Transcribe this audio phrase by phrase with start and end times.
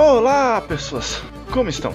[0.00, 1.20] Olá, pessoas!
[1.52, 1.92] Como estão?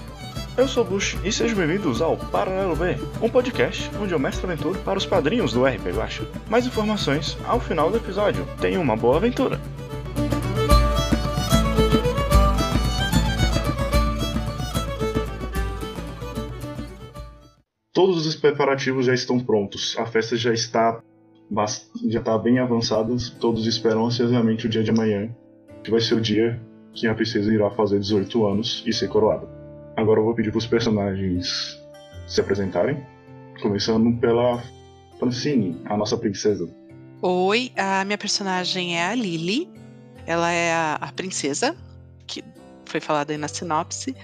[0.58, 4.78] Eu sou Bush e sejam bem-vindos ao Paralelo B, um podcast onde eu mestro aventura
[4.80, 6.28] para os padrinhos do RP Guacha.
[6.50, 8.46] Mais informações ao final do episódio.
[8.60, 9.58] Tenha uma boa aventura!
[17.94, 19.98] Todos os preparativos já estão prontos.
[19.98, 21.02] A festa já está
[22.10, 23.16] já está bem avançada.
[23.40, 25.34] Todos esperam ansiosamente o dia de amanhã,
[25.82, 26.62] que vai ser o dia
[26.94, 29.48] que a princesa irá fazer 18 anos e ser coroada.
[29.96, 31.80] Agora eu vou pedir para os personagens
[32.28, 33.06] se apresentarem,
[33.62, 34.62] começando pela
[35.20, 36.70] Francine, a nossa princesa.
[37.22, 39.70] Oi, a minha personagem é a Lily.
[40.26, 41.76] Ela é a, a princesa,
[42.28, 42.44] que
[42.86, 44.16] foi falada aí na sinopse.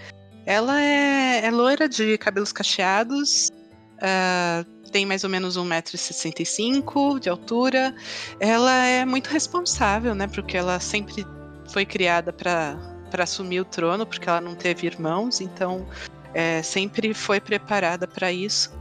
[0.45, 3.51] Ela é, é loira de cabelos cacheados,
[3.99, 7.93] Uh, tem mais ou menos 1,65m de altura.
[8.39, 10.27] Ela é muito responsável, né?
[10.27, 11.25] Porque ela sempre
[11.71, 12.77] foi criada para
[13.17, 15.85] assumir o trono, porque ela não teve irmãos, então
[16.33, 18.77] é, sempre foi preparada para isso.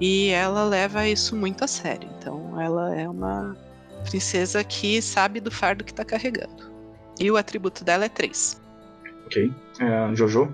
[0.00, 2.08] E ela leva isso muito a sério.
[2.18, 3.56] Então ela é uma
[4.08, 6.72] princesa que sabe do fardo que está carregando.
[7.20, 8.60] E o atributo dela é 3.
[9.26, 9.52] Ok.
[9.80, 10.52] É, Jojo?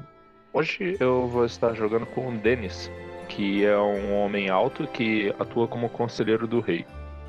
[0.52, 2.91] Hoje eu vou estar jogando com o Denis,
[3.28, 6.84] que é um homem alto que atua como conselheiro do rei.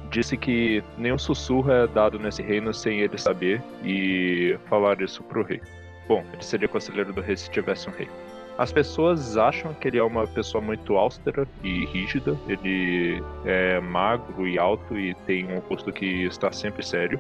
[0.10, 5.44] Disse que nenhum sussurro é dado nesse reino sem ele saber e falar isso pro
[5.44, 5.62] rei.
[6.08, 8.10] Bom, ele seria conselheiro do rei se tivesse um rei.
[8.58, 12.36] As pessoas acham que ele é uma pessoa muito austera e rígida.
[12.48, 17.20] Ele é magro e alto e tem um rosto que está sempre sério.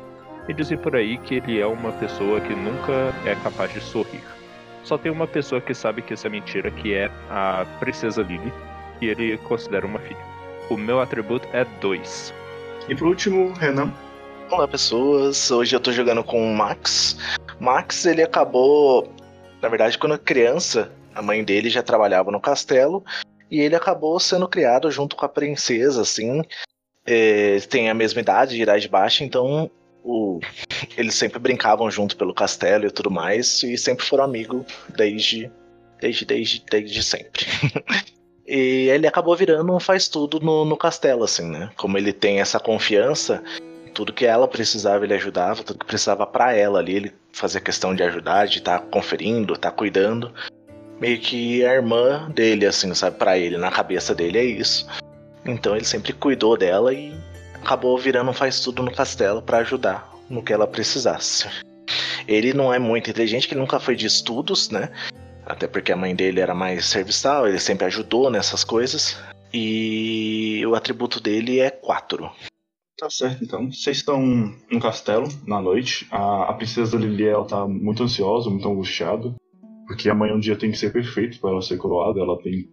[0.50, 2.92] E dizem por aí que ele é uma pessoa que nunca
[3.26, 4.24] é capaz de sorrir.
[4.84, 8.52] Só tem uma pessoa que sabe que isso é mentira, que é a princesa Lily,
[9.00, 10.20] que ele considera uma filha.
[10.70, 12.34] O meu atributo é 2.
[12.90, 13.94] E por último, Renan.
[14.50, 17.16] Olá pessoas, hoje eu tô jogando com o Max.
[17.60, 19.14] Max, ele acabou.
[19.62, 23.06] Na verdade, quando criança, a mãe dele já trabalhava no castelo.
[23.52, 26.42] E ele acabou sendo criado junto com a princesa, assim.
[27.06, 29.70] É, tem a mesma idade, de idade baixa, então
[30.04, 30.40] o,
[30.98, 33.62] eles sempre brincavam junto pelo castelo e tudo mais.
[33.62, 34.66] E sempre foram amigos
[34.98, 35.52] desde,
[36.02, 37.46] desde, desde, desde sempre.
[38.50, 41.70] E ele acabou virando um faz tudo no, no castelo, assim, né?
[41.76, 43.44] Como ele tem essa confiança,
[43.94, 47.94] tudo que ela precisava ele ajudava, tudo que precisava para ela ali, ele fazia questão
[47.94, 50.34] de ajudar, de estar tá conferindo, estar tá cuidando.
[51.00, 53.18] Meio que a irmã dele, assim, sabe?
[53.20, 54.88] Para ele, na cabeça dele é isso.
[55.46, 57.14] Então ele sempre cuidou dela e
[57.54, 61.48] acabou virando um faz tudo no castelo para ajudar no que ela precisasse.
[62.28, 64.90] Ele não é muito inteligente, que nunca foi de estudos, né?
[65.60, 69.22] Até porque a mãe dele era mais serviçal, ele sempre ajudou nessas coisas.
[69.54, 72.32] E o atributo dele é 4.
[72.98, 73.70] Tá certo, então.
[73.70, 74.22] Vocês estão
[74.72, 76.08] no castelo na noite.
[76.12, 79.36] A, a princesa Lily ela tá muito ansiosa, muito angustiada.
[79.86, 82.22] Porque amanhã um dia tem que ser perfeito para ela ser coroada.
[82.22, 82.72] Ela tem.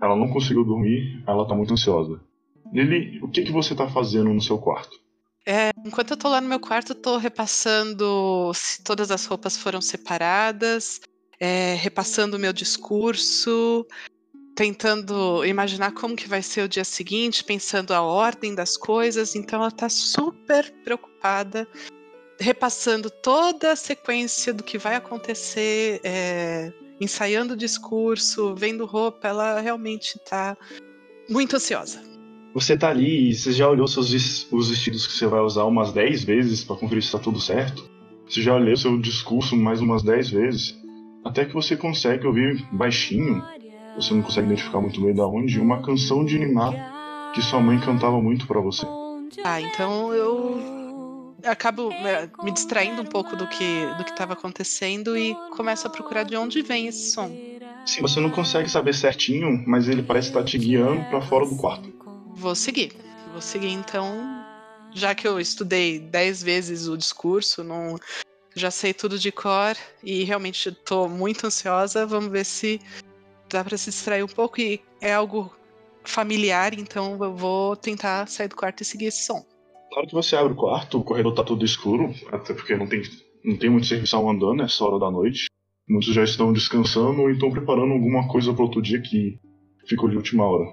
[0.00, 2.20] Ela não conseguiu dormir, ela tá muito ansiosa.
[2.72, 4.96] Lily, o que, que você tá fazendo no seu quarto?
[5.44, 9.56] É, enquanto eu tô lá no meu quarto, eu tô repassando se todas as roupas
[9.56, 11.00] foram separadas,
[11.40, 13.86] é, repassando o meu discurso,
[14.54, 19.36] tentando imaginar como que vai ser o dia seguinte, pensando a ordem das coisas.
[19.36, 21.66] Então ela está super preocupada,
[22.40, 29.28] repassando toda a sequência do que vai acontecer, é, ensaiando o discurso, vendo roupa.
[29.28, 30.56] Ela realmente está
[31.28, 32.02] muito ansiosa.
[32.54, 34.10] Você tá ali e você já olhou seus,
[34.50, 37.88] os vestidos que você vai usar umas 10 vezes para conferir se tá tudo certo?
[38.28, 40.87] Você já leu seu discurso mais umas 10 vezes?
[41.24, 43.42] Até que você consegue ouvir baixinho,
[43.96, 47.78] você não consegue identificar muito bem da onde, uma canção de animar que sua mãe
[47.80, 48.86] cantava muito para você.
[49.44, 55.16] Ah, então eu acabo né, me distraindo um pouco do que do que estava acontecendo
[55.16, 57.30] e começo a procurar de onde vem esse som.
[57.86, 61.56] Sim, você não consegue saber certinho, mas ele parece estar te guiando para fora do
[61.56, 61.92] quarto.
[62.34, 62.92] Vou seguir.
[63.32, 64.44] Vou seguir então,
[64.92, 67.96] já que eu estudei dez vezes o discurso, não
[68.58, 72.04] já sei tudo de cor e realmente estou muito ansiosa.
[72.06, 72.80] Vamos ver se
[73.48, 75.54] dá para se distrair um pouco e é algo
[76.04, 79.44] familiar, então eu vou tentar sair do quarto e seguir esse som.
[79.90, 82.86] Na hora que você abre o quarto, o corredor tá todo escuro, até porque não
[82.86, 83.02] tem,
[83.44, 85.46] não tem muito serviço andando nessa hora da noite.
[85.88, 89.38] Muitos já estão descansando ou estão preparando alguma coisa para outro dia que
[89.86, 90.66] ficou de última hora.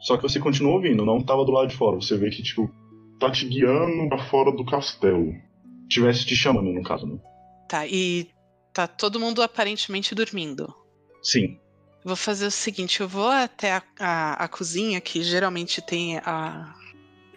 [0.00, 1.96] Só que você continua ouvindo, não tava do lado de fora.
[1.96, 2.70] Você vê que, tipo,
[3.18, 5.32] tá te guiando pra fora do castelo
[5.88, 7.18] tivesse te chamando, no caso, né?
[7.68, 8.30] Tá, e
[8.72, 10.74] tá todo mundo aparentemente dormindo.
[11.22, 11.58] Sim.
[12.04, 16.74] Vou fazer o seguinte, eu vou até a, a, a cozinha, que geralmente tem a,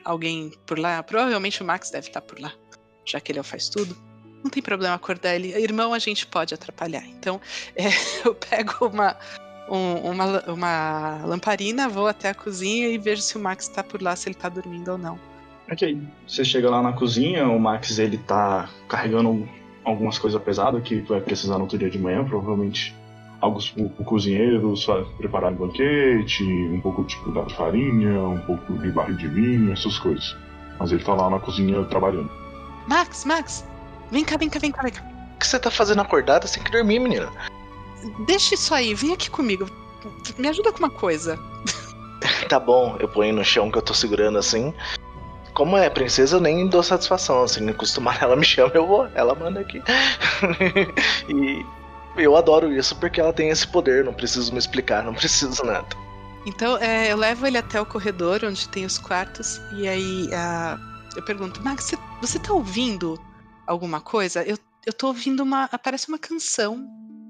[0.06, 1.04] alguém por lá.
[1.04, 2.54] Provavelmente o Max deve estar por lá,
[3.06, 3.98] já que ele é faz tudo.
[4.44, 5.50] não tem problema acordar ele.
[5.58, 7.06] Irmão, a gente pode atrapalhar.
[7.06, 7.42] Então,
[7.76, 7.90] é,
[8.26, 9.18] eu pego uma,
[9.70, 14.02] um, uma, uma lamparina, vou até a cozinha e vejo se o Max tá por
[14.02, 15.20] lá, se ele tá dormindo ou não.
[15.72, 15.98] Ok.
[16.28, 19.50] Você chega lá na cozinha, o Max ele tá carregando
[19.84, 22.96] algumas coisas pesadas que vai precisar no outro dia de manhã, provavelmente
[23.42, 28.92] algo o, cozinheiro só preparar um banquete, um pouco tipo da farinha, um pouco de
[28.92, 30.36] barril de vinho, essas coisas.
[30.80, 32.30] Mas ele tá lá na cozinha trabalhando.
[32.88, 33.68] Max, Max,
[34.12, 35.04] vem cá, vem cá, vem cá, vem cá.
[35.36, 37.32] O que você tá fazendo acordada sem que dormir, menina?
[38.26, 39.68] Deixa isso aí, vem aqui comigo.
[40.38, 41.40] Me ajuda com uma coisa.
[42.48, 44.74] tá bom, eu ponho no chão que eu tô segurando assim.
[45.54, 49.36] Como é princesa, eu nem dou satisfação, assim, acostumar ela me chama, eu vou, ela
[49.36, 49.82] manda aqui.
[51.30, 51.66] e
[52.18, 55.88] eu adoro isso porque ela tem esse poder, não preciso me explicar, não preciso nada.
[56.46, 60.30] Então, é, eu levo ele até o corredor onde tem os quartos e aí
[61.16, 63.20] eu pergunto, Max, você, você tá ouvindo
[63.68, 64.44] alguma coisa?
[64.44, 65.66] Eu, eu tô ouvindo uma.
[65.66, 66.88] Aparece uma canção.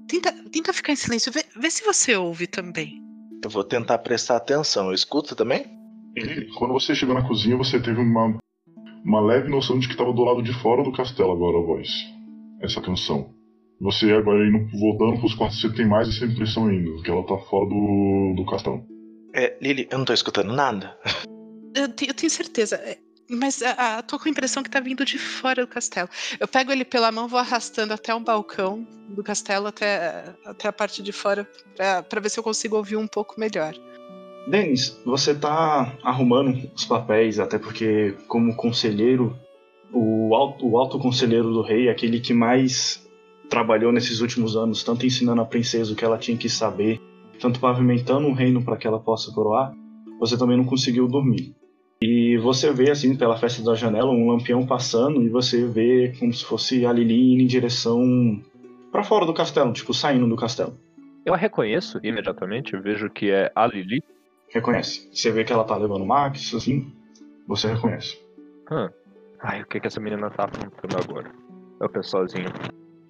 [0.08, 3.02] Tenta, tenta ficar em silêncio, vê, vê se você ouve também.
[3.42, 4.86] Eu vou tentar prestar atenção.
[4.88, 5.81] Eu escuto também?
[6.58, 8.38] Quando você chegou na cozinha, você teve uma,
[9.04, 11.88] uma leve noção de que estava do lado de fora do castelo agora a voz.
[12.60, 13.34] Essa canção.
[13.80, 17.36] Você agora indo, voltando pros quartos, você tem mais essa impressão ainda, que ela tá
[17.38, 18.86] fora do, do castelo.
[19.34, 20.96] É, Lily, eu não tô escutando nada.
[21.74, 22.76] Eu, eu tenho certeza.
[22.76, 22.98] É,
[23.30, 26.08] mas a, a, tô com a impressão que tá vindo de fora do castelo.
[26.38, 30.72] Eu pego ele pela mão, vou arrastando até um balcão do castelo, até, até a
[30.72, 31.48] parte de fora,
[32.08, 33.74] para ver se eu consigo ouvir um pouco melhor.
[34.46, 39.36] Denis, você tá arrumando os papéis, até porque, como conselheiro,
[39.92, 43.06] o alto, o alto conselheiro do rei, aquele que mais
[43.48, 47.00] trabalhou nesses últimos anos, tanto ensinando a princesa o que ela tinha que saber,
[47.38, 49.74] tanto pavimentando um reino para que ela possa coroar,
[50.18, 51.54] você também não conseguiu dormir.
[52.02, 56.32] E você vê, assim, pela festa da janela, um lampião passando e você vê como
[56.32, 58.40] se fosse a Lili indo em direção
[58.90, 60.76] para fora do castelo, tipo, saindo do castelo.
[61.24, 64.02] Eu a reconheço imediatamente, vejo que é a Lili.
[64.52, 65.08] Reconhece.
[65.12, 66.92] Você vê que ela tá levando Max, assim,
[67.46, 68.20] você reconhece.
[68.70, 68.88] Hum.
[69.40, 71.32] Ai, o que que essa menina tá apontando agora?
[71.80, 72.48] Eu penso sozinho.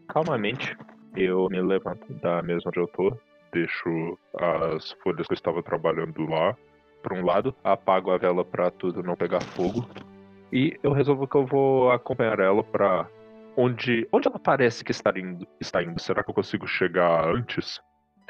[0.08, 0.76] Calmamente,
[1.16, 3.16] eu me levanto da mesa onde eu tô,
[3.52, 6.56] deixo as folhas que eu estava trabalhando lá
[7.02, 9.86] para um lado, apago a vela para tudo não pegar fogo
[10.52, 13.08] e eu resolvo que eu vou acompanhar ela para
[13.56, 15.46] onde onde ela parece que está indo.
[15.58, 15.98] Está indo.
[15.98, 17.80] Será que eu consigo chegar antes?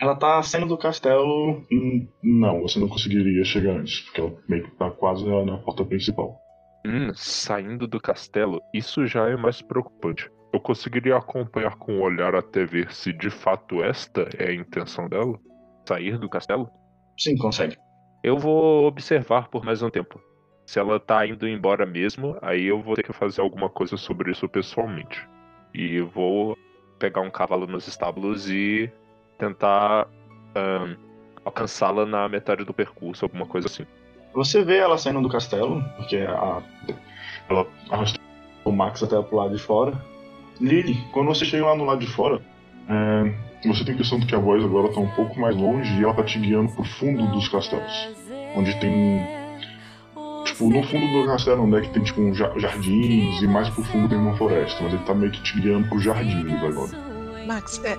[0.02, 1.64] Ela tá saindo do castelo.
[1.72, 5.84] Hum, não, você não conseguiria chegar antes, porque ela meio que tá quase na porta
[5.84, 6.37] principal.
[6.84, 10.28] Hum, saindo do castelo, isso já é mais preocupante.
[10.52, 15.08] Eu conseguiria acompanhar com o olhar até ver se de fato esta é a intenção
[15.08, 15.38] dela?
[15.87, 16.69] Sair do castelo?
[17.16, 17.76] Sim, consegue.
[18.25, 20.20] Eu vou observar por mais um tempo.
[20.66, 24.32] Se ela tá indo embora mesmo, aí eu vou ter que fazer alguma coisa sobre
[24.32, 25.28] isso pessoalmente.
[25.72, 26.58] E vou
[26.99, 28.90] pegar um cavalo nos estábulos e
[29.43, 30.06] tentar
[30.56, 30.94] um,
[31.44, 33.85] alcançá-la na metade do percurso, alguma coisa assim.
[34.35, 36.62] Você vê ela saindo do castelo, porque a,
[37.50, 38.23] ela arrastou
[38.65, 39.93] o Max até pro lado de fora.
[40.61, 42.41] Lily, quando você chega lá no lado de fora,
[42.89, 45.93] é, você tem a impressão de que a voz agora está um pouco mais longe
[45.99, 48.11] e ela está te guiando pro fundo dos castelos.
[48.55, 49.27] Onde tem.
[50.45, 53.83] Tipo, no fundo do castelo onde é que tem tipo um jardins e mais pro
[53.85, 56.90] fundo tem uma floresta, mas ele tá meio que te guiando pros jardins agora.
[57.47, 57.97] Max, é,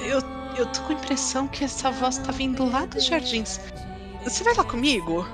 [0.00, 0.20] eu,
[0.56, 3.60] eu tô com a impressão que essa voz tá vindo lá dos jardins.
[4.24, 5.26] Você vai lá comigo?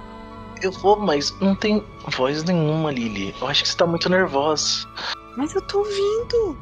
[0.60, 3.34] Eu vou, mas não tem voz nenhuma, Lily.
[3.40, 4.86] Eu acho que você tá muito nervosa.
[5.36, 6.58] Mas eu tô ouvindo.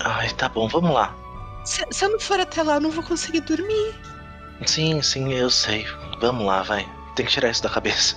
[0.00, 1.14] Ai, tá bom, vamos lá.
[1.64, 3.94] Se, se eu não for até lá, eu não vou conseguir dormir.
[4.66, 5.86] Sim, sim, eu sei.
[6.20, 6.88] Vamos lá, vai.
[7.16, 8.16] Tem que tirar isso da cabeça.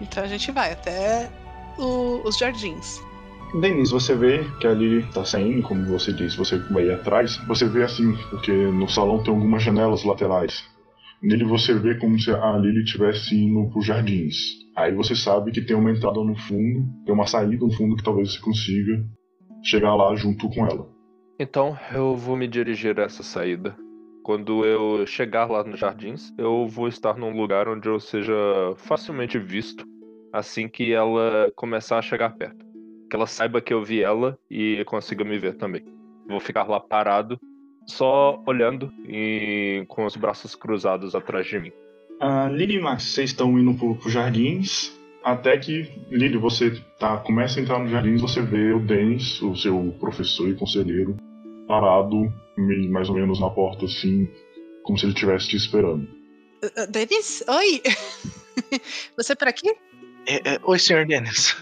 [0.00, 1.30] Então a gente vai até
[1.76, 3.00] o, os jardins.
[3.54, 7.38] Denise, você vê que a Lily tá saindo, como você disse, você vai atrás.
[7.46, 10.62] Você vê assim, porque no salão tem algumas janelas laterais.
[11.22, 14.36] Nele você vê como se a Lily estivesse indo pros jardins.
[14.76, 18.04] Aí você sabe que tem uma entrada no fundo, tem uma saída no fundo que
[18.04, 19.02] talvez você consiga
[19.62, 20.86] chegar lá junto com ela.
[21.40, 23.74] Então eu vou me dirigir a essa saída.
[24.22, 28.34] Quando eu chegar lá nos jardins, eu vou estar num lugar onde eu seja
[28.76, 29.84] facilmente visto
[30.32, 32.67] assim que ela começar a chegar perto.
[33.08, 35.84] Que ela saiba que eu vi ela e consiga me ver também.
[36.28, 37.40] Vou ficar lá parado,
[37.86, 41.72] só olhando e com os braços cruzados atrás de mim.
[42.20, 44.92] Uh, Lily e Max, vocês estão indo pro, pro jardins.
[45.24, 49.54] Até que, Lily, você tá, começa a entrar nos jardins, você vê o Dennis, o
[49.56, 51.16] seu professor e conselheiro,
[51.66, 52.32] parado,
[52.90, 54.28] mais ou menos na porta, assim,
[54.84, 56.08] como se ele estivesse te esperando.
[56.62, 57.44] Uh, Denis?
[57.48, 57.82] Oi!
[59.16, 59.70] Você é por aqui?
[60.26, 61.56] É, é, oi, senhor Dennis.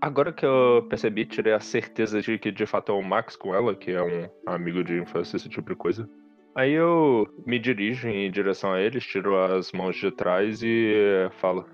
[0.00, 3.54] Agora que eu percebi, tirei a certeza de que de fato é o Max com
[3.54, 6.08] ela, que é um amigo de infância, esse tipo de coisa.
[6.54, 11.68] Aí eu me dirijo em direção a eles, tiro as mãos de trás e falo: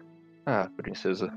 [0.46, 1.32] Ah, princesa,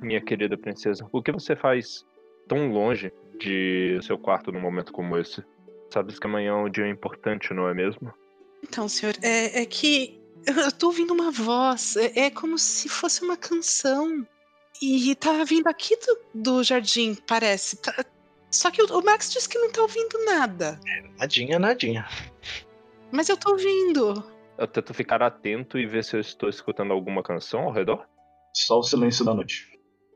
[0.00, 2.04] minha querida princesa, o que você faz
[2.48, 5.44] tão longe de seu quarto num momento como esse?
[5.90, 8.12] Sabes que amanhã é um dia importante, não é mesmo?
[8.62, 11.96] Então, senhor, é, é que eu tô ouvindo uma voz.
[11.96, 14.26] É, é como se fosse uma canção.
[14.80, 17.76] E tá vindo aqui do, do jardim, parece.
[17.80, 18.04] Tá,
[18.50, 20.78] só que o, o, Max disse que não tá ouvindo nada.
[20.86, 22.06] É, nadinha, nadinha.
[23.10, 24.24] Mas eu tô ouvindo.
[24.58, 28.06] Eu tento ficar atento e ver se eu estou escutando alguma canção ao redor.
[28.54, 29.66] Só o silêncio da noite.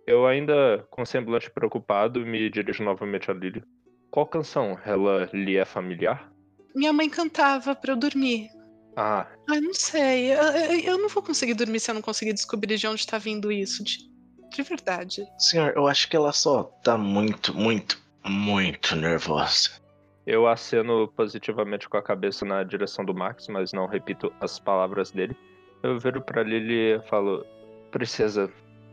[0.07, 3.65] Eu ainda, com semblante preocupado, me dirijo novamente a Lily.
[4.11, 4.79] Qual canção?
[4.85, 6.33] Ela lhe é familiar?
[6.75, 8.49] Minha mãe cantava para eu dormir.
[8.97, 9.27] Ah.
[9.49, 10.33] Eu não sei.
[10.33, 10.43] Eu,
[10.85, 13.83] eu, não vou conseguir dormir se eu não conseguir descobrir de onde tá vindo isso.
[13.83, 13.99] De,
[14.50, 15.26] de verdade.
[15.38, 19.71] Senhor, eu acho que ela só tá muito, muito, muito nervosa.
[20.26, 25.12] Eu aceno positivamente com a cabeça na direção do Max, mas não repito as palavras
[25.12, 25.37] dele.
[25.83, 27.47] Eu viro para Lily e falo:
[27.93, 28.50] Princesa,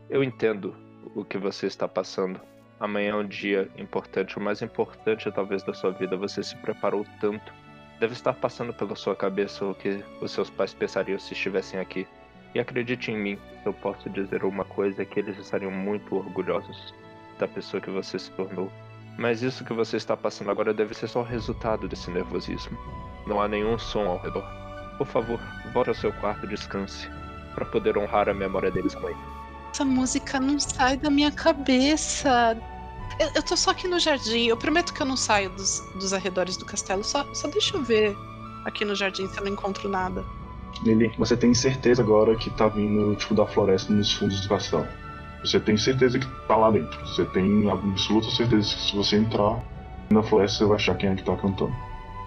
[0.08, 0.76] eu entendo
[1.14, 2.40] o que você está passando.
[2.78, 6.16] Amanhã é um dia importante, o mais importante talvez da sua vida.
[6.16, 7.52] Você se preparou tanto.
[7.98, 12.06] Deve estar passando pela sua cabeça o que os seus pais pensariam se estivessem aqui.
[12.54, 16.94] E acredite em mim, eu posso dizer uma coisa que eles estariam muito orgulhosos
[17.38, 18.70] da pessoa que você se tornou.
[19.18, 22.78] Mas isso que você está passando agora deve ser só o resultado desse nervosismo.
[23.26, 24.44] Não há nenhum som ao redor.
[24.98, 25.40] Por favor,
[25.72, 27.08] volte ao seu quarto e descanse,
[27.54, 29.18] para poder honrar a memória deles com ele.
[29.72, 32.56] Essa música não sai da minha cabeça.
[33.18, 34.46] Eu, eu tô só aqui no jardim.
[34.46, 37.02] Eu prometo que eu não saio dos, dos arredores do castelo.
[37.02, 38.16] Só, só deixa eu ver
[38.64, 40.24] aqui no jardim se eu não encontro nada.
[41.18, 44.86] Você tem certeza agora que tá vindo tipo da floresta nos fundos do castelo?
[45.42, 46.98] Você tem certeza que tá lá dentro?
[47.06, 49.62] Você tem absoluta certeza que se você entrar
[50.10, 51.74] na floresta você vai achar quem é que tá cantando?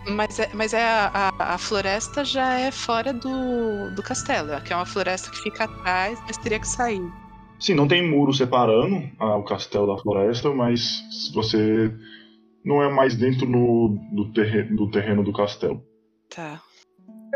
[0.07, 4.71] Mas é, mas é a, a, a, floresta já é fora do, do castelo, que
[4.71, 7.01] é uma floresta que fica atrás, mas teria que sair.
[7.59, 11.01] Sim, não tem muro separando ah, o castelo da floresta, mas
[11.33, 11.91] você
[12.63, 15.83] não é mais dentro no, do, terreno, do terreno do castelo.
[16.33, 16.61] Tá.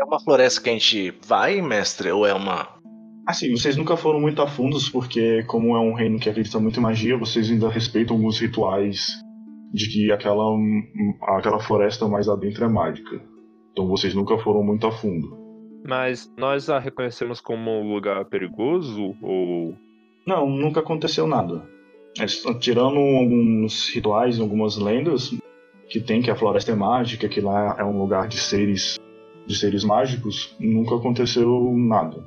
[0.02, 2.68] É uma floresta que a gente vai, mestre, ou é uma.
[3.24, 6.80] Assim, vocês nunca foram muito a fundos, porque, como é um reino que acredita muito
[6.80, 9.12] em magia, vocês ainda respeitam alguns rituais
[9.72, 10.44] de que aquela,
[11.38, 13.22] aquela floresta mais adentro é mágica.
[13.70, 15.38] Então vocês nunca foram muito a fundo.
[15.86, 19.76] Mas nós a reconhecemos como um lugar perigoso ou.
[20.26, 21.62] Não, nunca aconteceu nada.
[22.18, 22.26] É,
[22.58, 25.30] tirando alguns rituais, algumas lendas
[25.88, 28.98] que tem que a floresta é mágica, que lá é um lugar de seres
[29.46, 32.26] de seres mágicos, nunca aconteceu nada.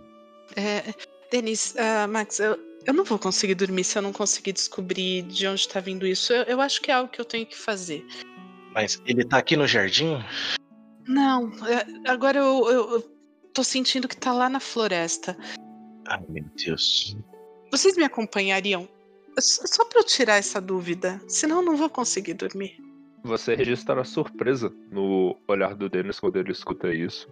[0.56, 0.94] É,
[1.32, 5.48] Denis, uh, Max, eu, eu não vou conseguir dormir se eu não conseguir descobrir de
[5.48, 6.32] onde está vindo isso.
[6.34, 8.06] Eu, eu, acho que é algo que eu tenho que fazer.
[8.74, 10.18] Mas ele tá aqui no jardim?
[11.08, 13.02] Não, é, agora eu, eu, eu
[13.54, 15.38] tô sentindo que tá lá na floresta.
[16.08, 17.18] Ai, meu Deus.
[17.72, 18.88] Vocês me acompanhariam?
[19.40, 22.78] Só para eu tirar essa dúvida, senão eu não vou conseguir dormir.
[23.26, 27.28] Você registra a surpresa no olhar do Dennis quando ele escuta isso.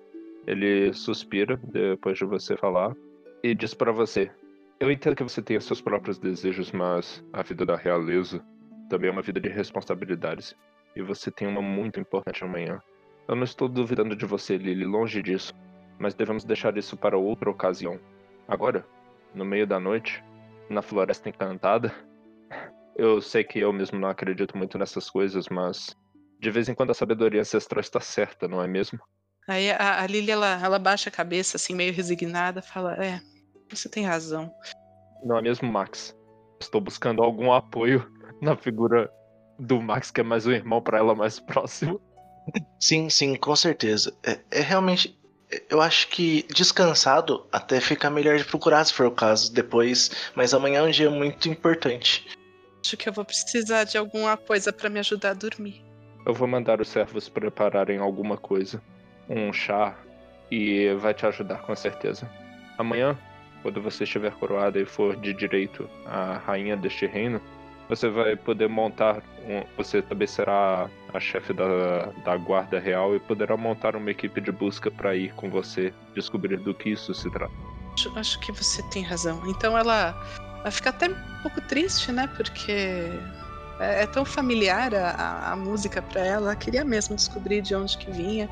[0.47, 2.95] Ele suspira depois de você falar
[3.43, 4.31] e diz para você:
[4.79, 8.43] Eu entendo que você tenha seus próprios desejos, mas a vida da realeza
[8.89, 10.55] também é uma vida de responsabilidades.
[10.95, 12.81] E você tem uma muito importante amanhã.
[13.27, 15.53] Eu não estou duvidando de você, Lily, longe disso.
[15.99, 17.99] Mas devemos deixar isso para outra ocasião.
[18.47, 18.83] Agora,
[19.35, 20.23] no meio da noite,
[20.67, 21.93] na floresta encantada,
[22.95, 25.95] eu sei que eu mesmo não acredito muito nessas coisas, mas
[26.39, 28.99] de vez em quando a sabedoria ancestral está certa, não é mesmo?
[29.47, 33.19] Aí a, a Lily, ela, ela baixa a cabeça, assim, meio resignada, fala: É,
[33.69, 34.51] você tem razão.
[35.23, 36.15] Não é mesmo, Max?
[36.59, 38.09] Estou buscando algum apoio
[38.41, 39.11] na figura
[39.59, 41.99] do Max, que é mais um irmão para ela mais próximo.
[42.79, 44.13] Sim, sim, com certeza.
[44.25, 45.17] É, é, realmente.
[45.69, 50.51] Eu acho que descansado até fica melhor de procurar se for o caso depois, mas
[50.51, 52.25] amanhã é um dia muito importante.
[52.83, 55.81] Acho que eu vou precisar de alguma coisa para me ajudar a dormir.
[56.25, 58.81] Eu vou mandar os servos prepararem alguma coisa.
[59.29, 59.95] Um chá.
[60.51, 62.29] E vai te ajudar com certeza.
[62.77, 63.17] Amanhã,
[63.61, 67.41] quando você estiver coroada e for de direito a rainha deste reino,
[67.87, 69.23] você vai poder montar.
[69.47, 74.41] Um, você também será a chefe da, da guarda real e poderá montar uma equipe
[74.41, 77.53] de busca para ir com você descobrir do que isso se trata.
[77.93, 79.41] Acho, acho que você tem razão.
[79.47, 80.13] Então ela
[80.63, 82.27] ela fica até um pouco triste, né?
[82.37, 83.11] Porque
[83.79, 86.47] é, é tão familiar a, a música para ela.
[86.47, 88.49] Ela queria mesmo descobrir de onde que vinha.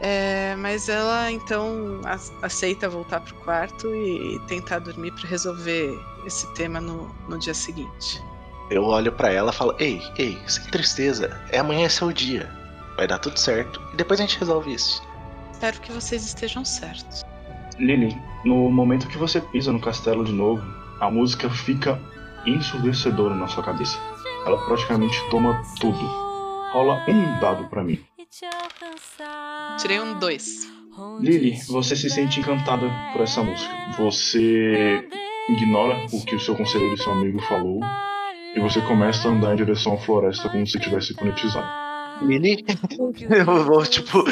[0.00, 2.00] É, mas ela então
[2.42, 5.96] aceita voltar pro quarto e tentar dormir para resolver
[6.26, 8.22] esse tema no, no dia seguinte.
[8.68, 12.50] Eu olho para ela e falo: Ei, ei, sem tristeza, é amanhã é seu dia.
[12.96, 15.02] Vai dar tudo certo e depois a gente resolve isso.
[15.52, 17.22] Espero que vocês estejam certos.
[17.78, 22.00] Lily, no momento que você pisa no castelo de novo, a música fica
[22.46, 23.98] ensurdecedora na sua cabeça.
[24.46, 25.98] Ela praticamente toma tudo.
[26.72, 27.98] Rola um dado para mim.
[29.80, 30.70] Tirei um dois.
[31.18, 33.74] Lily, você se sente encantada por essa música.
[33.98, 35.08] Você
[35.48, 37.80] ignora o que o seu conselheiro e seu amigo falou
[38.54, 41.66] e você começa a andar em direção à floresta como se tivesse conectizado.
[42.24, 42.64] Lily?
[43.28, 44.22] Eu vou, tipo,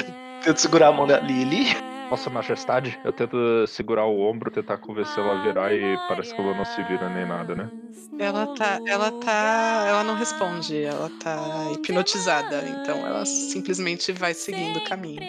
[0.44, 1.66] tento segurar a mão da Lily.
[2.10, 6.40] Vossa Majestade, eu tento segurar o ombro, tentar convencer ela a virar e parece que
[6.40, 7.70] ela não se vira nem nada, né?
[8.18, 8.80] Ela tá.
[8.84, 9.84] Ela tá.
[9.86, 15.22] Ela não responde, ela tá hipnotizada, então ela simplesmente vai seguindo o caminho.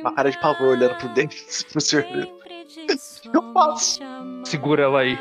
[0.00, 2.04] Uma cara de pavor olhando pro Denis, pro senhor.
[3.32, 4.00] Eu faço.
[4.44, 5.16] Segura ela aí.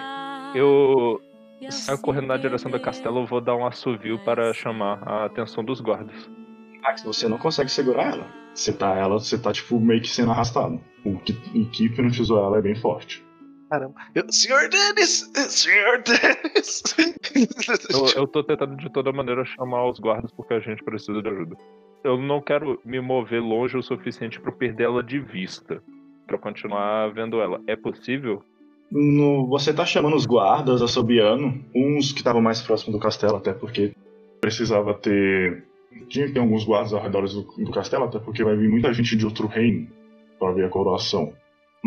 [0.56, 1.22] Eu
[1.70, 5.64] saio correndo na direção do castelo, eu vou dar um assovio para chamar a atenção
[5.64, 6.28] dos guardas.
[6.86, 8.28] Max, você não consegue segurar ela.
[8.54, 10.80] Você tá ela, você tá tipo meio que sendo arrastado.
[11.04, 13.26] O que, o que hipnotizou ela é bem forte.
[13.70, 13.96] Caramba.
[14.14, 15.32] Eu, senhor Denis!
[15.34, 16.84] Senhor Denis!
[17.92, 21.28] Eu, eu tô tentando de toda maneira chamar os guardas porque a gente precisa de
[21.28, 21.56] ajuda.
[22.04, 25.82] Eu não quero me mover longe o suficiente para perder ela de vista.
[26.28, 27.60] Pra continuar vendo ela.
[27.68, 28.42] É possível?
[28.92, 33.52] No, você tá chamando os guardas, assobiando, uns que estavam mais próximos do castelo, até
[33.52, 33.94] porque
[34.40, 35.66] precisava ter.
[36.08, 38.94] Tinha que ter alguns guardas ao redor do, do castelo, até porque vai vir muita
[38.94, 39.88] gente de outro reino
[40.40, 41.34] para ver a coroação.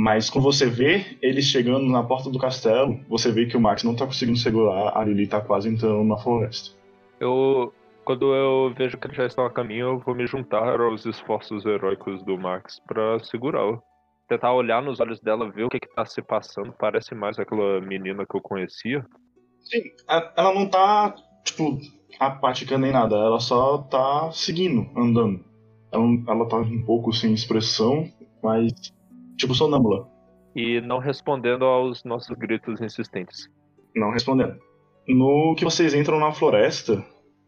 [0.00, 3.82] Mas quando você vê eles chegando na porta do castelo, você vê que o Max
[3.82, 6.70] não tá conseguindo segurar, a Lily tá quase entrando na floresta.
[7.18, 7.74] Eu.
[8.04, 11.66] Quando eu vejo que eles já estão a caminho, eu vou me juntar aos esforços
[11.66, 13.82] heróicos do Max para segurá-la.
[14.28, 16.72] Tentar olhar nos olhos dela, ver o que, que tá se passando.
[16.78, 19.04] Parece mais aquela menina que eu conhecia.
[19.60, 21.76] Sim, ela não tá, tipo,
[22.18, 25.44] apática nem nada, ela só tá seguindo, andando.
[25.92, 28.08] Ela, ela tá um pouco sem expressão,
[28.42, 28.72] mas,
[29.36, 30.06] tipo, sonâmbula,
[30.54, 33.48] E não respondendo aos nossos gritos insistentes.
[33.94, 34.56] não respondendo.
[35.06, 37.02] No que vocês entram na floresta,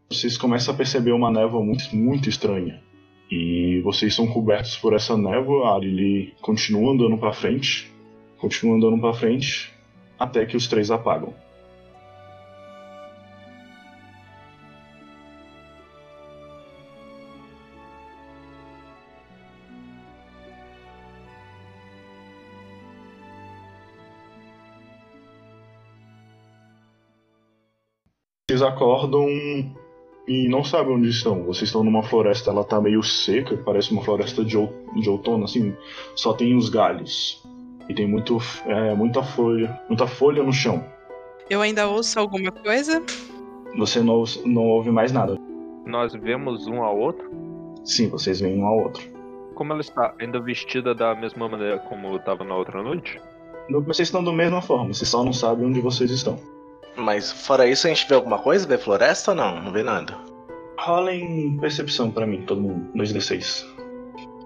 [0.09, 2.81] vocês começam a perceber uma névoa muito, muito estranha.
[3.29, 7.89] E vocês são cobertos por essa névoa, a Lily continua andando pra frente,
[8.39, 9.71] continua andando pra frente,
[10.19, 11.33] até que os três apagam.
[28.71, 29.27] Acordam
[30.27, 31.43] e não sabem onde estão.
[31.43, 35.45] Vocês estão numa floresta, ela tá meio seca, parece uma floresta de, ou- de outono,
[35.45, 35.75] assim,
[36.15, 37.41] só tem os galhos.
[37.89, 40.83] E tem muito, é, muita folha, muita folha no chão.
[41.49, 43.03] Eu ainda ouço alguma coisa?
[43.77, 45.37] Você não, ouve- não ouve mais nada.
[45.85, 47.29] Nós vemos um ao outro.
[47.83, 49.03] Sim, vocês veem um ao outro.
[49.55, 53.19] Como ela está ainda vestida da mesma maneira como estava na outra noite?
[53.67, 56.37] No- Vocês estão da mesma forma, vocês só não sabem onde vocês estão.
[56.95, 58.67] Mas fora isso, a gente vê alguma coisa?
[58.67, 59.61] Vê floresta ou não?
[59.61, 60.17] Não vê nada.
[60.77, 62.91] Rolem percepção pra mim, todo mundo.
[62.95, 63.65] 2d6.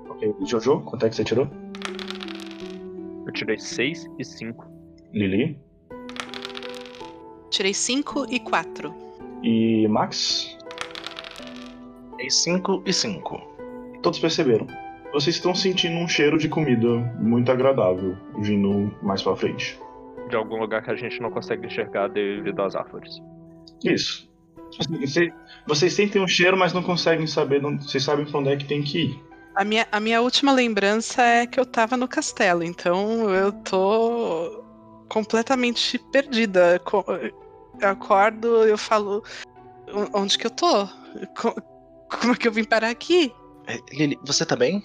[0.10, 1.48] Ok, Jojo, quanto é que você tirou?
[3.26, 4.66] Eu tirei 6 e 5.
[5.14, 5.60] Lili?
[7.50, 8.94] Tirei 5 e 4.
[9.44, 10.58] E Max?
[12.20, 13.42] E 5 e 5.
[14.02, 14.68] Todos perceberam.
[15.14, 16.88] Vocês estão sentindo um cheiro de comida
[17.20, 19.80] muito agradável vindo mais pra frente.
[20.30, 23.22] De algum lugar que a gente não consegue enxergar devido às árvores.
[23.84, 24.30] Isso.
[25.00, 25.32] Vocês,
[25.68, 27.62] vocês sentem um cheiro, mas não conseguem saber.
[27.62, 29.24] Não, vocês sabem pra onde é que tem que ir.
[29.56, 34.64] A minha, a minha última lembrança é que eu tava no castelo, então eu tô
[35.08, 36.82] completamente perdida.
[37.80, 39.24] Eu acordo, eu falo.
[39.88, 40.88] "O- Onde que eu tô?
[41.40, 41.56] Co-
[42.20, 43.34] Como é que eu vim parar aqui?
[43.68, 44.84] É, Lili, você tá bem?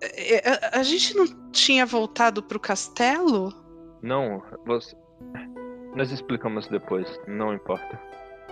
[0.00, 3.52] É, A, a gente não tinha voltado pro castelo?
[4.04, 4.94] Não, você.
[5.96, 7.98] Nós explicamos depois, não importa.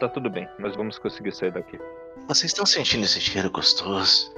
[0.01, 1.79] Tá tudo bem, nós vamos conseguir sair daqui.
[2.27, 4.35] Vocês estão sentindo esse cheiro gostoso?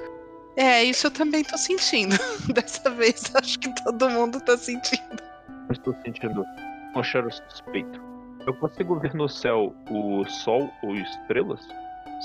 [0.57, 2.17] É, isso eu também tô sentindo.
[2.53, 5.23] Dessa vez acho que todo mundo tá sentindo.
[5.69, 6.43] Eu estou sentindo
[6.93, 8.01] um cheiro suspeito.
[8.45, 11.65] Eu consigo ver no céu o sol ou estrelas?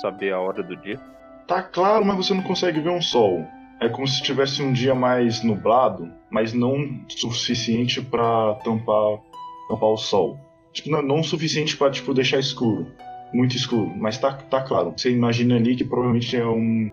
[0.01, 0.99] Saber a hora do dia?
[1.47, 3.47] Tá claro, mas você não consegue ver um sol.
[3.81, 9.19] É como se tivesse um dia mais nublado, mas não suficiente pra tampar,
[9.67, 10.39] tampar o sol.
[10.71, 12.85] Tipo, não, não o suficiente pra tipo deixar escuro,
[13.33, 14.93] muito escuro, mas tá, tá claro.
[14.95, 16.91] Você imagina ali que provavelmente é um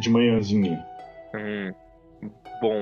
[0.00, 0.82] de manhãzinha.
[1.34, 1.72] Hum.
[2.62, 2.80] Bom,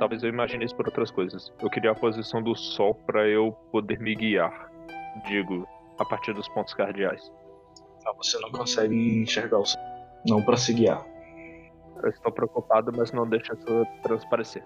[0.00, 1.52] talvez eu imagine isso por outras coisas.
[1.62, 4.68] Eu queria a posição do sol para eu poder me guiar.
[5.28, 5.64] Digo,
[5.96, 7.30] a partir dos pontos cardeais.
[8.04, 9.78] Mas você não consegue enxergar o som.
[10.26, 11.09] Não para se guiar.
[12.02, 14.62] Eu estou preocupado, mas não deixa isso transparecer.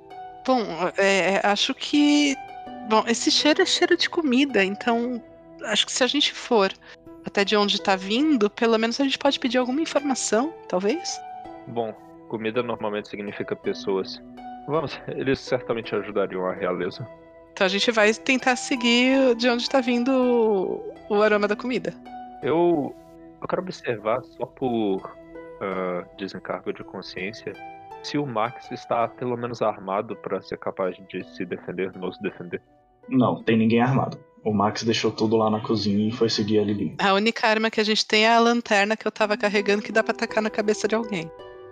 [0.47, 0.61] Bom,
[0.97, 2.37] é, acho que.
[2.89, 5.23] Bom, esse cheiro é cheiro de comida, então
[5.65, 6.73] acho que se a gente for
[7.25, 11.19] até de onde tá vindo, pelo menos a gente pode pedir alguma informação, talvez?
[11.67, 11.95] Bom,
[12.29, 14.23] comida normalmente significa pessoas.
[14.67, 17.07] Vamos, eles certamente ajudariam a realeza.
[17.53, 21.95] Então a gente vai tentar seguir de onde tá vindo o aroma da comida.
[22.43, 22.95] Eu,
[23.41, 25.17] eu quero observar só por
[25.61, 27.53] uh, desencargo de consciência
[28.03, 32.61] se o Max está pelo menos armado para ser capaz de se defender, nos defender.
[33.09, 34.19] Não, tem ninguém armado.
[34.45, 36.95] O Max deixou tudo lá na cozinha e foi seguir a Lili.
[36.99, 39.91] A única arma que a gente tem é a lanterna que eu tava carregando que
[39.91, 41.31] dá pra atacar na cabeça de alguém.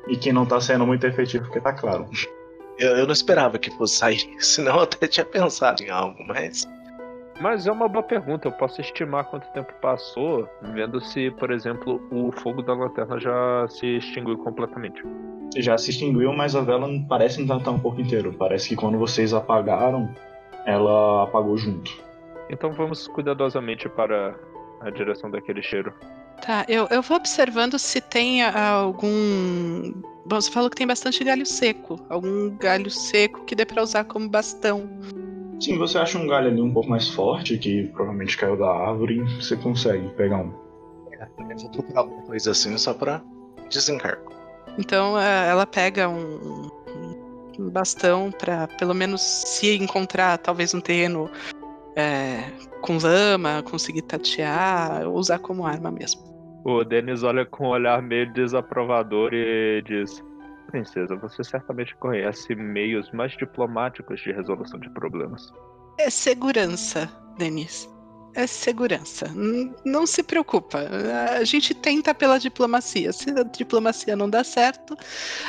[0.08, 2.08] E que não tá sendo muito efetivo, porque tá claro.
[2.78, 6.66] Eu, eu não esperava que fosse sair, senão eu até tinha pensado em algo, mas.
[7.42, 8.46] Mas é uma boa pergunta.
[8.46, 13.66] Eu posso estimar quanto tempo passou, vendo se, por exemplo, o fogo da lanterna já
[13.68, 15.02] se extinguiu completamente.
[15.56, 18.32] Já se extinguiu, mas a vela parece não estar um pouco inteiro.
[18.38, 20.08] Parece que quando vocês apagaram,
[20.64, 21.90] ela apagou junto.
[22.48, 24.36] Então vamos cuidadosamente para
[24.80, 25.92] a direção daquele cheiro.
[26.46, 29.92] Tá, eu, eu vou observando se tem algum.
[30.24, 31.98] Bom, você falou que tem bastante galho seco.
[32.08, 34.88] Algum galho seco que dê pra usar como bastão.
[35.62, 39.20] Sim, você acha um galho ali um pouco mais forte, que provavelmente caiu da árvore,
[39.40, 40.52] você consegue pegar um.
[41.12, 43.22] É, eu vou procurar alguma coisa assim só pra
[43.70, 44.32] desencargo.
[44.76, 46.68] Então é, ela pega um,
[47.60, 51.30] um bastão para pelo menos se encontrar talvez um terreno
[51.94, 52.42] é,
[52.80, 56.22] com lama, conseguir tatear, usar como arma mesmo.
[56.64, 60.24] O Denis olha com um olhar meio desaprovador e diz:
[60.72, 65.52] princesa, você certamente conhece meios mais diplomáticos de resolução de problemas.
[65.98, 67.08] É segurança,
[67.38, 67.88] Denis.
[68.34, 69.26] É segurança.
[69.84, 70.78] Não se preocupa.
[71.38, 73.12] A gente tenta pela diplomacia.
[73.12, 74.96] Se a diplomacia não dá certo,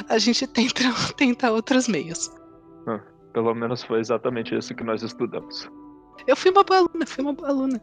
[0.09, 0.83] a gente tenta,
[1.15, 2.29] tenta outros meios.
[2.85, 2.99] Ah,
[3.31, 5.69] pelo menos foi exatamente isso que nós estudamos.
[6.27, 7.81] Eu fui uma boa aluna, fui uma boa aluna.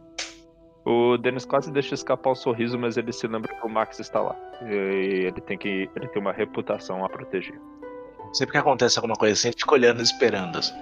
[0.83, 4.19] O Dennis quase deixa escapar o sorriso, mas ele se lembra que o Max está
[4.19, 4.35] lá.
[4.63, 5.89] E ele tem que.
[5.95, 7.59] ele tem uma reputação a proteger.
[8.33, 10.57] Sempre que acontece alguma coisa assim, a gente fica olhando esperando.
[10.57, 10.73] Assim.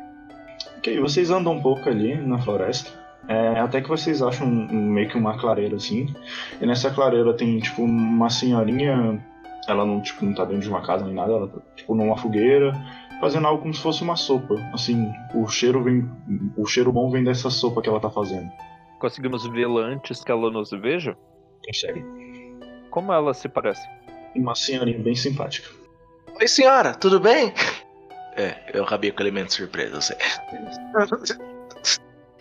[0.77, 2.91] Ok, vocês andam um pouco ali na floresta.
[3.27, 6.13] É, até que vocês acham meio que uma clareira assim.
[6.61, 9.23] E nessa clareira tem tipo uma senhorinha.
[9.67, 12.17] Ela não, tipo, não tá dentro de uma casa nem nada, ela tá tipo numa
[12.17, 12.73] fogueira,
[13.19, 14.55] fazendo algo como se fosse uma sopa.
[14.73, 16.09] Assim, o cheiro vem.
[16.55, 18.49] O cheiro bom vem dessa sopa que ela tá fazendo.
[18.99, 21.17] Conseguimos vê-la antes que ela nos veja?
[21.65, 22.03] Consegue.
[22.89, 23.87] Como ela se parece?
[24.35, 25.69] Uma senhorinha bem simpática.
[26.39, 27.53] Oi, senhora, tudo bem?
[28.35, 30.17] É, eu acabei com elemento surpresa, eu sei.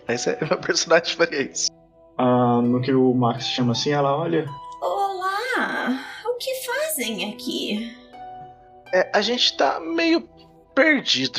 [0.09, 1.71] Esse é meu personagem faria isso.
[2.17, 4.47] Ah, no que o Max chama assim, ela olha.
[4.83, 6.01] Olá!
[6.27, 7.97] O que fazem aqui?
[8.93, 10.23] É, a gente tá meio
[10.75, 11.39] perdido.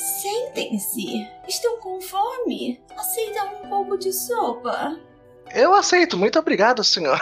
[0.00, 1.28] Sentem-se.
[1.46, 2.80] Estão com fome?
[2.96, 4.98] Aceitam um pouco de sopa?
[5.54, 7.20] Eu aceito, muito obrigado, senhor.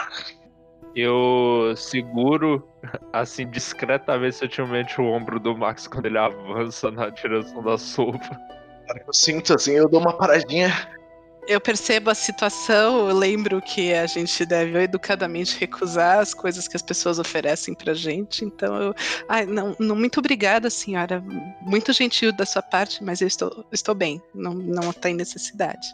[0.95, 2.65] Eu seguro,
[3.11, 8.39] assim, discretamente, sutilmente o ombro do Max quando ele avança na direção da sopa.
[9.05, 10.71] Eu sinto assim, eu dou uma paradinha.
[11.49, 16.75] Eu percebo a situação, eu lembro que a gente deve educadamente recusar as coisas que
[16.75, 18.45] as pessoas oferecem pra gente.
[18.45, 18.93] Então eu.
[19.27, 21.19] Ai, não, não muito obrigada, senhora.
[21.61, 24.21] Muito gentil da sua parte, mas eu estou, estou bem.
[24.31, 25.87] Não, não tem necessidade.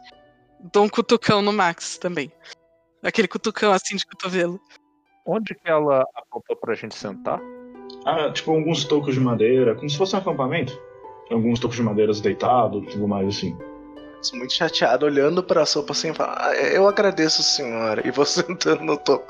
[0.73, 2.29] Dou um cutucão no Max também.
[3.01, 4.59] Aquele cutucão assim de cotovelo.
[5.25, 7.39] Onde que ela apontou pra gente sentar?
[8.05, 10.77] Ah, tipo alguns tocos de madeira, como se fosse um acampamento.
[11.31, 13.57] Alguns tocos de madeira deitados, tudo mais assim
[14.33, 18.05] muito chateado, olhando pra sopa assim e falar, ah, eu agradeço, senhora.
[18.05, 19.27] E vou sentando no toco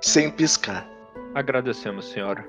[0.00, 0.86] sem piscar.
[1.34, 2.44] Agradecemos, senhora.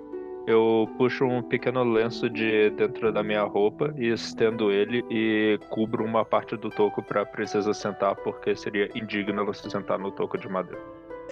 [0.45, 6.03] Eu puxo um pequeno lenço de dentro da minha roupa e estendo ele e cubro
[6.03, 10.37] uma parte do toco pra princesa sentar, porque seria indigno ela se sentar no toco
[10.37, 10.81] de madeira.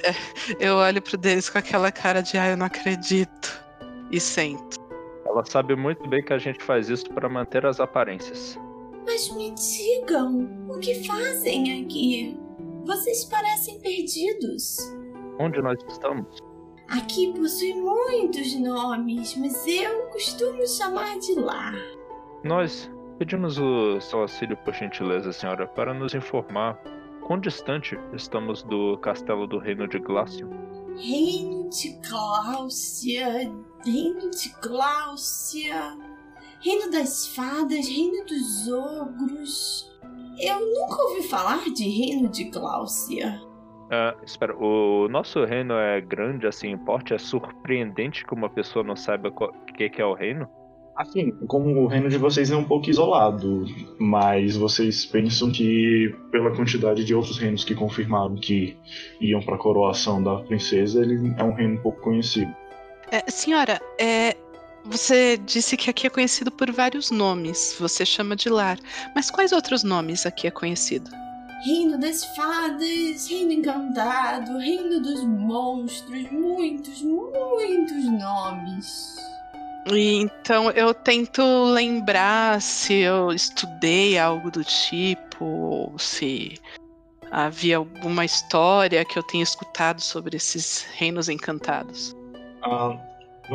[0.03, 3.61] É, eu olho pro deles com aquela cara de ah, eu não acredito.
[4.09, 4.79] E sento.
[5.25, 8.57] Ela sabe muito bem que a gente faz isso para manter as aparências.
[9.05, 12.37] Mas me digam, o que fazem aqui?
[12.85, 14.77] Vocês parecem perdidos.
[15.39, 16.37] Onde nós estamos?
[16.87, 21.71] Aqui possui muitos nomes, mas eu costumo chamar de lá.
[22.43, 26.81] Nós pedimos o seu auxílio, por gentileza, senhora, para nos informar
[27.21, 30.49] quão distante estamos do castelo do Reino de Glácio.
[30.97, 33.51] Reino de Glácia,
[33.85, 35.97] Reino de Glácia.
[36.63, 39.91] Reino das Fadas, Reino dos Ogros.
[40.39, 43.41] Eu nunca ouvi falar de Reino de Gláucia.
[43.91, 47.15] Ah, espera, o nosso reino é grande assim em porte?
[47.15, 50.47] É surpreendente que uma pessoa não saiba o que, que é o reino?
[50.95, 53.65] Assim, como o reino de vocês é um pouco isolado,
[53.99, 58.77] mas vocês pensam que, pela quantidade de outros reinos que confirmaram que
[59.19, 62.53] iam para a coroação da princesa, ele é um reino pouco conhecido.
[63.11, 64.37] É, senhora, é,
[64.85, 67.75] você disse que aqui é conhecido por vários nomes.
[67.79, 68.77] Você chama de lar.
[69.15, 71.09] Mas quais outros nomes aqui é conhecido?
[71.63, 79.15] Reino das fadas, reino encantado, reino dos monstros, muitos, muitos nomes.
[79.91, 86.59] E então eu tento lembrar se eu estudei algo do tipo, ou se
[87.31, 92.15] havia alguma história que eu tenha escutado sobre esses reinos encantados.
[92.63, 92.97] Ah,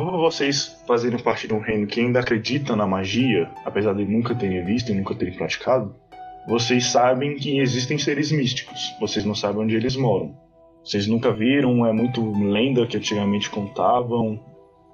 [0.05, 4.63] vocês fazerem parte de um reino que ainda acredita na magia, apesar de nunca terem
[4.63, 5.95] visto e nunca terem praticado,
[6.47, 8.95] vocês sabem que existem seres místicos.
[8.99, 10.35] Vocês não sabem onde eles moram.
[10.83, 14.39] Vocês nunca viram, é muito lenda que antigamente contavam,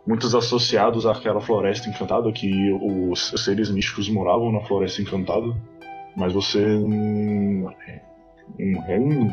[0.08, 5.56] muitos associados àquela floresta encantada, que os seres místicos moravam na floresta encantada.
[6.16, 6.66] Mas você.
[6.66, 7.68] Um,
[8.60, 9.32] um reino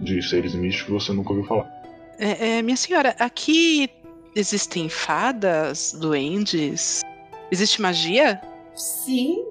[0.00, 1.70] de seres místicos você nunca ouviu falar.
[2.18, 3.88] É, é, minha senhora, aqui
[4.34, 7.02] existem fadas, duendes?
[7.50, 8.40] Existe magia?
[8.74, 9.44] Sim,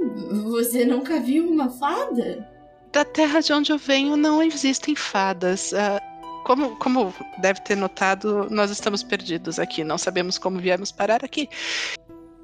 [0.50, 2.48] você nunca viu uma fada?
[2.92, 5.74] Da terra de onde eu venho não existem fadas.
[5.74, 6.02] Ah,
[6.46, 9.84] como, como deve ter notado, nós estamos perdidos aqui.
[9.84, 11.48] Não sabemos como viemos parar aqui.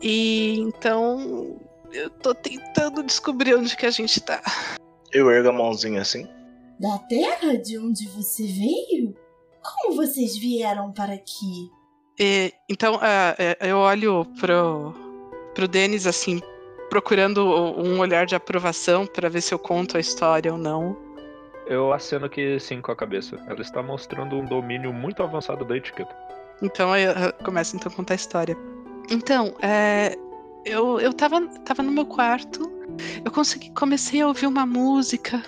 [0.02, 1.58] E então
[1.92, 4.42] eu tô tentando descobrir onde que a gente tá.
[5.12, 6.28] Eu ergo a mãozinha assim.
[6.80, 9.16] Da terra de onde você veio?
[9.64, 11.72] Como vocês vieram para aqui?
[12.20, 14.94] E, então é, eu olho pro,
[15.54, 16.42] pro Denis assim,
[16.90, 20.96] procurando um olhar de aprovação para ver se eu conto a história ou não.
[21.68, 23.38] Eu aceno que sim com a cabeça.
[23.48, 26.16] Ela está mostrando um domínio muito avançado da etiqueta.
[26.62, 28.58] Então eu começo então a contar a história.
[29.10, 30.18] Então, é,
[30.66, 32.72] eu, eu tava, tava no meu quarto,
[33.24, 35.44] eu consegui, comecei a ouvir uma música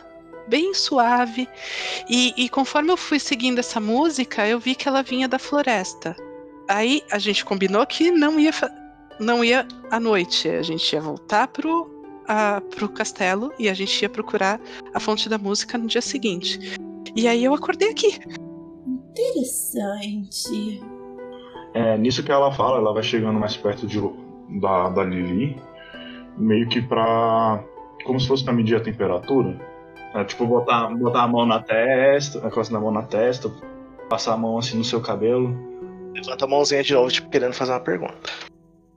[0.47, 1.47] bem suave,
[2.09, 6.15] e, e conforme eu fui seguindo essa música, eu vi que ela vinha da floresta.
[6.67, 8.51] Aí a gente combinou que não ia,
[9.19, 11.89] não ia à noite, a gente ia voltar pro,
[12.27, 14.59] a, pro castelo e a gente ia procurar
[14.93, 16.77] a fonte da música no dia seguinte.
[17.15, 18.19] E aí eu acordei aqui.
[19.11, 20.83] Interessante.
[21.73, 23.99] É, nisso que ela fala, ela vai chegando mais perto de,
[24.59, 25.61] da, da Lili,
[26.37, 27.63] meio que pra.
[28.05, 29.59] como se fosse pra medir a temperatura.
[30.13, 33.51] É, tipo, botar, botar a mão na testa, a mão na testa,
[34.09, 35.66] passar a mão assim no seu cabelo.
[36.17, 38.31] Levanta a mãozinha de novo, tipo, querendo fazer uma pergunta.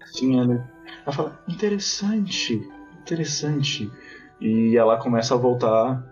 [0.07, 0.71] Sim, ela,
[1.05, 2.67] ela fala, interessante,
[3.03, 3.91] interessante.
[4.41, 6.03] E ela começa a voltar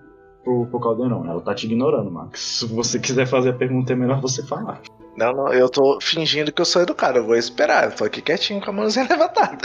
[0.45, 1.25] pro, pro caldeirão.
[1.29, 2.41] Ela tá te ignorando, Max.
[2.41, 4.83] Se você quiser fazer a pergunta, é melhor você falar.
[5.17, 7.85] Não, não, eu tô fingindo que eu sou educado, eu vou esperar.
[7.85, 9.59] Eu tô aqui quietinho com a mãozinha levantada.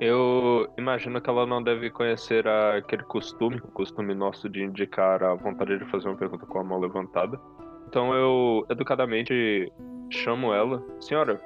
[0.00, 5.34] Eu imagino que ela não deve conhecer aquele costume, o costume nosso de indicar a
[5.34, 7.38] vontade de fazer uma pergunta com a mão levantada.
[7.86, 9.70] Então eu, educadamente,
[10.10, 10.82] chamo ela.
[11.00, 11.40] Senhora,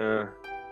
[0.00, 0.28] uh,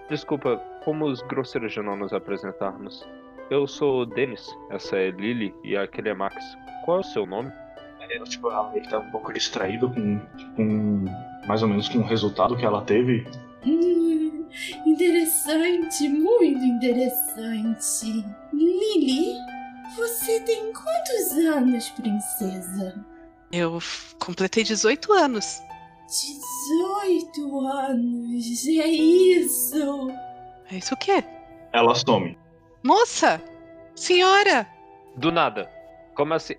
[0.09, 3.07] desculpa, fomos grosseiros de não nos apresentarmos.
[3.51, 6.37] Eu sou o Denis, essa é Lily e aquele é Max.
[6.85, 7.51] Qual é o seu nome?
[8.01, 10.21] É, tipo, ela meio que tá um pouco distraída com,
[10.57, 11.05] com
[11.47, 13.27] mais ou menos com o resultado que ela teve.
[13.67, 14.47] Hum,
[14.87, 18.25] interessante, muito interessante.
[18.53, 19.35] Lily,
[19.97, 23.05] você tem quantos anos, princesa?
[23.51, 23.79] Eu
[24.19, 25.63] completei 18 anos.
[26.09, 30.09] 18 anos, é isso?
[30.73, 31.23] É isso o quê?
[31.71, 32.39] Ela some.
[32.83, 33.39] Moça!
[33.95, 34.67] Senhora!
[35.17, 35.71] Do nada.
[36.15, 36.55] Como assim?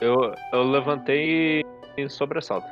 [0.00, 1.62] Eu, eu levantei
[1.98, 2.66] em sobressalto.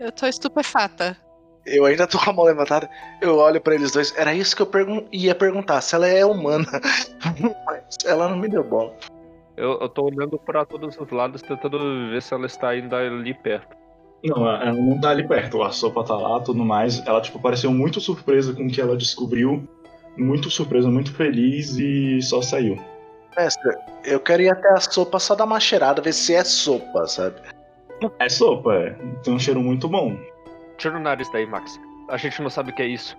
[0.00, 1.18] Eu tô estupefata.
[1.66, 2.88] Eu ainda tô com a mão levantada.
[3.20, 4.16] Eu olho pra eles dois.
[4.16, 6.66] Era isso que eu pergun ia perguntar, se ela é humana.
[7.66, 8.96] Mas ela não me deu bola.
[9.54, 11.78] Eu, eu tô olhando pra todos os lados, tentando
[12.10, 13.83] ver se ela está ainda ali perto.
[14.24, 15.62] Não, ela não tá ali perto.
[15.62, 17.06] A sopa tá lá, tudo mais.
[17.06, 19.68] Ela, tipo, pareceu muito surpresa com o que ela descobriu.
[20.16, 22.82] Muito surpresa, muito feliz e só saiu.
[23.36, 27.06] Mestre, eu quero ir até a sopa só dar uma cheirada, ver se é sopa,
[27.06, 27.36] sabe?
[28.18, 28.90] É sopa, é.
[29.22, 30.16] Tem um cheiro muito bom.
[30.78, 31.78] Tira o nariz daí, Max.
[32.08, 33.16] A gente não sabe o que é isso.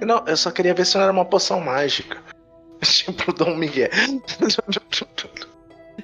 [0.00, 2.18] Não, eu só queria ver se não era uma poção mágica.
[2.82, 3.88] Tipo, Dom Miguel.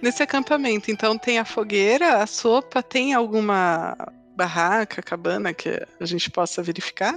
[0.00, 3.96] Nesse acampamento, então, tem a fogueira, a sopa, tem alguma
[4.40, 5.68] barraca, cabana que
[6.00, 7.14] a gente possa verificar?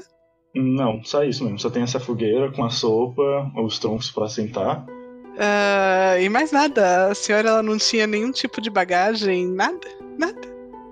[0.53, 1.57] Não, só isso mesmo.
[1.57, 4.85] Só tem essa fogueira com a sopa, os troncos para sentar.
[4.85, 7.07] Uh, e mais nada.
[7.07, 9.87] A senhora ela não tinha nenhum tipo de bagagem, nada?
[10.17, 10.41] Nada?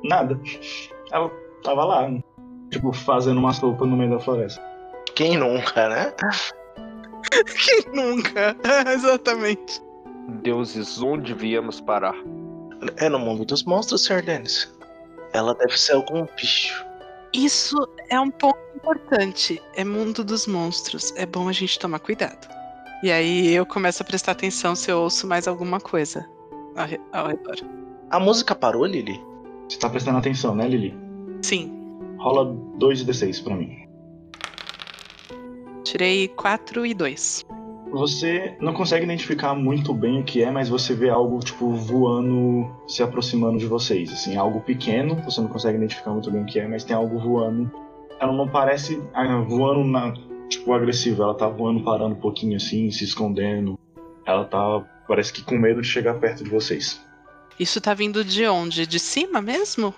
[0.03, 0.39] Nada.
[1.11, 1.29] Ela
[1.63, 2.09] tava lá,
[2.69, 4.61] tipo, fazendo uma sopa no meio da floresta.
[5.13, 6.13] Quem nunca, né?
[7.45, 8.55] Quem nunca?
[8.95, 9.81] Exatamente.
[10.41, 12.15] Deuses, onde viemos parar?
[12.97, 14.23] É no mundo dos monstros, Sr.
[14.23, 14.73] Dennis.
[15.33, 16.85] Ela deve ser algum bicho.
[17.33, 17.77] Isso
[18.09, 19.61] é um ponto importante.
[19.75, 21.13] É mundo dos monstros.
[21.15, 22.47] É bom a gente tomar cuidado.
[23.03, 26.27] E aí eu começo a prestar atenção se eu ouço mais alguma coisa
[26.75, 27.55] ao, re- ao redor.
[28.09, 29.19] A música parou, Lily?
[29.67, 30.93] Você tá prestando atenção, né, Lili?
[31.41, 31.71] Sim,
[32.19, 32.45] Rola
[32.77, 33.87] 2d6 pra mim.
[35.83, 37.45] tirei 4 e 2.
[37.91, 42.73] Você não consegue identificar muito bem o que é, mas você vê algo, tipo, voando,
[42.87, 44.11] se aproximando de vocês.
[44.11, 47.19] Assim, algo pequeno, você não consegue identificar muito bem o que é, mas tem algo
[47.19, 47.69] voando.
[48.19, 50.13] Ela não parece ah, voando, na,
[50.47, 51.23] tipo, agressiva.
[51.23, 53.77] Ela tá voando, parando um pouquinho assim, se escondendo.
[54.25, 57.05] Ela tá, parece que com medo de chegar perto de vocês.
[57.59, 58.87] Isso tá vindo de onde?
[58.87, 59.93] De cima mesmo?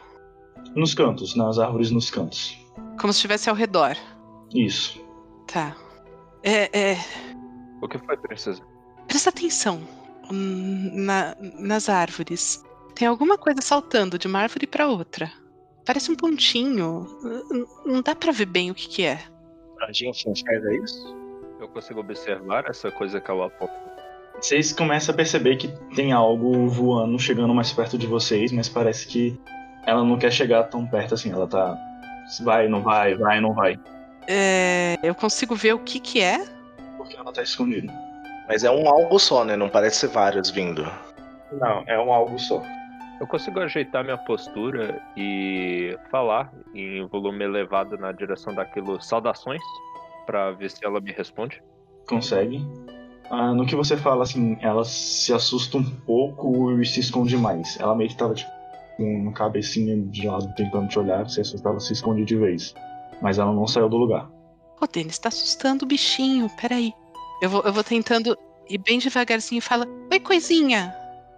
[0.76, 2.58] Nos cantos, nas árvores nos cantos.
[3.00, 3.96] Como se estivesse ao redor.
[4.54, 5.00] Isso.
[5.46, 5.76] Tá.
[6.42, 6.98] É, é.
[7.84, 8.62] O que foi, princesa?
[9.08, 9.82] Presta atenção
[10.32, 12.64] hum, na- nas árvores.
[12.96, 15.30] Tem alguma coisa saltando de uma árvore pra outra.
[15.86, 17.06] Parece um pontinho.
[17.86, 19.20] Não dá pra ver bem o que, que é.
[19.82, 21.14] A gente enxerga isso?
[21.60, 23.74] Eu consigo observar essa coisa que ela aponta.
[24.40, 29.08] Vocês começam a perceber que tem algo voando, chegando mais perto de vocês, mas parece
[29.08, 29.38] que
[29.86, 31.32] ela não quer chegar tão perto assim.
[31.32, 31.78] Ela tá.
[32.44, 33.78] Vai, não vai, vai, não vai.
[34.28, 36.46] É, eu consigo ver o que, que é.
[37.14, 37.94] Porque ela tá escondida.
[38.48, 39.56] Mas é um algo só, né?
[39.56, 40.84] Não parece ser vários vindo.
[41.52, 42.62] Não, é um algo só.
[43.20, 49.62] Eu consigo ajeitar minha postura e falar em volume elevado na direção daquilo saudações
[50.26, 51.62] pra ver se ela me responde.
[52.10, 52.66] Consegue.
[53.30, 57.80] Ah, no que você fala, assim, ela se assusta um pouco e se esconde mais.
[57.80, 58.52] Ela meio que tava, tipo,
[58.98, 62.74] com uma cabecinha de lado tentando te olhar, se assustar, ela se esconde de vez.
[63.22, 64.30] Mas ela não saiu do lugar.
[64.82, 66.50] Ô, Denis, tá assustando o bichinho.
[66.60, 66.92] Peraí.
[67.44, 68.38] Eu vou, eu vou tentando
[68.70, 70.96] ir bem devagarzinho e fala: Oi, coisinha!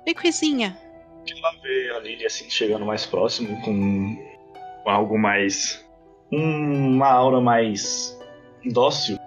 [0.08, 0.78] Oi, coisinha!
[1.28, 4.16] Ela vê a Lily assim chegando mais próximo, com
[4.84, 5.84] com algo mais.
[6.32, 8.16] uma aura mais
[8.72, 9.18] dócil.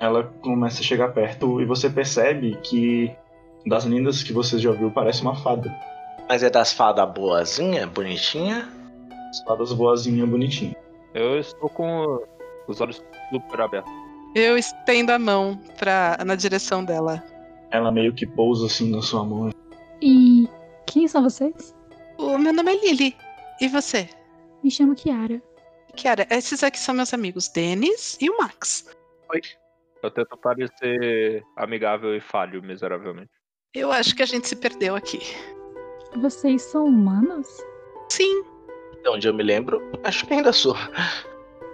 [0.00, 3.14] Ela começa a chegar perto e você percebe que
[3.64, 5.72] das lindas que você já viu parece uma fada.
[6.28, 8.68] Mas é das fadas boazinha, bonitinha?
[9.30, 10.74] As fadas boazinha bonitinha.
[11.14, 12.20] Eu estou com
[12.66, 14.03] os olhos super abertos.
[14.34, 17.22] Eu estendo a mão pra, na direção dela.
[17.70, 19.50] Ela meio que pousa assim na sua mão.
[20.02, 20.48] E
[20.86, 21.74] quem são vocês?
[22.18, 23.16] O meu nome é Lily.
[23.60, 24.08] E você?
[24.62, 25.40] Me chamo Kiara.
[25.94, 28.84] Kiara, esses aqui são meus amigos, Denis e o Max.
[30.02, 33.30] Eu tento parecer amigável e falho miseravelmente.
[33.72, 35.20] Eu acho que a gente se perdeu aqui.
[36.16, 37.46] Vocês são humanos?
[38.08, 38.42] Sim,
[39.02, 40.76] De onde eu me lembro, acho que ainda sou.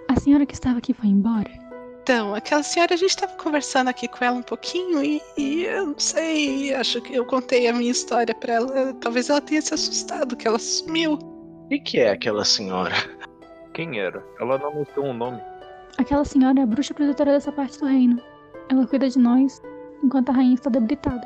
[0.07, 1.60] A senhora que estava aqui foi embora?
[2.01, 5.85] Então, aquela senhora, a gente tava conversando aqui com ela um pouquinho e, e eu
[5.85, 8.93] não sei, acho que eu contei a minha história pra ela.
[8.95, 11.13] Talvez ela tenha se assustado que ela sumiu.
[11.13, 12.95] O que, é aquela senhora?
[13.75, 14.25] Quem era?
[14.39, 15.39] Ela não me deu um nome.
[15.99, 18.19] Aquela senhora é a bruxa protetora dessa parte do reino.
[18.69, 19.61] Ela cuida de nós
[20.03, 21.21] enquanto a rainha está debilitada.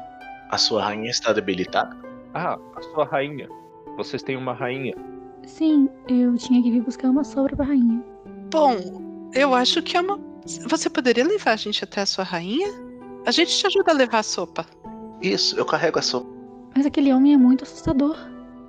[0.52, 1.96] A sua rainha está debilitada?
[2.34, 3.48] Ah, a sua rainha.
[3.96, 4.94] Vocês têm uma rainha.
[5.46, 8.04] Sim, eu tinha que vir buscar uma sobra pra rainha.
[8.52, 10.35] Bom, eu acho que é uma.
[10.46, 12.68] Você poderia levar a gente até a sua rainha?
[13.26, 14.66] A gente te ajuda a levar a sopa.
[15.22, 16.30] Isso, eu carrego a sopa.
[16.76, 18.16] Mas aquele homem é muito assustador.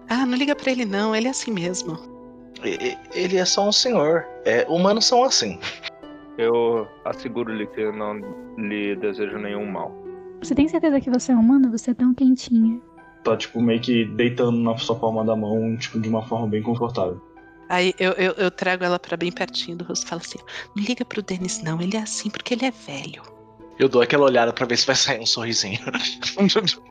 [0.09, 1.99] Ah, não liga pra ele não, ele é assim mesmo.
[3.13, 4.25] Ele é só um senhor.
[4.45, 5.59] É, humanos são assim.
[6.39, 8.21] Eu asseguro-lhe que eu não
[8.57, 9.95] lhe desejo nenhum mal.
[10.43, 11.71] Você tem certeza que você é humana?
[11.71, 12.81] Você é tão quentinha.
[13.25, 16.63] Tá, tipo, meio que deitando na sua palma da mão, tipo, de uma forma bem
[16.63, 17.21] confortável.
[17.69, 20.39] Aí eu, eu, eu trago ela pra bem pertinho do rosto e falo assim:
[20.75, 23.23] não liga pro Denis não, ele é assim porque ele é velho.
[23.79, 25.81] Eu dou aquela olhada pra ver se vai sair um sorrisinho.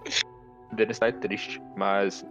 [0.71, 2.25] O Denis tá triste, mas,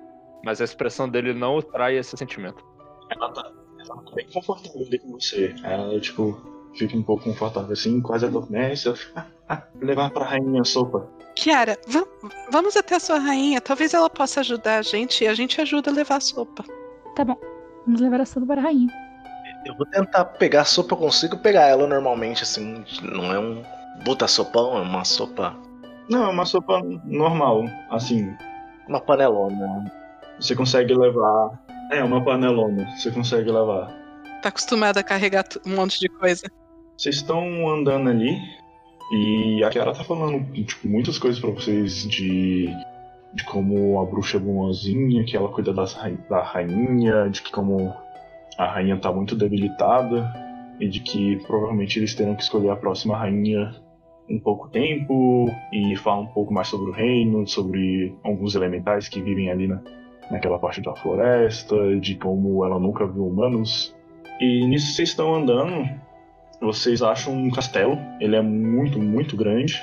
[0.45, 2.63] mas a expressão dele não trai esse sentimento.
[3.11, 5.55] Ela tá, ela tá bem confortável ali com você.
[5.63, 6.37] Ela, tipo,
[6.75, 8.89] fica um pouco confortável assim, quase adormece.
[8.89, 9.13] Ela fica,
[9.49, 11.09] ah, ah, levar pra rainha a sopa.
[11.37, 12.07] Kiara, va-
[12.51, 15.91] vamos até a sua rainha, talvez ela possa ajudar a gente e a gente ajuda
[15.91, 16.65] a levar a sopa.
[17.17, 17.37] Tá bom,
[17.87, 18.89] vamos levar a sopa para a rainha.
[19.65, 22.85] Eu vou tentar pegar a sopa, eu consigo pegar ela normalmente, assim.
[23.03, 23.63] Não é um
[24.05, 25.57] puta sopão, é uma sopa.
[26.09, 28.35] Não, é uma sopa normal, assim.
[28.87, 29.91] Uma panelona.
[30.39, 31.63] Você consegue levar.
[31.91, 33.89] É, uma panelona, você consegue levar.
[34.43, 36.47] Tá acostumada a carregar um monte de coisa.
[36.97, 38.39] Vocês estão andando ali
[39.13, 42.69] e a Kiara tá falando tipo, muitas coisas pra vocês de,
[43.35, 45.95] de como a bruxa é bonzinha, que ela cuida das,
[46.29, 47.93] da rainha, de que como
[48.57, 50.33] a rainha está muito debilitada
[50.79, 53.75] e de que provavelmente eles terão que escolher a próxima rainha
[54.29, 59.21] em pouco tempo e falar um pouco mais sobre o reino, sobre alguns elementais que
[59.21, 59.83] vivem ali na,
[60.31, 63.95] naquela parte da floresta, de como ela nunca viu humanos.
[64.41, 65.89] E nisso vocês estão andando,
[66.61, 69.83] vocês acham um castelo, ele é muito, muito grande.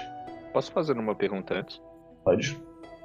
[0.53, 1.81] Posso fazer uma pergunta antes?
[2.23, 2.57] Pode.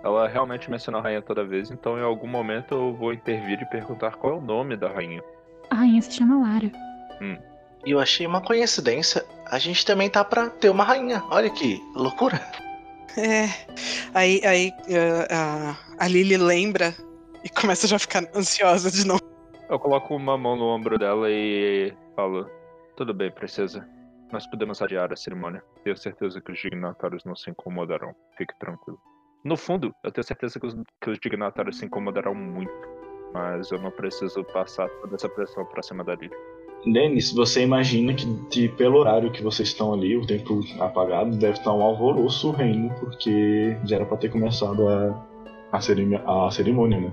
[0.06, 3.66] Ela realmente menciona a rainha toda vez, então em algum momento eu vou intervir e
[3.66, 5.20] perguntar qual é o nome da rainha.
[5.68, 6.70] A rainha se chama Lara.
[7.20, 7.36] Hum.
[7.84, 9.26] E eu achei uma coincidência.
[9.46, 11.24] A gente também tá pra ter uma rainha.
[11.28, 12.40] Olha que loucura.
[13.18, 13.46] É.
[14.12, 16.94] Aí, aí uh, a, a Lily lembra
[17.42, 19.22] e começa já a ficar ansiosa de novo.
[19.70, 22.46] Eu coloco uma mão no ombro dela e falo:
[22.94, 23.88] Tudo bem, princesa.
[24.30, 25.64] Nós podemos adiar a cerimônia.
[25.82, 28.14] Tenho certeza que os dignatários não se incomodarão.
[28.36, 29.00] Fique tranquilo.
[29.46, 32.72] No fundo, eu tenho certeza que os, que os dignatários se incomodarão muito.
[33.32, 36.34] Mas eu não preciso passar toda essa pressão pra cima da Lily.
[36.84, 41.58] Denis, você imagina que de, pelo horário que vocês estão ali, o tempo apagado, deve
[41.58, 45.24] estar um alvoroço o reino, porque já era pra ter começado a,
[45.70, 47.12] a, cerimônia, a cerimônia, né?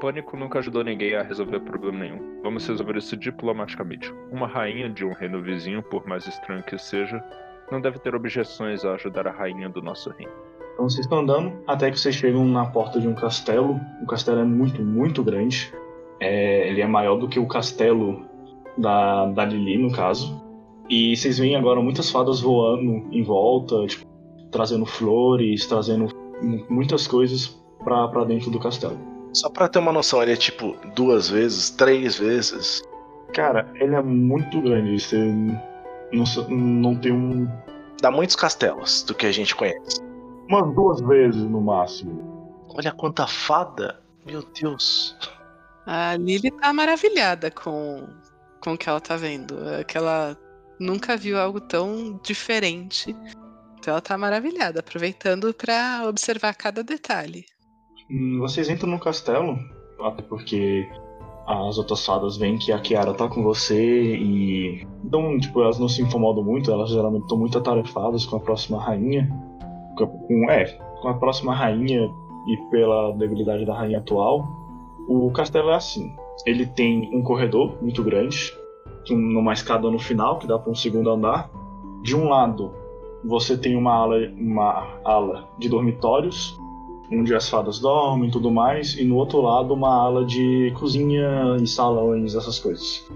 [0.00, 2.42] Pânico nunca ajudou ninguém a resolver problema nenhum.
[2.42, 4.12] Vamos resolver isso diplomaticamente.
[4.30, 7.24] Uma rainha de um reino vizinho, por mais estranho que seja,
[7.72, 10.49] não deve ter objeções a ajudar a rainha do nosso reino.
[10.80, 13.78] Então vocês estão andando até que vocês chegam na porta de um castelo.
[14.02, 15.70] O castelo é muito, muito grande.
[16.18, 18.24] É, ele é maior do que o castelo
[18.78, 20.42] da, da Lili, no caso.
[20.88, 24.06] E vocês veem agora muitas fadas voando em volta, tipo,
[24.50, 26.08] trazendo flores, trazendo
[26.70, 28.98] muitas coisas para dentro do castelo.
[29.34, 32.82] Só pra ter uma noção, ele é tipo duas vezes, três vezes.
[33.34, 34.98] Cara, ele é muito grande.
[34.98, 35.18] Você
[36.10, 37.46] não, não tem um.
[38.00, 40.08] Dá muitos castelos do que a gente conhece.
[40.50, 42.66] Umas duas vezes no máximo.
[42.74, 44.00] Olha quanta fada!
[44.26, 45.16] Meu Deus!
[45.86, 48.08] A Lily tá maravilhada com,
[48.60, 49.56] com o que ela tá vendo.
[49.68, 50.36] É que ela
[50.80, 53.14] nunca viu algo tão diferente.
[53.78, 57.44] Então ela tá maravilhada, aproveitando para observar cada detalhe.
[58.10, 59.56] Hum, vocês entram no castelo,
[60.00, 60.90] até porque
[61.46, 64.84] as outras fadas veem que a Kiara tá com você e.
[65.04, 68.82] Então, tipo, elas não se incomodam muito, elas geralmente estão muito atarefadas com a próxima
[68.82, 69.30] rainha.
[70.06, 70.64] Com, é,
[71.00, 72.10] com a próxima rainha
[72.46, 74.48] e pela debilidade da rainha atual.
[75.08, 76.14] O castelo é assim:
[76.46, 78.52] ele tem um corredor muito grande,
[79.10, 81.50] numa escada no final que dá para um segundo andar.
[82.02, 82.72] De um lado,
[83.24, 86.58] você tem uma ala, uma ala de dormitórios,
[87.12, 91.56] onde as fadas dormem e tudo mais, e no outro lado, uma ala de cozinha
[91.60, 93.06] e salões, essas coisas.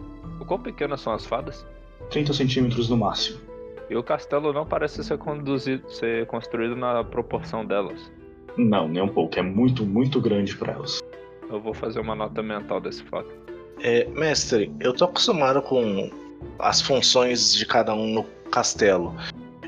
[0.41, 1.67] O quão pequenas são as fadas?
[2.11, 3.44] 30 centímetros no máximo.
[3.91, 8.11] E o castelo não parece ser, conduzido, ser construído na proporção delas.
[8.57, 9.39] Não, nem um pouco.
[9.39, 11.01] É muito, muito grande para elas.
[11.51, 13.31] Eu vou fazer uma nota mental desse fato.
[13.83, 16.11] É, mestre, eu tô acostumado com
[16.59, 19.15] as funções de cada um no castelo.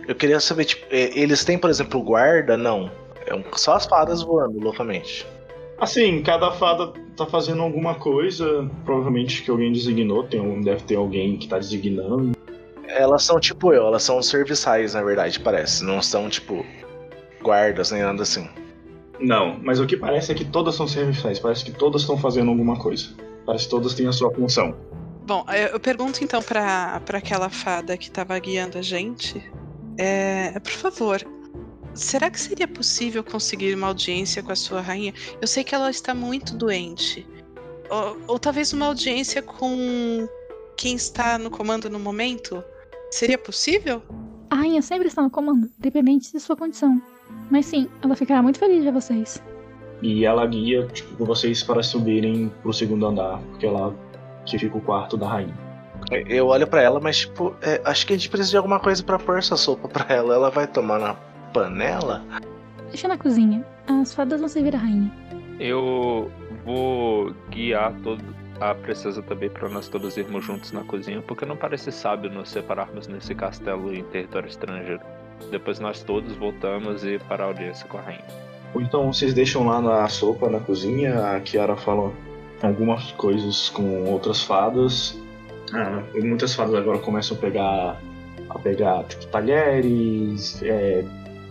[0.07, 2.57] Eu queria saber, tipo, é, eles têm, por exemplo, guarda?
[2.57, 2.91] Não.
[3.27, 5.27] É só as fadas voando loucamente.
[5.79, 11.37] Assim, cada fada tá fazendo alguma coisa, provavelmente que alguém designou, tem deve ter alguém
[11.37, 12.36] que tá designando.
[12.97, 15.84] Elas são tipo eu, elas são serviçais, na verdade, parece.
[15.84, 16.64] Não são, tipo,
[17.42, 18.49] guardas nem nada assim.
[19.20, 22.51] Não, mas o que parece é que todas são serviçais, parece que todas estão fazendo
[22.51, 23.09] alguma coisa.
[23.44, 24.74] Parece que todas têm a sua função.
[25.26, 29.42] Bom, eu pergunto então para aquela fada que estava guiando a gente.
[29.99, 31.20] É, por favor,
[31.94, 35.12] será que seria possível conseguir uma audiência com a sua rainha?
[35.40, 37.26] Eu sei que ela está muito doente.
[37.90, 40.28] Ou, ou talvez uma audiência com
[40.76, 42.62] quem está no comando no momento?
[43.11, 44.03] Seria possível?
[44.51, 47.01] A rainha sempre está no comando, independente de sua condição.
[47.51, 49.43] Mas sim, ela ficará muito feliz de ver vocês.
[50.03, 53.93] E ela guia tipo, vocês para subirem pro segundo andar, porque é lá
[54.45, 55.55] que fica o quarto da rainha.
[56.29, 59.03] Eu olho para ela, mas tipo, é, acho que a gente precisa de alguma coisa
[59.03, 60.35] para pôr essa sopa para ela.
[60.35, 61.15] Ela vai tomar na
[61.53, 62.23] panela?
[62.89, 63.67] Deixa na cozinha.
[63.89, 65.13] As fadas vão servir a rainha.
[65.59, 66.31] Eu
[66.65, 68.23] vou guiar todo
[68.61, 72.51] a princesa também para nós todos irmos juntos na cozinha, porque não parece sábio nos
[72.51, 75.01] separarmos nesse castelo em território estrangeiro.
[75.51, 78.25] Depois nós todos voltamos e para a audiência com a rainha.
[78.75, 82.13] Ou então vocês deixam lá na sopa, na cozinha, a Kiara fala
[82.63, 85.19] algumas coisas com outras fadas.
[85.73, 88.01] Ah, muitas fadas agora começam a pegar
[88.49, 91.05] a pegar tipo, talheres, é,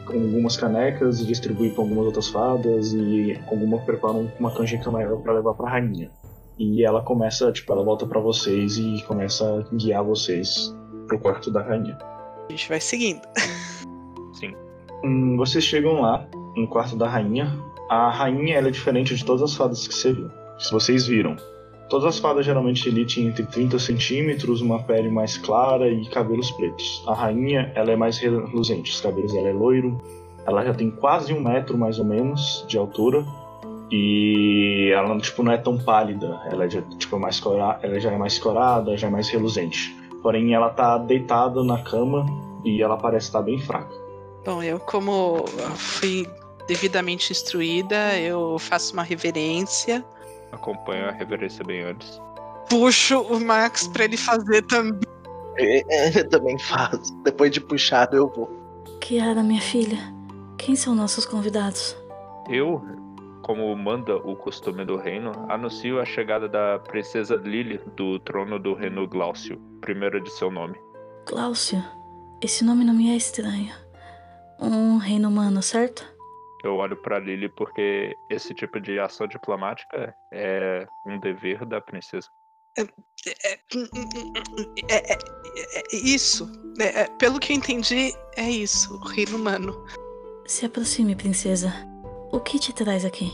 [0.08, 5.34] algumas canecas e distribuir para algumas outras fadas e algumas preparam uma canjica maior para
[5.34, 6.10] levar para a rainha.
[6.58, 10.76] E ela começa, tipo, ela volta para vocês e começa a guiar vocês
[11.08, 11.98] pro quarto da rainha.
[12.48, 13.22] A gente vai seguindo.
[14.34, 14.54] Sim.
[15.04, 17.54] Hum, vocês chegam lá no quarto da rainha.
[17.90, 20.32] A rainha ela é diferente de todas as fadas que você viu.
[20.58, 21.36] Se vocês viram,
[21.90, 26.50] Todas as fadas geralmente ali tinham entre 30 centímetros, uma pele mais clara e cabelos
[26.52, 27.04] pretos.
[27.08, 30.02] A rainha, ela é mais reluzente, os cabelos dela é loiro,
[30.48, 33.24] ela já tem quase um metro mais ou menos de altura
[33.98, 38.18] e ela tipo não é tão pálida, ela já tipo mais cora, ela já é
[38.18, 39.96] mais corada, já é mais reluzente.
[40.22, 42.26] Porém, ela tá deitada na cama
[42.66, 43.96] e ela parece estar bem fraca.
[44.44, 46.28] Bom, eu como fui
[46.68, 50.04] devidamente instruída, eu faço uma reverência.
[50.52, 52.20] Acompanho a reverência bem antes.
[52.70, 55.02] Puxo o Max para ele fazer também.
[55.58, 57.16] É, eu também faço.
[57.24, 58.50] Depois de puxado, eu vou.
[59.00, 60.00] Kiara, minha filha,
[60.58, 61.96] quem são nossos convidados?
[62.50, 62.82] Eu,
[63.46, 68.74] como manda o costume do reino, anuncio a chegada da princesa Lily do trono do
[68.74, 70.76] reino Glaucio, primeiro de seu nome.
[71.28, 71.78] Glaucio?
[72.42, 73.72] Esse nome não me é estranho.
[74.60, 76.12] Um reino humano, certo?
[76.64, 82.28] Eu olho para Lily porque esse tipo de ação diplomática é um dever da princesa.
[82.80, 83.60] É, é,
[84.90, 85.18] é, é,
[85.78, 86.52] é isso.
[87.20, 88.92] pelo que eu entendi, é isso.
[88.96, 89.86] O reino humano.
[90.48, 91.95] Se aproxime, princesa.
[92.36, 93.34] O que te traz aqui?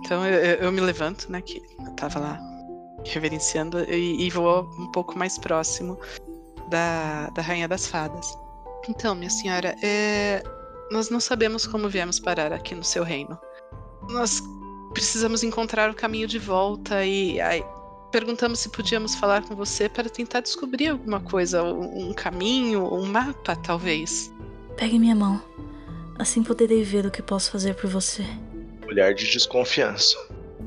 [0.00, 1.40] Então eu, eu me levanto, né?
[1.40, 2.40] Que eu tava lá
[3.04, 5.96] reverenciando e, e vou um pouco mais próximo
[6.68, 8.36] da, da Rainha das Fadas.
[8.88, 10.42] Então, minha senhora, é,
[10.90, 13.38] nós não sabemos como viemos parar aqui no seu reino.
[14.08, 14.42] Nós
[14.94, 17.64] precisamos encontrar o caminho de volta e aí,
[18.10, 23.54] perguntamos se podíamos falar com você para tentar descobrir alguma coisa, um caminho, um mapa,
[23.54, 24.34] talvez.
[24.76, 25.40] Pegue minha mão.
[26.20, 28.22] Assim poderei ver o que posso fazer por você.
[28.86, 30.18] Olhar de desconfiança.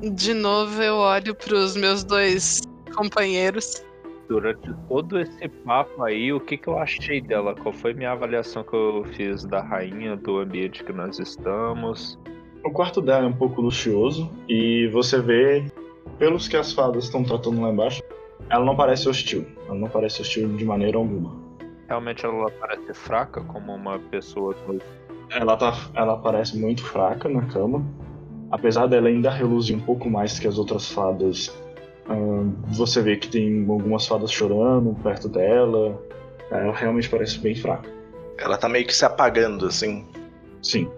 [0.01, 2.62] De novo eu olho para os meus dois
[2.95, 3.84] companheiros
[4.28, 7.54] durante todo esse papo aí, o que, que eu achei dela?
[7.54, 12.18] Qual foi minha avaliação que eu fiz da rainha, do ambiente que nós estamos?
[12.64, 15.64] O quarto dela é um pouco luxuoso e você vê,
[16.18, 18.01] pelos que as fadas estão tratando lá embaixo,
[18.49, 19.45] ela não parece hostil.
[19.68, 21.36] Ela não parece hostil de maneira alguma.
[21.88, 24.56] Realmente ela parece fraca como uma pessoa.
[25.34, 27.86] Ela, tá, ela parece muito fraca na cama.
[28.51, 31.51] Apesar dela ainda reluzir um pouco mais que as outras fadas
[32.67, 36.01] você vê que tem algumas fadas chorando perto dela.
[36.51, 37.89] Ela realmente parece bem fraca.
[38.38, 40.05] Ela tá meio que se apagando, assim.
[40.61, 40.89] Sim.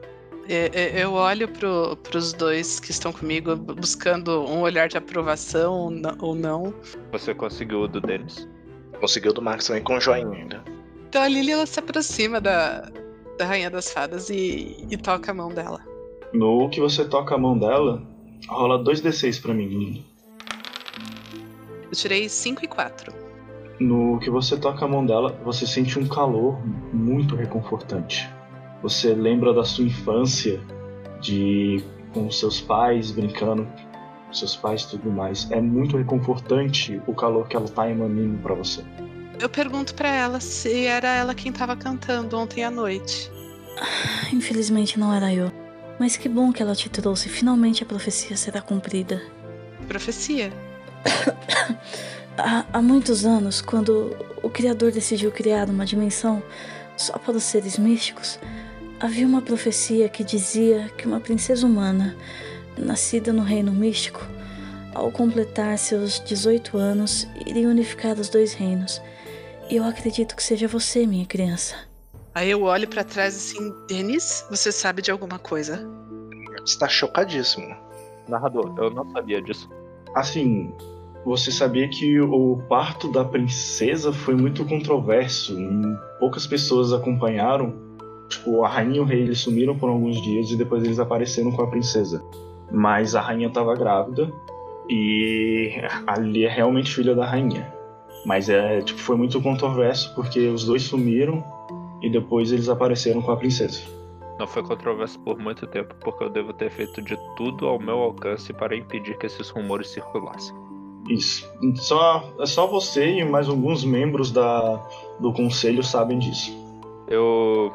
[0.48, 5.92] É, é, eu olho pro, pros dois que estão comigo, buscando um olhar de aprovação
[6.20, 6.74] ou não.
[7.12, 8.48] Você conseguiu o do Dennis?
[9.00, 10.64] Conseguiu o do Max também com joinha ainda.
[11.10, 12.92] Então a Lily ela se aproxima da,
[13.38, 15.82] da Rainha das Fadas e, e toca a mão dela.
[16.34, 18.02] No que você toca a mão dela,
[18.48, 20.06] rola 2d6 pra mim, Lily.
[21.84, 23.14] Eu tirei 5 e 4.
[23.80, 26.58] No que você toca a mão dela, você sente um calor
[26.94, 28.30] muito reconfortante.
[28.82, 30.62] Você lembra da sua infância,
[31.22, 31.84] de
[32.14, 33.68] com seus pais brincando,
[34.32, 35.50] seus pais e tudo mais.
[35.52, 38.84] É muito reconfortante o calor que ela tá emanando para você.
[39.40, 43.32] Eu pergunto para ela se era ela quem tava cantando ontem à noite.
[44.32, 45.52] Infelizmente não era eu.
[46.00, 47.30] Mas que bom que ela te trouxe.
[47.30, 49.22] Finalmente a profecia será cumprida.
[49.88, 50.52] Profecia?
[52.38, 56.42] há, há muitos anos, quando o Criador decidiu criar uma dimensão
[56.98, 58.40] só para os seres místicos,
[59.00, 62.16] havia uma profecia que dizia que uma princesa humana,
[62.78, 64.26] nascida no reino místico,
[64.94, 69.02] ao completar seus 18 anos, iria unificar os dois reinos.
[69.70, 71.76] Eu acredito que seja você, minha criança.
[72.36, 75.90] Aí eu olho para trás assim, Denis, você sabe de alguma coisa?
[76.64, 77.76] Está chocadíssimo.
[78.28, 79.68] Narrador, eu não sabia disso.
[80.14, 80.72] Assim,
[81.26, 85.58] você sabia que o parto da princesa foi muito controverso.
[86.20, 87.74] Poucas pessoas acompanharam.
[88.30, 91.52] Tipo, a rainha e o rei eles sumiram por alguns dias e depois eles apareceram
[91.52, 92.24] com a princesa.
[92.72, 94.32] Mas a rainha estava grávida
[94.88, 95.72] e
[96.06, 97.75] ali é realmente filha da rainha.
[98.26, 101.44] Mas é, tipo, foi muito controverso porque os dois sumiram
[102.02, 103.82] e depois eles apareceram com a princesa.
[104.38, 108.00] Não foi controverso por muito tempo porque eu devo ter feito de tudo ao meu
[108.00, 110.56] alcance para impedir que esses rumores circulassem.
[111.08, 111.50] Isso.
[111.76, 114.76] Só, é só você e mais alguns membros da,
[115.20, 116.52] do conselho sabem disso.
[117.08, 117.72] Eu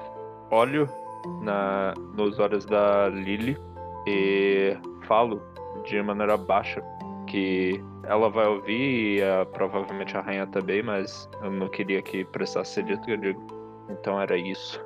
[0.51, 0.88] olho
[1.40, 3.57] na, nos olhos da Lily
[4.07, 4.76] e
[5.07, 5.40] falo
[5.84, 6.82] de maneira baixa
[7.31, 12.24] que ela vai ouvir e uh, provavelmente a rainha também, mas eu não queria que
[12.24, 13.47] prestasse dito que eu digo.
[13.89, 14.85] Então era isso.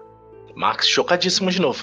[0.54, 1.82] Max chocadíssimo de novo.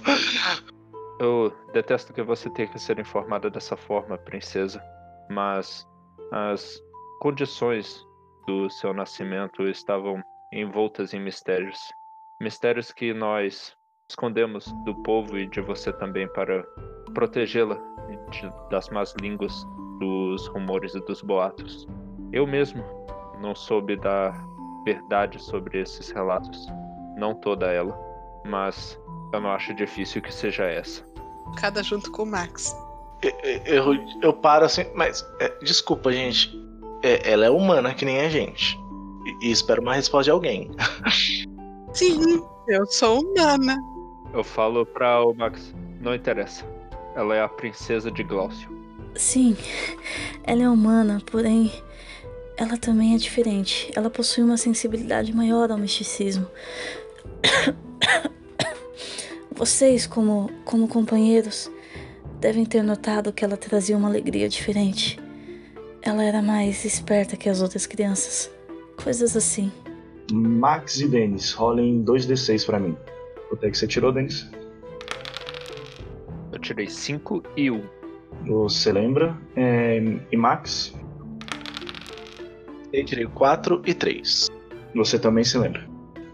[1.19, 4.81] Eu detesto que você tenha que ser informada dessa forma, princesa,
[5.29, 5.87] mas
[6.31, 6.79] as
[7.19, 8.03] condições
[8.47, 10.21] do seu nascimento estavam
[10.53, 11.77] envoltas em mistérios.
[12.39, 13.75] Mistérios que nós
[14.09, 16.63] escondemos do povo e de você também para
[17.13, 17.77] protegê-la
[18.69, 19.53] das más línguas
[20.01, 21.87] dos rumores e dos boatos.
[22.33, 22.83] Eu mesmo
[23.39, 24.33] não soube dar
[24.83, 26.67] verdade sobre esses relatos.
[27.15, 27.97] Não toda ela,
[28.45, 28.99] mas
[29.31, 31.03] eu não acho difícil que seja essa.
[31.57, 32.75] Cada junto com o Max.
[33.21, 36.51] Eu, eu, eu paro assim, mas é, desculpa, gente.
[37.03, 38.75] É, ela é humana que nem a gente.
[39.25, 40.71] E, e espero uma resposta de alguém.
[41.93, 43.77] Sim, eu sou humana.
[44.33, 46.65] Eu falo pra o Max, não interessa.
[47.15, 48.80] Ela é a princesa de Glaucio.
[49.15, 49.55] Sim,
[50.43, 51.71] ela é humana, porém
[52.57, 53.91] ela também é diferente.
[53.95, 56.47] Ela possui uma sensibilidade maior ao misticismo.
[59.51, 61.71] Vocês, como, como companheiros,
[62.39, 65.19] devem ter notado que ela trazia uma alegria diferente.
[66.01, 68.49] Ela era mais esperta que as outras crianças.
[68.95, 69.71] Coisas assim.
[70.31, 72.95] Max e Denis, rolem 2d6 pra mim.
[73.49, 74.47] Quanto é que você tirou, Denis?
[76.51, 77.75] Eu tirei 5 e 1.
[77.75, 78.00] Um.
[78.45, 79.37] Você lembra?
[79.55, 80.01] É...
[80.31, 80.93] E Max?
[82.91, 84.49] Eu tirei 4 e 3.
[84.95, 85.87] Você também se lembra.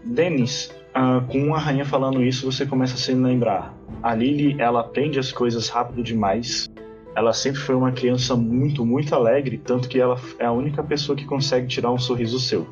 [0.04, 3.74] Denis, ah, com a rainha falando isso, você começa a se lembrar.
[4.02, 6.68] A Lily, ela aprende as coisas rápido demais.
[7.14, 11.16] Ela sempre foi uma criança muito, muito alegre, tanto que ela é a única pessoa
[11.16, 12.66] que consegue tirar um sorriso seu.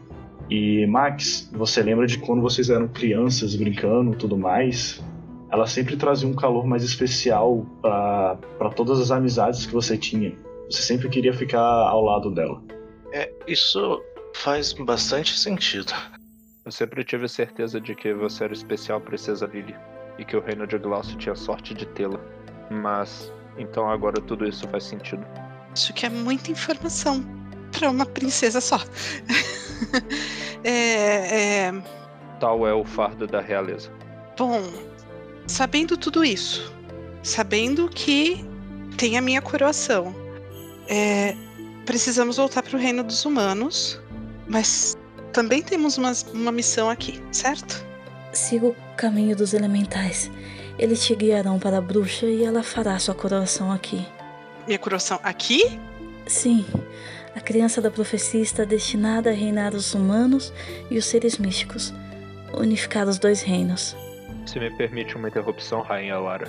[0.49, 5.03] E Max, você lembra de quando vocês eram crianças brincando, tudo mais?
[5.51, 10.36] Ela sempre trazia um calor mais especial para todas as amizades que você tinha.
[10.70, 12.62] Você sempre queria ficar ao lado dela.
[13.12, 14.03] É, isso
[14.34, 15.92] faz bastante sentido.
[16.64, 19.74] Eu sempre tive certeza de que você era especial, Princesa Lily,
[20.18, 22.20] e que o reino de Glaucio tinha sorte de tê-la.
[22.68, 25.24] Mas então agora tudo isso faz sentido.
[25.72, 27.24] Acho que é muita informação
[27.70, 28.78] para uma princesa só.
[30.64, 31.82] é, é...
[32.40, 33.90] Tal é o fardo da realeza.
[34.36, 34.61] Bom,
[35.47, 36.72] sabendo tudo isso,
[37.22, 38.44] sabendo que
[38.97, 40.14] tem a minha coroação,
[40.88, 41.36] é,
[41.84, 44.01] precisamos voltar para o reino dos humanos,
[44.49, 44.97] mas
[45.32, 47.84] também temos uma, uma missão aqui, certo?
[48.32, 50.30] Siga o caminho dos elementais.
[50.78, 54.07] Eles te guiarão para a bruxa e ela fará sua coroação aqui.
[54.66, 55.78] Minha coroação aqui?
[56.26, 56.64] Sim.
[57.34, 60.53] A criança da profecia está destinada a reinar os humanos
[60.90, 61.92] e os seres místicos,
[62.55, 63.97] unificar os dois reinos.
[64.47, 66.49] Se me permite uma interrupção, Rainha Lara.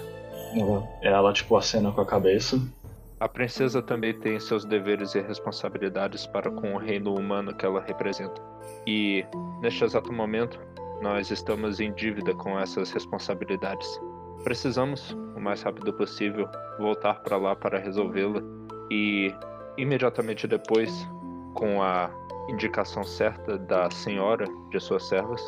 [0.55, 2.61] Ela, ela tipo acena com a cabeça.
[3.19, 7.81] A princesa também tem seus deveres e responsabilidades para com o reino humano que ela
[7.81, 8.39] representa.
[8.85, 9.25] E,
[9.59, 10.59] neste exato momento,
[11.01, 13.99] nós estamos em dívida com essas responsabilidades.
[14.43, 18.41] Precisamos, o mais rápido possível, voltar para lá para resolvê-la
[18.91, 19.33] e,
[19.75, 21.07] imediatamente depois,
[21.55, 22.11] com a
[22.47, 25.41] indicação certa da senhora de suas servas,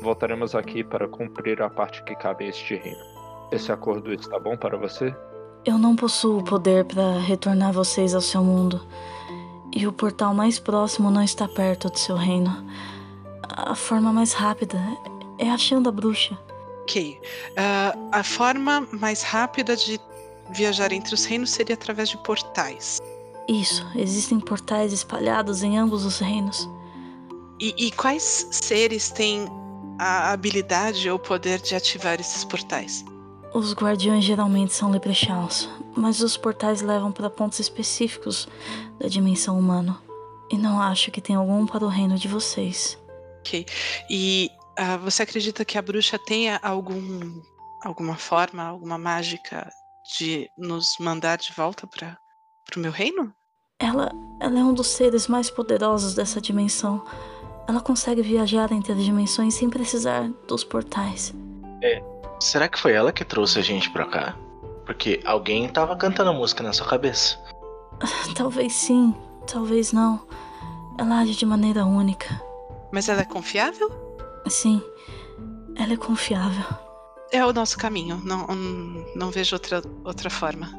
[0.00, 3.02] voltaremos aqui para cumprir a parte que cabe a este reino.
[3.50, 5.14] Esse acordo está bom para você?
[5.64, 8.80] Eu não possuo o poder para retornar vocês ao seu mundo.
[9.74, 12.64] E o portal mais próximo não está perto do seu reino.
[13.42, 14.78] A forma mais rápida
[15.38, 16.38] é achando a bruxa.
[16.82, 17.20] Ok.
[17.50, 20.00] Uh, a forma mais rápida de
[20.50, 22.98] viajar entre os reinos seria através de portais.
[23.48, 26.68] Isso, existem portais espalhados em ambos os reinos.
[27.60, 29.48] E, e quais seres têm
[29.98, 33.04] a habilidade ou poder de ativar esses portais?
[33.52, 38.46] Os guardiões geralmente são leprechauns, mas os portais levam para pontos específicos
[38.98, 39.98] da dimensão humana.
[40.50, 42.98] E não acho que tem algum para o reino de vocês.
[43.40, 43.66] Ok.
[44.08, 47.42] E uh, você acredita que a bruxa tenha algum,
[47.82, 49.70] alguma forma, alguma mágica
[50.16, 52.18] de nos mandar de volta para
[52.76, 53.32] o meu reino?
[53.78, 57.04] Ela, ela é um dos seres mais poderosos dessa dimensão.
[57.68, 61.34] Ela consegue viajar entre as dimensões sem precisar dos portais.
[61.82, 62.02] É,
[62.40, 64.36] Será que foi ela que trouxe a gente pra cá?
[64.86, 67.38] Porque alguém tava cantando música na sua cabeça.
[68.34, 69.14] Talvez sim,
[69.46, 70.20] talvez não.
[70.96, 72.40] Ela age de maneira única.
[72.92, 73.90] Mas ela é confiável?
[74.46, 74.80] Sim,
[75.76, 76.64] ela é confiável.
[77.32, 78.46] É o nosso caminho, não,
[79.14, 80.70] não vejo outra, outra forma.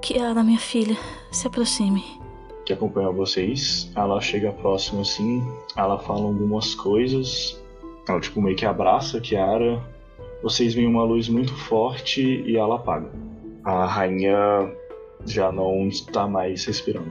[0.00, 0.96] Kiara, minha filha,
[1.32, 2.04] se aproxime.
[2.68, 5.42] Que acompanha vocês, ela chega próximo assim,
[5.74, 7.58] ela fala algumas coisas,
[8.06, 9.82] ela tipo meio que abraça a Kiara,
[10.42, 13.10] vocês veem uma luz muito forte e ela apaga.
[13.64, 14.70] A rainha
[15.24, 17.10] já não está mais respirando.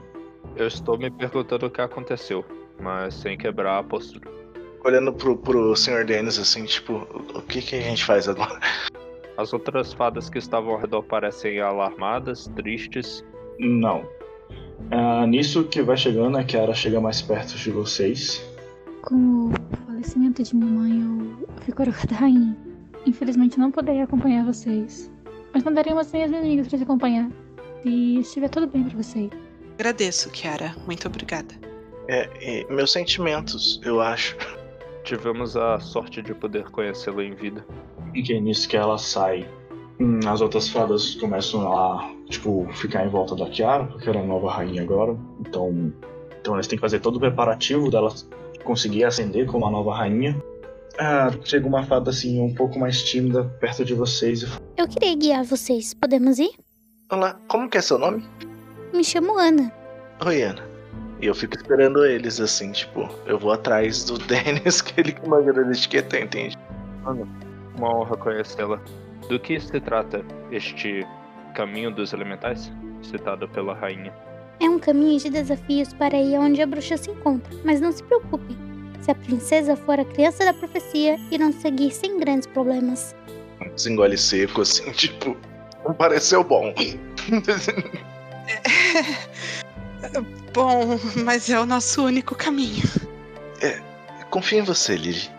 [0.55, 2.45] Eu estou me perguntando o que aconteceu,
[2.79, 4.29] mas sem quebrar a postura.
[4.85, 6.05] Olhando pro, pro Sr.
[6.05, 8.59] Dennis assim, tipo, o que, que a gente faz agora?
[9.35, 13.25] As outras fadas que estavam ao redor parecem alarmadas, tristes.
[13.57, 14.07] Não.
[14.91, 18.43] Ah, nisso que vai chegando, a Kiara chega mais perto de vocês.
[19.01, 19.51] Com o
[19.85, 22.55] falecimento de minha mãe, eu fico orgulhosa da rainha.
[23.05, 25.11] Infelizmente não poderei acompanhar vocês.
[25.53, 27.29] Mas mandarei umas minhas amigas para te acompanhar.
[27.83, 29.29] E estiver tudo bem para vocês.
[29.75, 30.75] Agradeço, Kiara.
[30.85, 31.53] Muito obrigada.
[32.07, 34.35] É, e meus sentimentos, eu acho.
[35.03, 37.65] Tivemos a sorte de poder conhecê-la em vida.
[38.13, 39.47] E que é nisso que ela sai.
[39.99, 44.23] Hum, As outras fadas começam a, tipo, ficar em volta da Kiara, porque ela é
[44.23, 45.15] a nova rainha agora.
[45.39, 45.93] Então,
[46.39, 48.13] então eles têm que fazer todo o preparativo dela
[48.63, 50.35] conseguir ascender como a nova rainha.
[50.99, 54.87] Ah, chega uma fada assim, um pouco mais tímida, perto de vocês e fala, Eu
[54.87, 55.93] queria guiar vocês.
[55.93, 56.51] Podemos ir?
[57.11, 58.25] Olá, como que é seu nome?
[58.93, 59.71] Me chamo Ana.
[60.25, 60.63] Oi, Ana.
[61.21, 65.27] E eu fico esperando eles, assim, tipo, eu vou atrás do Dennis, que ele que
[65.27, 66.57] manja da etiqueta, entende?
[67.77, 68.81] Uma honra conhecê-la.
[69.29, 71.05] Do que se trata este
[71.53, 74.13] caminho dos elementais, citado pela rainha?
[74.59, 78.03] É um caminho de desafios para ir aonde a bruxa se encontra, mas não se
[78.03, 78.57] preocupem.
[79.01, 83.15] Se a princesa for a criança da profecia, irão seguir sem grandes problemas.
[83.75, 85.37] Desengole seco, assim, tipo,
[85.85, 86.73] não pareceu bom.
[90.53, 92.83] Bom, mas é o nosso único caminho.
[94.29, 95.29] Confio em você, Lily.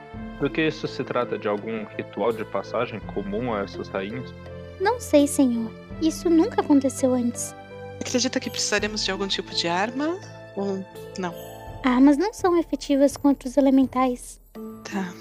[0.40, 4.32] Do que isso se trata de algum ritual de passagem comum a essas rainhas?
[4.80, 5.70] Não sei, senhor.
[6.00, 7.54] Isso nunca aconteceu antes.
[8.00, 10.16] Acredita que precisaremos de algum tipo de arma?
[10.56, 10.84] Ou
[11.18, 11.34] não?
[11.84, 14.40] Armas não são efetivas contra os elementais.
[14.84, 15.12] Tá.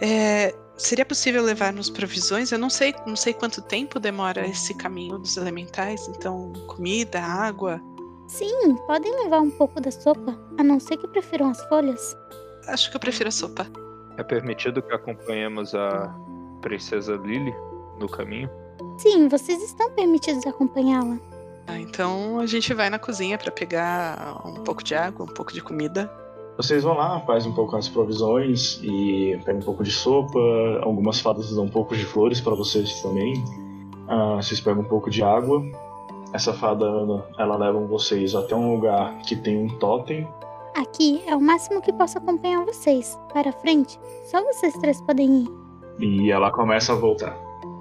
[0.00, 2.52] É, seria possível levarmos provisões?
[2.52, 6.06] Eu não sei, não sei quanto tempo demora esse caminho dos elementais.
[6.08, 7.80] Então, comida, água.
[8.28, 12.16] Sim, podem levar um pouco da sopa, a não ser que prefiram as folhas.
[12.66, 13.66] Acho que eu prefiro a sopa.
[14.16, 16.14] É permitido que acompanhemos a
[16.60, 17.54] princesa Lily
[17.98, 18.48] no caminho?
[18.98, 21.18] Sim, vocês estão permitidos acompanhá-la.
[21.66, 25.52] Ah, então a gente vai na cozinha pra pegar um pouco de água, um pouco
[25.52, 26.10] de comida.
[26.56, 30.38] Vocês vão lá, faz um pouco as provisões e pega um pouco de sopa.
[30.82, 33.42] Algumas fadas dão um pouco de flores para vocês também.
[34.06, 35.64] Ah, vocês pegam um pouco de água.
[36.32, 36.84] Essa fada,
[37.38, 40.28] ela leva vocês até um lugar que tem um totem.
[40.74, 43.16] Aqui é o máximo que posso acompanhar vocês.
[43.32, 43.98] Para frente,
[44.28, 45.48] só vocês três podem ir.
[46.00, 47.36] E ela começa a voltar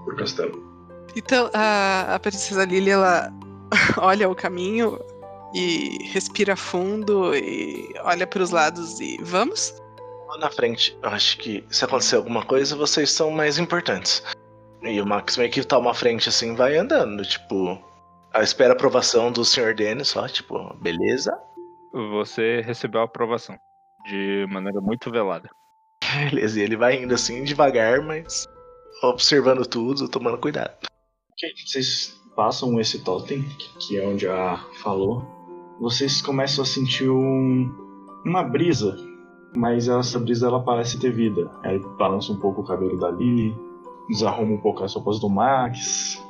[0.06, 0.64] pro castelo.
[1.16, 3.34] Então a, a princesa Lily ela
[3.98, 5.00] olha o caminho
[5.56, 9.74] e respira fundo e olha para os lados e vamos?
[10.28, 14.24] Lá na frente, eu acho que se acontecer alguma coisa, vocês são mais importantes.
[14.84, 17.80] E o Max meio que toma a frente assim, vai andando, tipo.
[18.36, 19.76] Espera a aprovação do Sr.
[19.76, 21.40] Dennis, só, tipo, beleza?
[21.94, 23.56] Você recebeu a aprovação
[24.06, 25.48] de maneira muito velada.
[26.30, 28.48] Beleza, e ele vai indo assim, devagar, mas
[29.04, 30.74] observando tudo, tomando cuidado.
[31.32, 33.44] Ok, vocês passam esse totem,
[33.80, 35.24] que é onde a falou.
[35.80, 37.72] Vocês começam a sentir um,
[38.26, 38.96] uma brisa,
[39.56, 41.50] mas essa brisa ela parece ter vida.
[41.64, 43.56] Aí balança um pouco o cabelo da Lily,
[44.10, 46.22] desarruma um pouco as roupas do Max,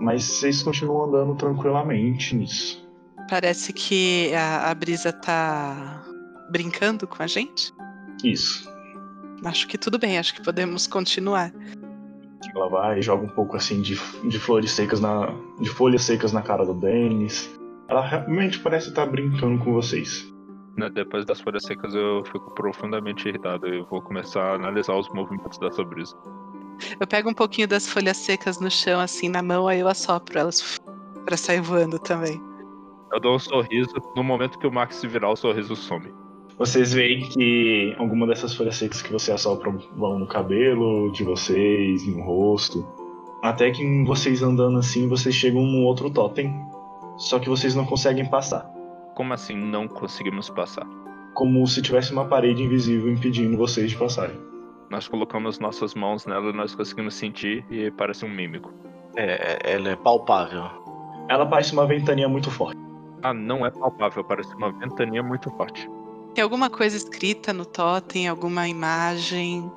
[0.00, 2.89] mas vocês continuam andando tranquilamente nisso.
[3.30, 6.02] Parece que a, a brisa tá
[6.50, 7.72] brincando com a gente.
[8.24, 8.68] Isso.
[9.44, 11.52] Acho que tudo bem, acho que podemos continuar.
[12.52, 15.32] Ela vai e joga um pouco assim de, de flores secas na.
[15.60, 17.48] de folhas secas na cara do Dennis.
[17.88, 20.26] Ela realmente parece estar brincando com vocês.
[20.76, 23.68] Né, Depois das folhas secas eu fico profundamente irritado.
[23.68, 26.16] Eu vou começar a analisar os movimentos dessa brisa.
[26.98, 30.36] Eu pego um pouquinho das folhas secas no chão, assim, na mão, aí eu assopro
[30.36, 30.80] elas
[31.24, 32.49] pra sair voando também.
[33.12, 33.94] Eu dou um sorriso.
[34.14, 36.12] No momento que o Max se virar, o sorriso some.
[36.56, 42.06] Vocês veem que alguma dessas folhas secas que você assopra vão no cabelo de vocês,
[42.06, 42.86] no rosto.
[43.42, 46.54] Até que vocês andando assim, vocês chegam num outro totem.
[47.16, 48.70] Só que vocês não conseguem passar.
[49.14, 50.86] Como assim não conseguimos passar?
[51.34, 54.36] Como se tivesse uma parede invisível impedindo vocês de passarem.
[54.90, 58.72] Nós colocamos nossas mãos nela e nós conseguimos sentir e parece um mímico.
[59.16, 60.64] É, ela é palpável.
[61.28, 62.89] Ela parece uma ventania muito forte.
[63.22, 65.88] Ah, não é palpável, parece uma ventania muito forte.
[66.34, 69.70] Tem alguma coisa escrita no totem, alguma imagem?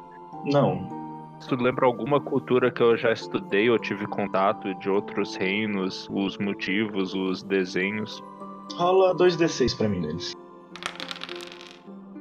[0.46, 1.04] Não.
[1.40, 6.38] Isso lembra alguma cultura que eu já estudei ou tive contato de outros reinos, os
[6.38, 8.24] motivos, os desenhos.
[8.76, 10.34] Rola 2d6 pra mim, Denis.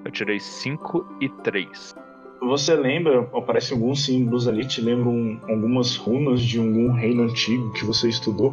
[0.05, 1.95] Eu tirei 5 e 3.
[2.41, 7.85] Você lembra, aparecem alguns símbolos ali, te lembram algumas runas de algum reino antigo que
[7.85, 8.53] você estudou,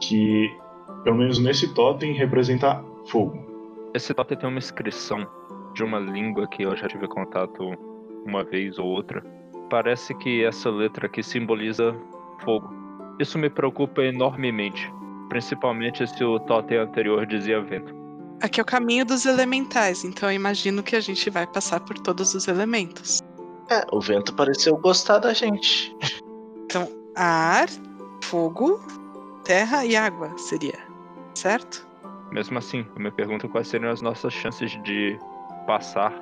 [0.00, 0.56] que,
[1.06, 3.38] pelo menos nesse totem, representa fogo.
[3.94, 5.24] Esse totem tem uma inscrição
[5.72, 7.62] de uma língua que eu já tive contato
[8.26, 9.24] uma vez ou outra.
[9.70, 11.94] Parece que essa letra aqui simboliza
[12.44, 12.68] fogo.
[13.20, 14.92] Isso me preocupa enormemente,
[15.28, 17.94] principalmente se o totem anterior dizia vento.
[18.42, 21.96] Aqui é o caminho dos elementais, então eu imagino que a gente vai passar por
[22.00, 23.20] todos os elementos.
[23.70, 25.96] É, o vento pareceu gostar da gente.
[26.64, 27.68] Então, ar,
[28.24, 28.80] fogo,
[29.44, 30.85] terra e água seria,
[31.36, 31.86] certo?
[32.30, 35.18] Mesmo assim, eu me pergunto quais seriam as nossas chances de
[35.66, 36.12] passar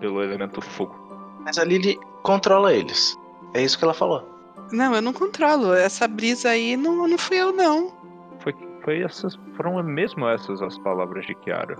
[0.00, 0.94] pelo elemento fogo.
[1.40, 3.16] Mas a Lily controla eles.
[3.54, 4.28] É isso que ela falou.
[4.72, 5.72] Não, eu não controlo.
[5.72, 7.92] Essa brisa aí não, não fui eu, não.
[8.40, 11.76] Foi, foi essas, foram mesmo essas as palavras de Kiara.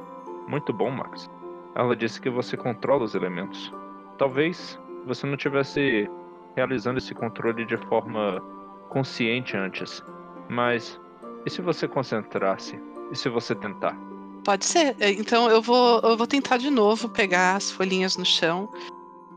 [0.46, 1.28] Muito bom, Max.
[1.74, 3.72] Ela disse que você controla os elementos.
[4.16, 6.08] Talvez você não tivesse
[6.56, 8.42] realizando esse controle de forma
[8.88, 10.02] consciente antes.
[10.48, 10.98] Mas
[11.46, 12.78] e se você concentrasse?
[13.12, 13.96] E se você tentar?
[14.44, 14.96] Pode ser.
[15.00, 18.68] É, Então eu vou, eu vou tentar de novo pegar as folhinhas no chão.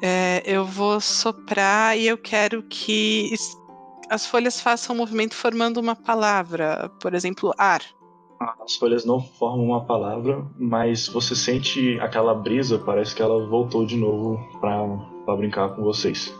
[0.01, 3.33] É, eu vou soprar e eu quero que
[4.09, 6.91] as folhas façam um movimento formando uma palavra.
[6.99, 7.81] Por exemplo, ar.
[8.63, 13.85] As folhas não formam uma palavra, mas você sente aquela brisa, parece que ela voltou
[13.85, 14.87] de novo pra,
[15.25, 16.33] pra brincar com vocês.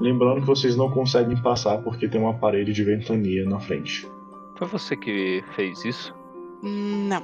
[0.00, 4.08] Lembrando que vocês não conseguem passar porque tem uma parede de ventania na frente.
[4.56, 6.14] Foi você que fez isso?
[6.62, 7.22] Não.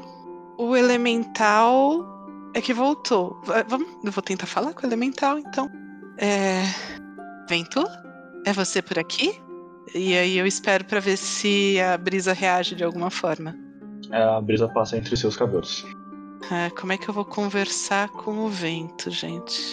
[0.58, 2.06] O elemental
[2.54, 3.40] é que voltou.
[3.44, 5.68] Va- Vamos, eu vou tentar falar com o elemental, então.
[6.18, 6.62] É.
[7.48, 7.84] Vento?
[8.46, 9.40] É você por aqui?
[9.94, 13.56] E aí eu espero pra ver se a brisa reage de alguma forma.
[14.12, 15.84] A brisa passa entre seus cabelos.
[16.50, 19.72] Ah, como é que eu vou conversar com o vento, gente?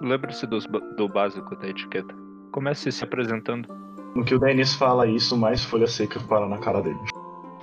[0.00, 2.14] Lembre-se do básico da etiqueta.
[2.52, 3.68] Comece se apresentando.
[4.14, 6.98] No que o Denis fala isso, mais folha seca para na cara dele.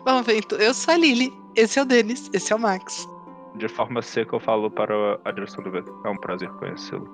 [0.06, 1.34] Bom, vento, eu sou a Lily.
[1.56, 3.10] Esse é o Denis, esse é o Max.
[3.56, 5.94] De forma seca eu falo para a direção do vento.
[6.04, 7.10] É um prazer conhecê-lo.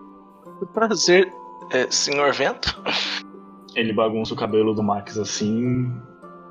[0.73, 1.31] Prazer,
[1.71, 2.81] é, senhor Vento.
[3.75, 5.91] Ele bagunça o cabelo do Max assim.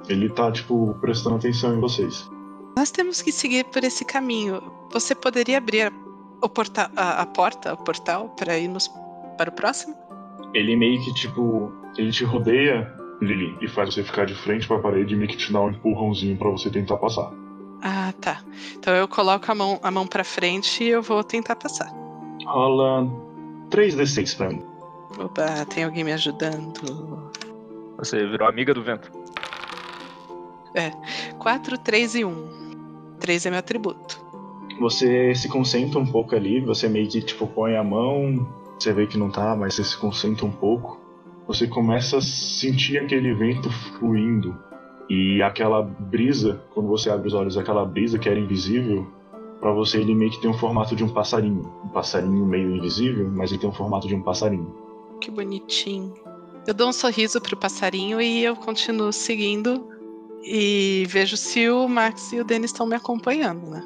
[0.08, 2.30] Ele tá, tipo, prestando atenção em vocês.
[2.76, 4.62] Nós temos que seguir por esse caminho.
[4.92, 5.92] Você poderia abrir
[6.42, 8.90] o porta a, a porta, o portal, para irmos
[9.36, 9.94] para o próximo?
[10.54, 14.78] Ele meio que, tipo, ele te rodeia, Lily, e faz você ficar de frente pra
[14.78, 17.32] parede e meio que te dá um empurrãozinho pra você tentar passar.
[17.82, 18.42] Ah, tá.
[18.76, 21.90] Então eu coloco a mão, a mão para frente e eu vou tentar passar.
[22.44, 23.04] Rola
[23.70, 24.62] 3d6 pra mim.
[25.18, 27.30] Oba, tem alguém me ajudando.
[27.98, 29.10] Você virou amiga do vento.
[31.38, 33.16] 4, 3 e 1.
[33.18, 34.20] 3 é meu atributo.
[34.78, 38.48] Você se concentra um pouco ali, você meio que, tipo, põe a mão,
[38.78, 40.99] você vê que não tá, mas você se concentra um pouco.
[41.50, 44.56] Você começa a sentir aquele vento fluindo.
[45.08, 49.04] E aquela brisa, quando você abre os olhos, aquela brisa que era invisível,
[49.58, 51.68] pra você ele meio que tem um formato de um passarinho.
[51.84, 54.72] Um passarinho meio invisível, mas ele tem um formato de um passarinho.
[55.20, 56.14] Que bonitinho.
[56.68, 59.88] Eu dou um sorriso pro passarinho e eu continuo seguindo.
[60.44, 63.82] E vejo se o Max e o Denis estão me acompanhando, né?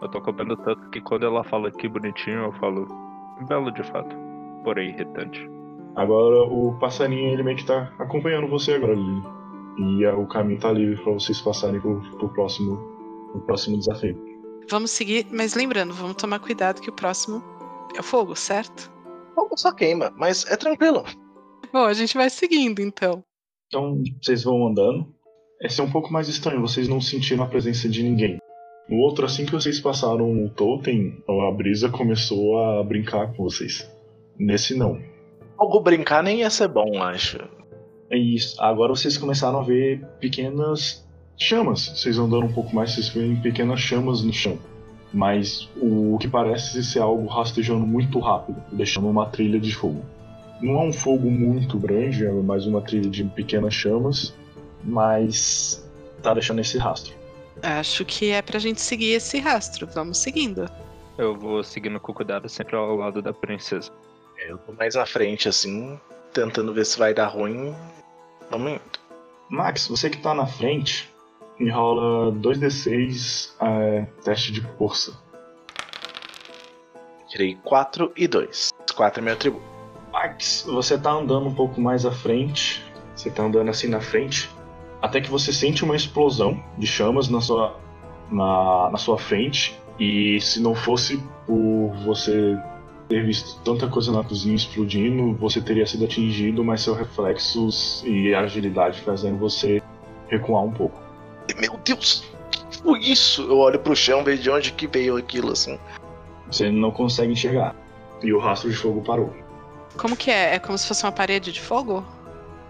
[0.00, 2.86] Eu tô comendo tanto que quando ela fala que bonitinho, eu falo
[3.48, 4.14] belo de fato.
[4.62, 5.57] Porém irritante.
[5.98, 9.22] Agora o passarinho ele meio que tá acompanhando você agora, Lily.
[9.78, 12.76] E o caminho tá livre pra vocês passarem pro, pro próximo,
[13.32, 14.16] pro próximo desafio.
[14.70, 17.42] Vamos seguir, mas lembrando, vamos tomar cuidado que o próximo
[17.96, 18.92] é o fogo, certo?
[19.34, 21.02] Fogo só queima, mas é tranquilo.
[21.72, 23.24] Bom, a gente vai seguindo então.
[23.66, 25.12] Então vocês vão andando.
[25.60, 28.38] Esse é um pouco mais estranho, vocês não sentiram a presença de ninguém.
[28.88, 33.90] No outro, assim que vocês passaram o totem, a brisa começou a brincar com vocês.
[34.38, 35.17] Nesse não.
[35.58, 37.36] Fogo brincar nem ia ser bom, acho.
[38.08, 38.54] É isso.
[38.62, 41.04] Agora vocês começaram a ver pequenas
[41.36, 41.88] chamas.
[41.88, 44.56] Vocês andando um pouco mais, vocês veem pequenas chamas no chão.
[45.12, 50.04] Mas o que parece ser algo rastejando muito rápido, deixando uma trilha de fogo.
[50.60, 54.34] Não é um fogo muito grande, é mais uma trilha de pequenas chamas,
[54.84, 55.84] mas
[56.22, 57.14] tá deixando esse rastro.
[57.62, 59.88] Acho que é pra gente seguir esse rastro.
[59.92, 60.70] Vamos seguindo.
[61.16, 63.90] Eu vou seguindo com cuidado sempre ao lado da princesa.
[64.38, 65.98] Eu tô mais à frente, assim,
[66.32, 67.74] tentando ver se vai dar ruim.
[68.50, 68.80] Vamos indo.
[69.48, 71.12] Max, você que tá na frente,
[71.58, 75.12] me rola 2d6 é, teste de força.
[77.28, 78.70] Tirei 4 e 2.
[78.94, 79.64] 4 é meu atributo.
[80.12, 82.84] Max, você tá andando um pouco mais à frente.
[83.16, 84.48] Você tá andando assim na frente.
[85.02, 87.76] Até que você sente uma explosão de chamas na sua,
[88.30, 89.78] na, na sua frente.
[89.98, 92.56] E se não fosse por você
[93.08, 98.34] ter visto tanta coisa na cozinha explodindo, você teria sido atingido, mas seus reflexos e
[98.34, 99.82] agilidade fazendo você
[100.28, 101.00] recuar um pouco.
[101.58, 102.24] Meu Deus!
[102.50, 103.42] que Foi isso!
[103.42, 105.78] Eu olho pro chão, vejo de onde que veio aquilo, assim.
[106.50, 107.74] Você não consegue enxergar.
[108.22, 109.32] E o rastro de fogo parou.
[109.96, 110.54] Como que é?
[110.54, 112.04] É como se fosse uma parede de fogo?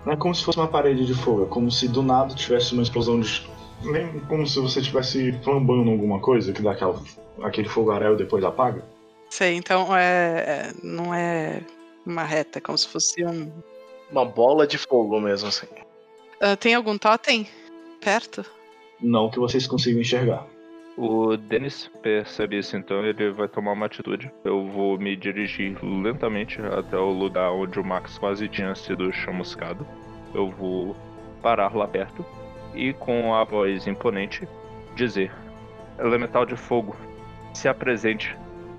[0.07, 2.73] Não é como se fosse uma parede de fogo, é como se do nada tivesse
[2.73, 3.49] uma explosão de.
[3.83, 7.01] Nem como se você estivesse flambando alguma coisa que dá aquela,
[7.43, 8.85] aquele fogaréu e depois apaga.
[9.31, 11.61] Sei, então é, é- não é
[12.07, 13.53] uma reta, é como se fosse um.
[14.11, 15.67] Uma bola de fogo mesmo, assim.
[16.41, 17.47] Ah, tem algum totem
[18.01, 18.45] perto?
[19.01, 20.47] Não que vocês consigam enxergar.
[20.97, 24.33] O Dennis percebe isso, então ele vai tomar uma atitude.
[24.43, 29.87] Eu vou me dirigir lentamente até o lugar onde o Max quase tinha sido chamuscado.
[30.35, 30.97] Eu vou
[31.41, 32.27] parar lá perto
[32.75, 34.49] e, com a voz imponente,
[34.97, 35.33] dizer:
[36.01, 36.97] Elemental de Fogo,
[37.55, 38.37] se apresente.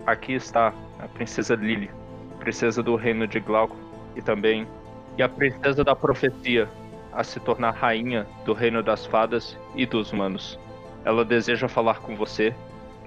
[0.10, 1.92] Aqui está a Princesa Lily,
[2.40, 3.76] princesa do reino de Glauco,
[4.16, 4.68] e também
[5.16, 6.68] e a princesa da profecia,
[7.14, 10.58] a se tornar rainha do reino das fadas e dos humanos.
[11.06, 12.56] Ela deseja falar com você.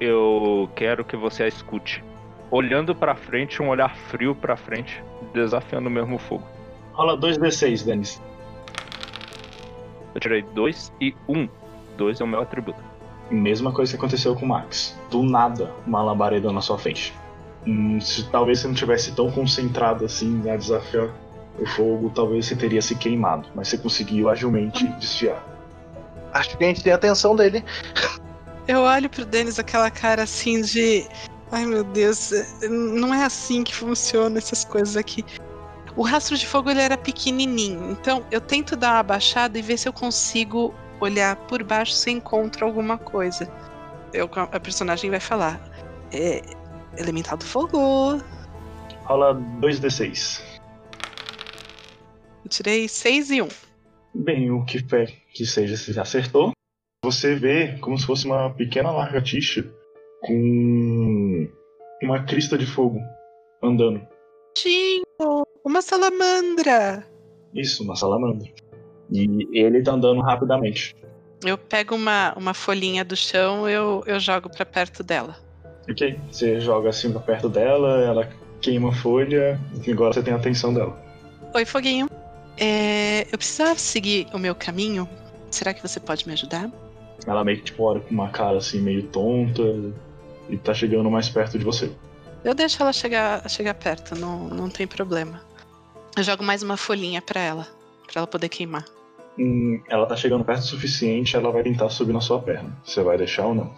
[0.01, 2.05] Eu quero que você a escute.
[2.53, 5.03] Olhando para frente, um olhar frio para frente,
[5.35, 6.47] desafiando o mesmo fogo.
[6.93, 8.23] Rola 2d6, Denis.
[10.15, 11.37] Eu tirei 2 e 1.
[11.37, 11.49] Um.
[11.97, 12.92] 2 é o meu atributo.
[13.33, 14.97] Mesma coisa que aconteceu com o Max.
[15.11, 17.15] Do nada, uma labareda na sua frente.
[17.67, 21.09] Hum, se talvez você não tivesse tão concentrado assim a desafiar
[21.59, 23.49] o fogo, talvez você teria se queimado.
[23.55, 25.43] Mas você conseguiu agilmente desviar.
[26.33, 27.65] Acho que a gente tem a atenção dele.
[28.69, 31.07] Eu olho pro Denis aquela cara assim de.
[31.51, 32.33] Ai meu Deus,
[32.71, 35.25] não é assim que funciona essas coisas aqui.
[35.95, 39.77] O rastro de fogo ele era pequenininho, então eu tento dar uma abaixada e ver
[39.77, 40.73] se eu consigo
[41.05, 43.51] olhar por baixo se encontro alguma coisa.
[44.13, 45.61] Eu, a personagem vai falar:
[46.13, 46.43] é,
[46.97, 48.21] Elemental do fogo.
[49.05, 50.43] Rola 2d6.
[52.45, 53.49] Eu tirei 6 e 1.
[54.15, 56.53] Bem, o que quer que seja, se acertou.
[57.05, 59.65] Você vê como se fosse uma pequena lagartixa
[60.21, 61.49] com
[62.03, 63.01] uma crista de fogo
[63.63, 64.07] andando.
[64.55, 65.03] Tinho!
[65.65, 67.07] Uma salamandra!
[67.55, 68.53] Isso, uma salamandra.
[69.13, 70.97] E ele tá andando rapidamente.
[71.45, 75.37] Eu pego uma, uma folhinha do chão eu eu jogo para perto dela.
[75.91, 78.29] Ok, você joga assim pra perto dela, ela
[78.61, 80.97] queima a folha e agora você tem a atenção dela.
[81.55, 82.09] Oi, Foguinho.
[82.57, 85.09] É, eu precisava seguir o meu caminho.
[85.51, 86.71] Será que você pode me ajudar?
[87.27, 89.63] Ela meio que tipo olha com uma cara assim meio tonta
[90.49, 91.91] e tá chegando mais perto de você.
[92.45, 95.41] Eu deixo ela chegar, chegar perto, não, não tem problema.
[96.17, 97.67] Eu jogo mais uma folhinha para ela,
[98.07, 98.85] para ela poder queimar.
[99.39, 102.77] Hum, ela tá chegando perto o suficiente, ela vai tentar subir na sua perna.
[102.85, 103.75] Você vai deixar ou não?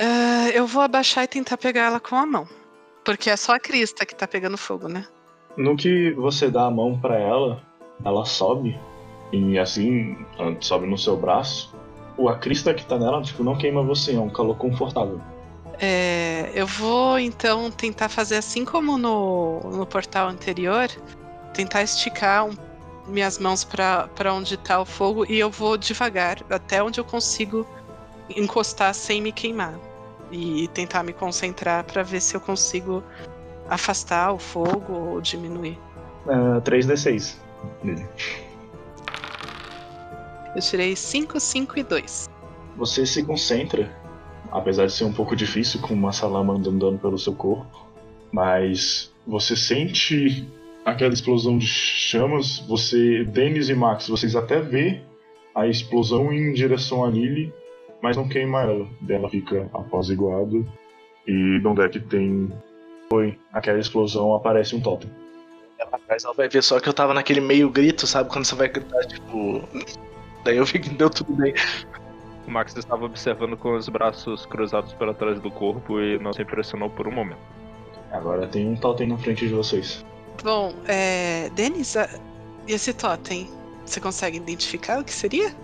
[0.00, 2.46] Uh, eu vou abaixar e tentar pegar ela com a mão.
[3.04, 5.06] Porque é só a crista que tá pegando fogo, né?
[5.56, 7.62] No que você dá a mão para ela,
[8.04, 8.78] ela sobe
[9.32, 10.16] e assim
[10.60, 11.74] sobe no seu braço.
[12.16, 15.20] O a crista que tá nela tipo não queima você, é um calor confortável.
[15.80, 20.88] É, eu vou então tentar fazer assim como no, no portal anterior,
[21.52, 22.52] tentar esticar um,
[23.06, 27.66] minhas mãos para onde tá o fogo e eu vou devagar até onde eu consigo
[28.36, 29.74] encostar sem me queimar
[30.30, 33.02] e tentar me concentrar para ver se eu consigo
[33.68, 35.78] afastar o fogo ou diminuir.
[36.26, 37.36] Uh, 3d6
[37.82, 38.06] nele.
[40.54, 42.30] Eu tirei 5, 5 e 2.
[42.76, 43.90] Você se concentra,
[44.50, 47.86] apesar de ser um pouco difícil com uma salamandra andando pelo seu corpo,
[48.30, 50.46] mas você sente
[50.84, 52.58] aquela explosão de chamas.
[52.68, 55.00] Você, Denis e Max, vocês até vê
[55.54, 57.52] a explosão em direção a Lily,
[58.02, 58.86] mas não queima ela.
[59.08, 60.64] Ela fica apaziguada
[61.26, 62.50] e onde é que tem
[63.08, 65.10] foi aquela explosão aparece um totem.
[65.78, 68.30] Ela atrás ela vai ver só que eu tava naquele meio grito, sabe?
[68.30, 69.62] Quando você vai gritar, tipo.
[70.44, 71.52] Daí eu vi que deu tudo bem.
[72.46, 76.42] O Max estava observando com os braços cruzados para trás do corpo e não se
[76.42, 77.38] impressionou por um momento.
[78.10, 80.04] Agora tem um totem na frente de vocês.
[80.42, 81.50] Bom, é.
[81.54, 81.94] Denis,
[82.66, 83.48] e esse totem?
[83.84, 85.54] Você consegue identificar o que seria?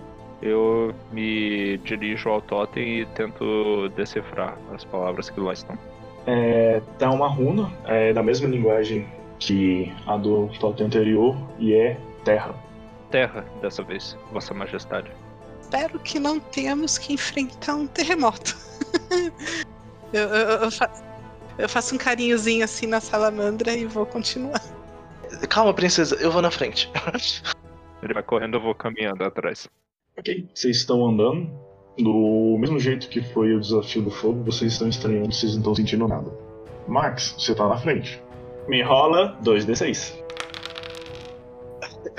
[0.41, 5.77] Eu me dirijo ao totem e tento decifrar as palavras que lá estão.
[6.25, 9.07] É, tá uma runa, é da mesma linguagem
[9.39, 12.53] que a do totem anterior, e é terra.
[13.09, 15.11] Terra, dessa vez, Vossa Majestade.
[15.61, 18.55] Espero que não tenhamos que enfrentar um terremoto.
[20.13, 20.89] eu, eu, eu, fa
[21.59, 24.61] eu faço um carinhozinho assim na salamandra e vou continuar.
[25.49, 26.89] Calma, princesa, eu vou na frente.
[28.01, 29.67] Ele vai correndo, eu vou caminhando atrás.
[30.17, 31.51] Ok, vocês estão andando.
[31.97, 35.75] Do mesmo jeito que foi o desafio do fogo, vocês estão estranhando, vocês não estão
[35.75, 36.31] sentindo nada.
[36.87, 38.23] Max, você tá na frente.
[38.69, 40.17] Me rola 2d6.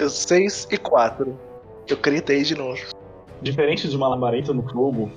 [0.09, 1.38] 6 e 4.
[1.88, 2.80] Eu critei de novo.
[3.41, 5.11] Diferente de uma labareda no fogo,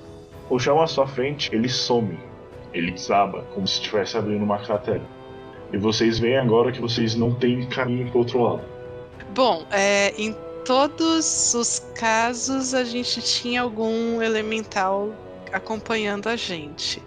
[0.48, 2.18] o chão à sua frente ele some.
[2.74, 5.02] Ele desaba, como se estivesse abrindo uma cratera.
[5.72, 8.64] E vocês veem agora que vocês não têm caminho pro outro lado.
[9.34, 15.14] Bom, é, em todos os casos a gente tinha algum elemental
[15.52, 17.02] acompanhando a gente.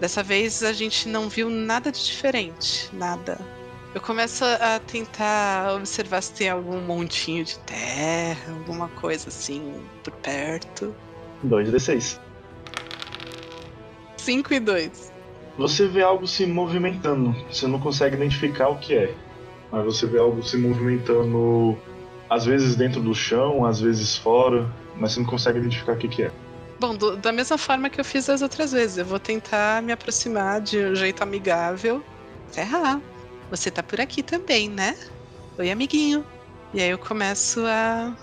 [0.00, 3.38] Dessa vez a gente não viu nada de diferente, nada.
[3.94, 10.12] Eu começo a tentar observar se tem algum montinho de terra, alguma coisa assim por
[10.14, 10.94] perto.
[11.44, 12.18] 2d6.
[14.16, 15.09] 5 e 2.
[15.58, 17.34] Você vê algo se movimentando.
[17.50, 19.14] Você não consegue identificar o que é.
[19.70, 21.78] Mas você vê algo se movimentando,
[22.28, 26.08] às vezes dentro do chão, às vezes fora, mas você não consegue identificar o que,
[26.08, 26.30] que é.
[26.78, 29.92] Bom, do- da mesma forma que eu fiz as outras vezes, eu vou tentar me
[29.92, 32.02] aproximar de um jeito amigável.
[32.50, 33.00] Ferrar.
[33.50, 34.96] Você tá por aqui também, né?
[35.58, 36.24] Oi, amiguinho.
[36.72, 38.16] E aí eu começo a,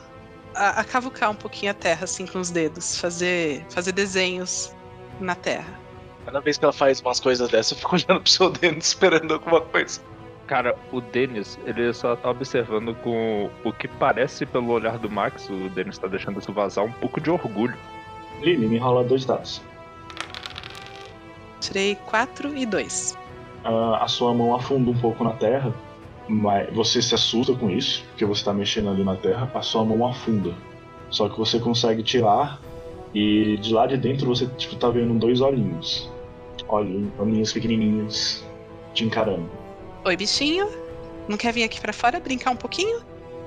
[0.55, 2.97] a, a cavucar um pouquinho a terra, assim, com os dedos.
[2.97, 4.73] Fazer, fazer desenhos
[5.19, 5.79] na terra.
[6.27, 9.33] Cada vez que ela faz umas coisas dessas, eu fico olhando pro seu dedo esperando
[9.33, 10.01] alguma coisa.
[10.45, 15.49] Cara, o Denis, ele só tá observando com o que parece pelo olhar do Max,
[15.49, 17.77] o Denis tá deixando isso vazar um pouco de orgulho.
[18.41, 19.61] Lily, me rola dois dados.
[21.61, 23.17] Tirei 4 e 2.
[23.63, 25.73] Ah, a sua mão afunda um pouco na terra,
[26.27, 29.85] mas você se assusta com isso, porque você tá mexendo ali na terra, a sua
[29.85, 30.53] mão afunda.
[31.09, 32.59] Só que você consegue tirar
[33.13, 36.16] e de lá de dentro você tipo, tá vendo dois olhinhos.
[36.67, 38.45] Olhinhos, olhinhos pequenininhos
[38.93, 39.49] te encarando.
[40.05, 40.69] Oi, bichinho.
[41.27, 43.01] Não quer vir aqui pra fora brincar um pouquinho?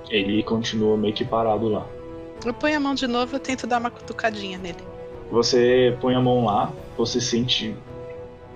[0.09, 1.87] Ele continua meio que parado lá.
[2.45, 4.83] Eu ponho a mão de novo e tento dar uma cutucadinha nele.
[5.31, 7.75] Você põe a mão lá, você sente.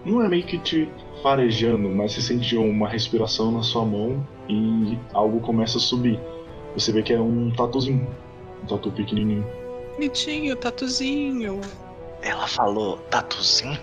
[0.04, 0.88] Não é meio que te
[1.22, 6.18] farejando, mas você sente uma respiração na sua mão e algo começa a subir.
[6.74, 8.06] Você vê que é um tatuzinho.
[8.62, 9.46] Um tatu pequenininho.
[9.94, 11.60] Bonitinho, tatuzinho.
[12.20, 13.78] Ela falou tatuzinho?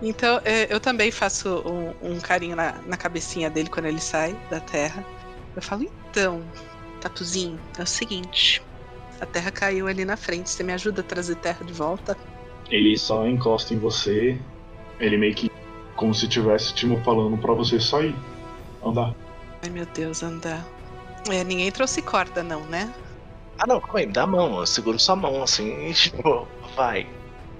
[0.00, 4.36] Então, é, eu também faço um, um carinho na, na cabecinha dele quando ele sai
[4.50, 5.04] da terra.
[5.56, 6.44] Eu falo, então,
[7.00, 8.62] Tatuzinho, é o seguinte.
[9.20, 10.50] A terra caiu ali na frente.
[10.50, 12.16] Você me ajuda a trazer terra de volta?
[12.70, 14.38] Ele só encosta em você.
[15.00, 15.50] Ele meio que.
[15.96, 18.14] Como se estivesse te falando pra você sair.
[18.84, 19.12] Andar.
[19.62, 20.64] Ai meu Deus, andar.
[21.28, 22.92] É, ninguém trouxe corda, não, né?
[23.58, 26.46] Ah não, calma aí, me dá a mão, eu seguro sua mão assim e tipo,
[26.76, 27.04] vai.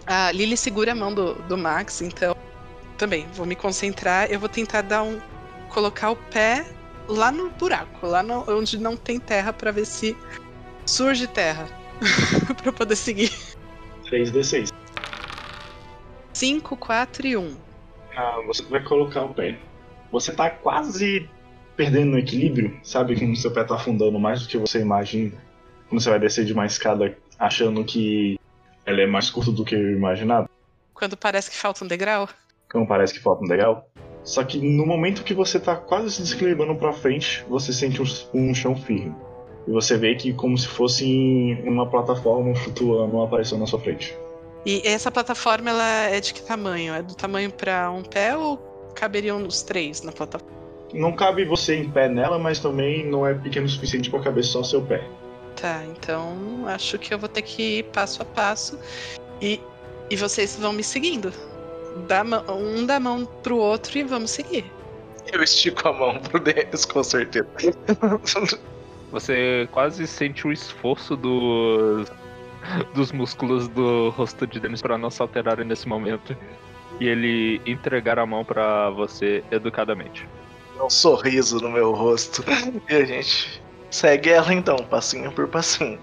[0.08, 2.34] A Lily segura a mão do, do Max, então
[2.96, 4.30] também vou me concentrar.
[4.30, 5.20] Eu vou tentar dar um.
[5.68, 6.64] colocar o pé
[7.06, 10.16] lá no buraco, lá no- onde não tem terra, pra ver se
[10.86, 11.68] surge terra.
[12.56, 13.30] pra eu poder seguir.
[14.10, 14.72] 3d6.
[16.32, 17.56] 5, 4 e 1.
[18.16, 19.58] Ah, você vai colocar o pé.
[20.10, 21.28] Você tá quase
[21.76, 23.18] perdendo o equilíbrio, sabe?
[23.18, 25.32] Como seu pé tá afundando mais do que você imagina.
[25.88, 28.38] Quando você vai descer de uma escada achando que
[28.88, 30.48] ela é mais curta do que eu imaginava.
[30.94, 32.26] Quando parece que falta um degrau.
[32.72, 33.86] Como parece que falta um degrau.
[34.24, 38.06] Só que no momento que você tá quase se desequilibrando pra frente, você sente um,
[38.34, 39.14] um chão firme.
[39.66, 44.16] E você vê que como se fosse uma plataforma flutuando aparecendo na sua frente.
[44.64, 46.94] E essa plataforma ela é de que tamanho?
[46.94, 48.56] É do tamanho pra um pé ou
[48.94, 50.56] caberiam os três na plataforma?
[50.94, 54.42] Não cabe você em pé nela, mas também não é pequeno o suficiente pra caber
[54.42, 55.04] só seu pé.
[55.60, 58.78] Tá, então acho que eu vou ter que ir passo a passo
[59.42, 59.60] e,
[60.08, 61.32] e vocês vão me seguindo.
[62.06, 64.64] Dá um dá a mão pro outro e vamos seguir.
[65.32, 67.48] Eu estico a mão pro Denis, com certeza.
[69.10, 72.08] Você quase sente o esforço dos,
[72.94, 76.36] dos músculos do rosto de Dennis para não se alterarem nesse momento.
[77.00, 80.28] E ele entregar a mão pra você educadamente.
[80.80, 82.44] um sorriso no meu rosto.
[82.88, 85.98] E a gente segue ela então, passinho por passinho.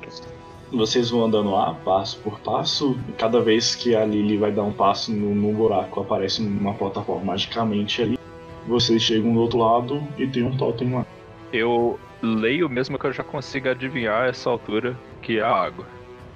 [0.71, 4.63] Vocês vão andando lá, passo por passo, e cada vez que a Lily vai dar
[4.63, 8.19] um passo no, no buraco, aparece uma plataforma magicamente ali.
[8.67, 11.05] Vocês chegam do outro lado e tem um totem lá.
[11.53, 15.85] Eu leio mesmo que eu já consiga adivinhar a essa altura que é a água.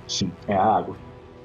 [0.08, 0.96] Sim, é a água.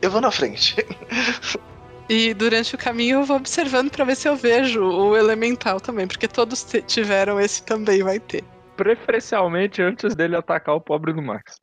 [0.02, 0.76] Eu vou na frente.
[2.08, 6.06] E durante o caminho eu vou observando pra ver se eu vejo o elemental também,
[6.06, 8.44] porque todos tiveram esse também vai ter.
[8.76, 11.60] Preferencialmente antes dele atacar o pobre do Max.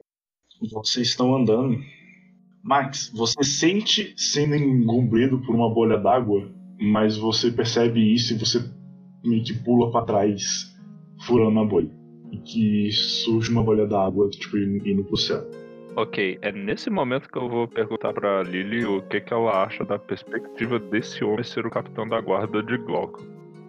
[0.71, 1.77] Vocês estão andando.
[2.63, 8.59] Max, você sente sendo engolido por uma bolha d'água, mas você percebe isso e você
[9.23, 10.75] meio que pula pra trás,
[11.25, 11.91] furando a bolha.
[12.31, 15.43] E que surge uma bolha d'água, tipo, indo pro céu.
[15.95, 19.83] Ok, é nesse momento que eu vou perguntar pra Lily o que, que ela acha
[19.83, 23.21] da perspectiva desse homem ser o capitão da guarda de Glauco.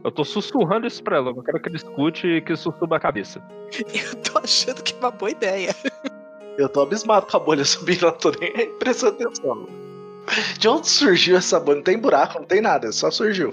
[0.05, 2.75] Eu tô sussurrando isso pra ela, eu não quero que ele escute e que isso
[2.79, 3.43] suba a cabeça.
[3.73, 5.75] Eu tô achando que é uma boa ideia.
[6.59, 9.67] Eu tô abismado com a bolha subindo, não tô nem aí prestando atenção.
[10.59, 11.77] De onde surgiu essa bolha?
[11.77, 13.51] Não tem buraco, não tem nada, só surgiu.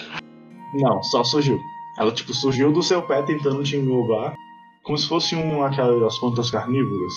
[0.74, 1.60] Não, só surgiu.
[1.98, 4.36] Ela, tipo, surgiu do seu pé tentando te englobar,
[4.84, 7.14] como se fosse um aquelas plantas carnívoras.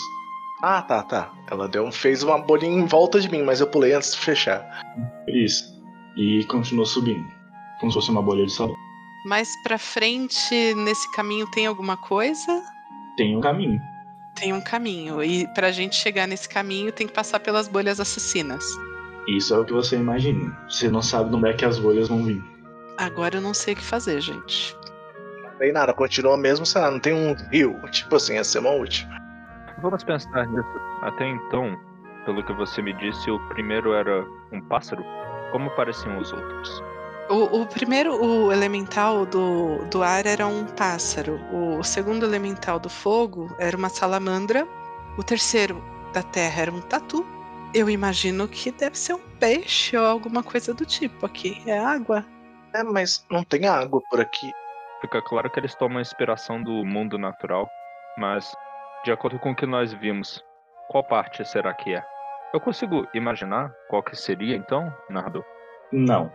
[0.63, 1.33] Ah, tá, tá.
[1.51, 4.65] Ela deu, fez uma bolinha em volta de mim, mas eu pulei antes de fechar.
[5.29, 5.65] Isso.
[6.17, 7.27] E continuou subindo.
[7.81, 8.77] Como se fosse uma bolha de sabão.
[9.25, 12.63] Mais pra frente, nesse caminho tem alguma coisa?
[13.17, 13.81] Tem um caminho.
[14.35, 15.23] Tem um caminho.
[15.23, 18.65] E pra gente chegar nesse caminho tem que passar pelas bolhas assassinas.
[19.29, 20.57] Isso é o que você imagina.
[20.69, 22.43] Você não sabe onde é que as bolhas vão vir.
[22.99, 24.77] Agora eu não sei o que fazer, gente.
[25.45, 27.79] Não tem nada, continua mesmo, sei lá, não tem um rio.
[27.91, 29.17] Tipo assim, ia ser uma última.
[29.81, 30.69] Vamos pensar nisso.
[31.03, 31.79] Até então,
[32.25, 35.05] pelo que você me disse, o primeiro era um pássaro.
[35.53, 36.83] Como pareciam os outros?
[37.33, 41.41] O, o primeiro, o elemental do, do ar era um pássaro.
[41.51, 44.69] O segundo elemental do fogo era uma salamandra.
[45.17, 45.83] O terceiro
[46.13, 47.25] da terra era um tatu.
[47.73, 51.63] Eu imagino que deve ser um peixe ou alguma coisa do tipo aqui.
[51.67, 52.23] É água?
[52.75, 54.53] É, mas não tem água por aqui.
[55.01, 57.67] Fica claro que eles tomam inspiração do mundo natural,
[58.19, 58.55] mas
[59.07, 60.45] de acordo com o que nós vimos,
[60.91, 62.05] qual parte será que é?
[62.53, 65.43] Eu consigo imaginar qual que seria então, narrador?
[65.91, 66.31] Não.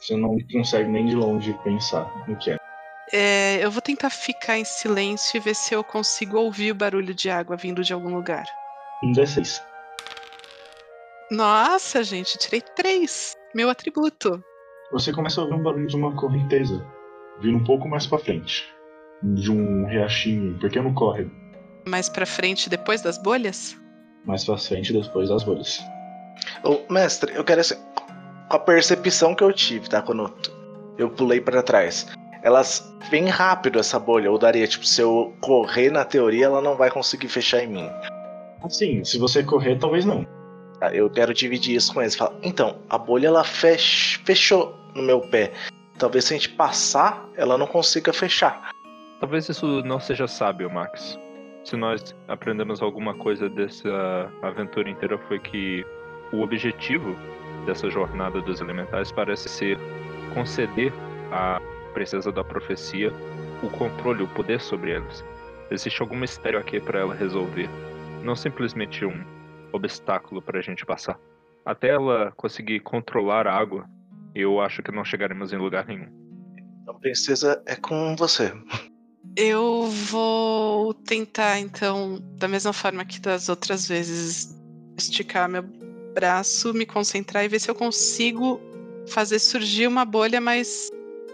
[0.00, 2.56] Você não consegue nem de longe pensar no que é.
[3.12, 7.12] É, eu vou tentar ficar em silêncio e ver se eu consigo ouvir o barulho
[7.12, 8.44] de água vindo de algum lugar.
[9.02, 9.60] Um D6.
[11.30, 13.36] Nossa, gente, tirei três.
[13.54, 14.42] Meu atributo.
[14.92, 16.86] Você começa a ouvir um barulho de uma correnteza
[17.40, 18.68] vindo um pouco mais para frente,
[19.22, 21.30] de um riachinho, um pequeno córrego.
[21.86, 23.76] Mais pra frente, depois das bolhas?
[24.24, 25.80] Mais pra frente, depois das bolhas.
[26.62, 27.76] Ô, mestre, eu quero assim,
[28.50, 30.02] com a percepção que eu tive, tá?
[30.02, 30.30] Quando
[30.98, 32.06] eu pulei para trás.
[32.42, 36.74] Elas vêm rápido essa bolha, ou daria, tipo, se eu correr na teoria, ela não
[36.74, 37.90] vai conseguir fechar em mim.
[38.62, 40.26] Assim, se você correr, talvez não.
[40.80, 42.16] Tá, Eu quero dividir isso com eles.
[42.16, 44.18] Falar, então, a bolha ela fech...
[44.24, 45.52] fechou no meu pé.
[45.96, 48.72] Talvez se a gente passar, ela não consiga fechar.
[49.20, 51.18] Talvez isso não seja sábio, Max.
[51.62, 55.84] Se nós aprendemos alguma coisa dessa aventura inteira foi que
[56.32, 57.14] o objetivo
[57.66, 59.78] dessa jornada dos elementais parece ser
[60.34, 60.92] conceder
[61.32, 61.60] à
[61.92, 63.12] princesa da profecia
[63.62, 65.24] o controle, o poder sobre eles.
[65.70, 67.68] Existe algum mistério aqui para ela resolver,
[68.22, 69.24] não simplesmente um
[69.72, 71.18] obstáculo para a gente passar.
[71.64, 73.88] Até ela conseguir controlar a água,
[74.34, 76.08] eu acho que não chegaremos em lugar nenhum.
[76.82, 78.52] Então, princesa, é com você.
[79.36, 84.58] Eu vou tentar, então, da mesma forma que das outras vezes,
[84.98, 85.62] esticar meu
[86.14, 88.60] braço, me concentrar e ver se eu consigo
[89.08, 90.88] fazer surgir uma bolha, mas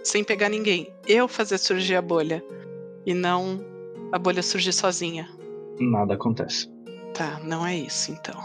[0.04, 0.92] sem pegar ninguém.
[1.06, 2.44] Eu fazer surgir a bolha
[3.04, 3.60] e não
[4.12, 5.28] a bolha surgir sozinha.
[5.78, 6.70] Nada acontece.
[7.14, 8.40] Tá, não é isso então.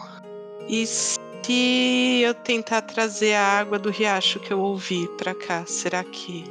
[0.68, 6.04] E se eu tentar trazer a água do riacho que eu ouvi pra cá, será
[6.04, 6.44] que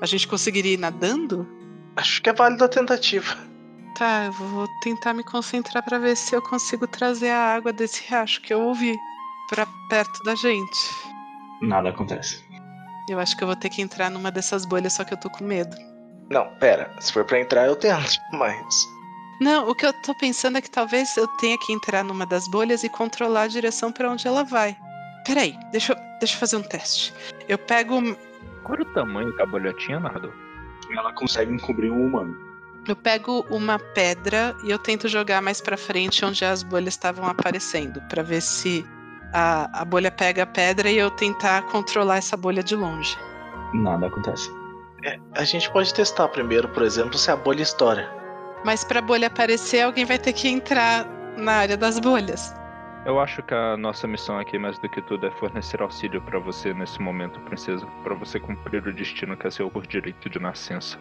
[0.00, 1.46] a gente conseguiria ir nadando?
[1.96, 3.36] Acho que é válida a tentativa.
[3.96, 8.02] Tá, eu vou tentar me concentrar pra ver se eu consigo trazer a água desse
[8.08, 8.96] riacho que eu ouvi
[9.52, 10.90] pra perto da gente.
[11.60, 12.42] Nada acontece.
[13.06, 15.28] Eu acho que eu vou ter que entrar numa dessas bolhas, só que eu tô
[15.28, 15.76] com medo.
[16.30, 16.90] Não, pera.
[16.98, 18.18] Se for pra entrar, eu tento.
[18.32, 18.88] Mas.
[19.38, 22.48] Não, o que eu tô pensando é que talvez eu tenha que entrar numa das
[22.48, 24.74] bolhas e controlar a direção pra onde ela vai.
[25.26, 27.12] Peraí, deixa eu, deixa eu fazer um teste.
[27.46, 28.00] Eu pego.
[28.62, 30.32] Qual era o tamanho que a bolha tinha, narrador?
[30.96, 32.34] Ela consegue encobrir um humano.
[32.88, 37.26] Eu pego uma pedra e eu tento jogar mais pra frente onde as bolhas estavam
[37.26, 38.84] aparecendo, Pra ver se
[39.32, 43.16] a, a bolha pega a pedra e eu tentar controlar essa bolha de longe.
[43.74, 44.50] Nada acontece.
[45.04, 48.08] É, a gente pode testar primeiro, por exemplo, se a bolha estoura.
[48.64, 51.06] Mas pra bolha aparecer, alguém vai ter que entrar
[51.36, 52.54] na área das bolhas.
[53.04, 56.38] Eu acho que a nossa missão aqui, mais do que tudo, é fornecer auxílio para
[56.38, 60.38] você nesse momento, princesa, para você cumprir o destino que é seu por direito de
[60.38, 60.96] nascença.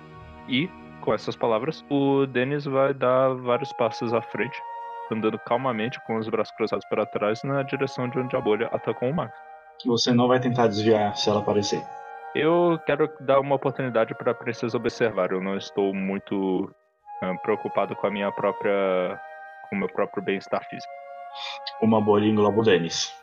[0.48, 0.68] E,
[1.02, 4.60] com essas palavras, o Denis vai dar vários passos à frente,
[5.14, 9.10] andando calmamente com os braços cruzados para trás na direção de onde a bolha atacou
[9.10, 9.34] o Max.
[9.86, 11.84] Você não vai tentar desviar se ela aparecer.
[12.34, 15.32] Eu quero dar uma oportunidade para a princesa observar.
[15.32, 16.74] Eu não estou muito
[17.22, 19.20] ah, preocupado com a minha própria,
[19.70, 20.92] com o meu próprio bem-estar físico.
[21.82, 23.14] Uma bolha engloba o Denis.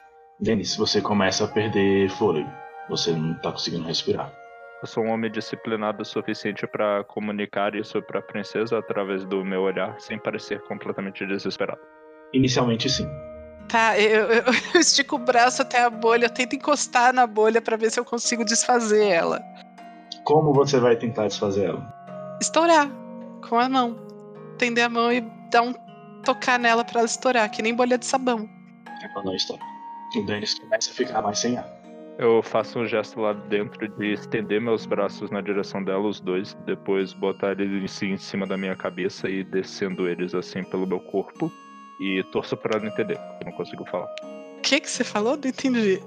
[0.40, 2.50] Denis, você começa a perder fôlego.
[2.88, 4.30] Você não tá conseguindo respirar.
[4.80, 9.44] Eu sou um homem disciplinado o suficiente para comunicar isso para a princesa através do
[9.44, 11.80] meu olhar, sem parecer completamente desesperado.
[12.32, 13.08] Inicialmente sim.
[13.68, 14.44] Tá, eu, eu-
[14.74, 17.98] eu estico o braço até a bolha, eu tento encostar na bolha pra ver se
[17.98, 19.42] eu consigo desfazer ela.
[20.24, 21.92] Como você vai tentar desfazer ela?
[22.40, 22.88] Estourar
[23.48, 23.96] com a mão.
[24.58, 25.72] Tender a mão e dar um
[26.24, 28.48] tocar nela pra ela estourar, que nem bolha de sabão.
[29.02, 29.62] Ela não estoura.
[30.16, 31.66] O Denis começa a ficar mais sem ar.
[32.18, 36.52] Eu faço um gesto lá dentro de estender meus braços na direção dela, os dois,
[36.66, 41.50] depois botar eles em cima da minha cabeça e descendo eles assim pelo meu corpo.
[42.00, 44.08] E torço pra ela entender, porque eu não consigo falar.
[44.58, 45.36] O que que você falou?
[45.36, 46.00] Não entendi.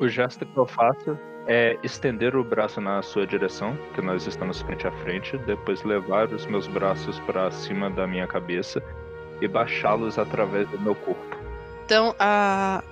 [0.00, 1.16] O gesto que eu faço
[1.46, 6.28] é estender o braço na sua direção, que nós estamos frente a frente, depois levar
[6.32, 8.82] os meus braços para cima da minha cabeça
[9.40, 11.36] e baixá-los através do meu corpo.
[11.84, 12.82] Então a,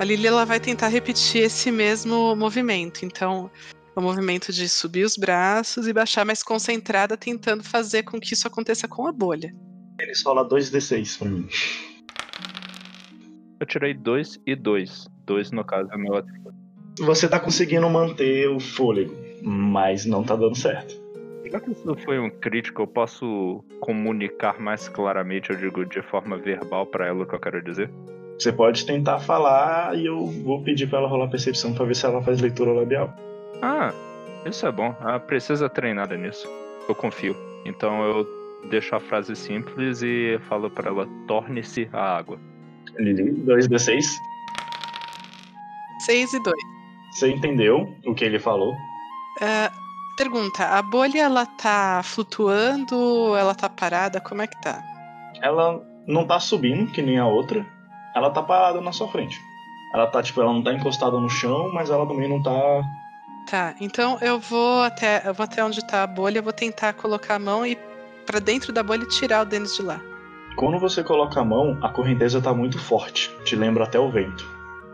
[0.00, 3.04] A Lily ela vai tentar repetir esse mesmo movimento.
[3.04, 3.50] Então,
[3.94, 8.32] é o movimento de subir os braços e baixar mais concentrada, tentando fazer com que
[8.32, 9.54] isso aconteça com a bolha.
[10.00, 11.46] Eles rola 2d6 pra mim.
[13.60, 15.06] Eu tirei 2 e 2.
[15.26, 16.56] 2 no caso é meu atributo.
[17.00, 20.98] Você tá conseguindo manter o fôlego, mas não tá dando certo.
[21.52, 26.38] Já que isso foi um crítico, eu posso comunicar mais claramente, eu digo de forma
[26.38, 27.92] verbal pra ela o que eu quero dizer?
[28.40, 32.06] Você pode tentar falar e eu vou pedir pra ela rolar percepção pra ver se
[32.06, 33.14] ela faz leitura labial.
[33.60, 33.92] Ah,
[34.46, 34.96] isso é bom.
[35.02, 36.48] Ela precisa treinada nisso.
[36.88, 37.36] Eu confio.
[37.66, 38.26] Então eu
[38.70, 42.38] deixo a frase simples e falo pra ela: torne-se a água.
[42.98, 44.04] Lili, 2d6.
[46.06, 46.56] 6 e 2.
[47.12, 48.74] Você entendeu o que ele falou?
[49.42, 49.70] Ah,
[50.16, 53.36] pergunta: a bolha ela tá flutuando?
[53.36, 54.18] Ela tá parada?
[54.18, 54.82] Como é que tá?
[55.42, 57.66] Ela não tá subindo, que nem a outra.
[58.14, 59.40] Ela tá parada na sua frente.
[59.92, 62.82] Ela tá, tipo, ela não tá encostada no chão, mas ela também não tá.
[63.48, 66.92] Tá, então eu vou até eu vou até onde tá a bolha, eu vou tentar
[66.92, 67.76] colocar a mão e
[68.24, 70.00] pra dentro da bolha e tirar o Denis de lá.
[70.56, 73.30] Quando você coloca a mão, a correnteza tá muito forte.
[73.44, 74.46] Te lembra até o vento.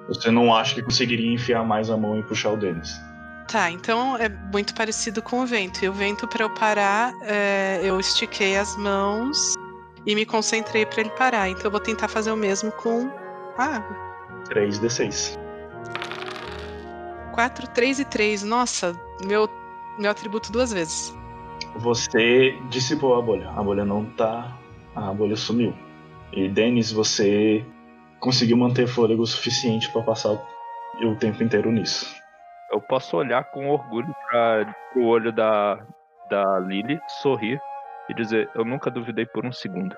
[0.09, 3.01] Você não acha que conseguiria enfiar mais a mão e puxar o Denis.
[3.48, 5.84] Tá, então é muito parecido com o vento.
[5.84, 9.55] E o vento, pra eu parar, é, eu estiquei as mãos
[10.06, 11.50] e me concentrei pra ele parar.
[11.50, 13.10] Então eu vou tentar fazer o mesmo com
[13.58, 13.96] a água.
[14.48, 15.36] 3d6.
[17.34, 18.42] 4, 3 e 3.
[18.44, 18.94] Nossa,
[19.26, 19.50] meu,
[19.98, 21.14] meu atributo duas vezes.
[21.76, 23.50] Você dissipou a bolha.
[23.50, 24.56] A bolha não tá.
[24.94, 25.74] A bolha sumiu.
[26.32, 27.64] E Denis, você
[28.20, 30.32] conseguiu manter fôlego o suficiente pra passar
[31.02, 32.14] o tempo inteiro nisso.
[32.72, 35.78] Eu posso olhar com orgulho para o olho da,
[36.30, 37.60] da Lily, sorrir
[38.08, 39.96] e dizer: Eu nunca duvidei por um segundo.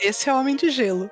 [0.00, 1.10] Esse é o homem de gelo.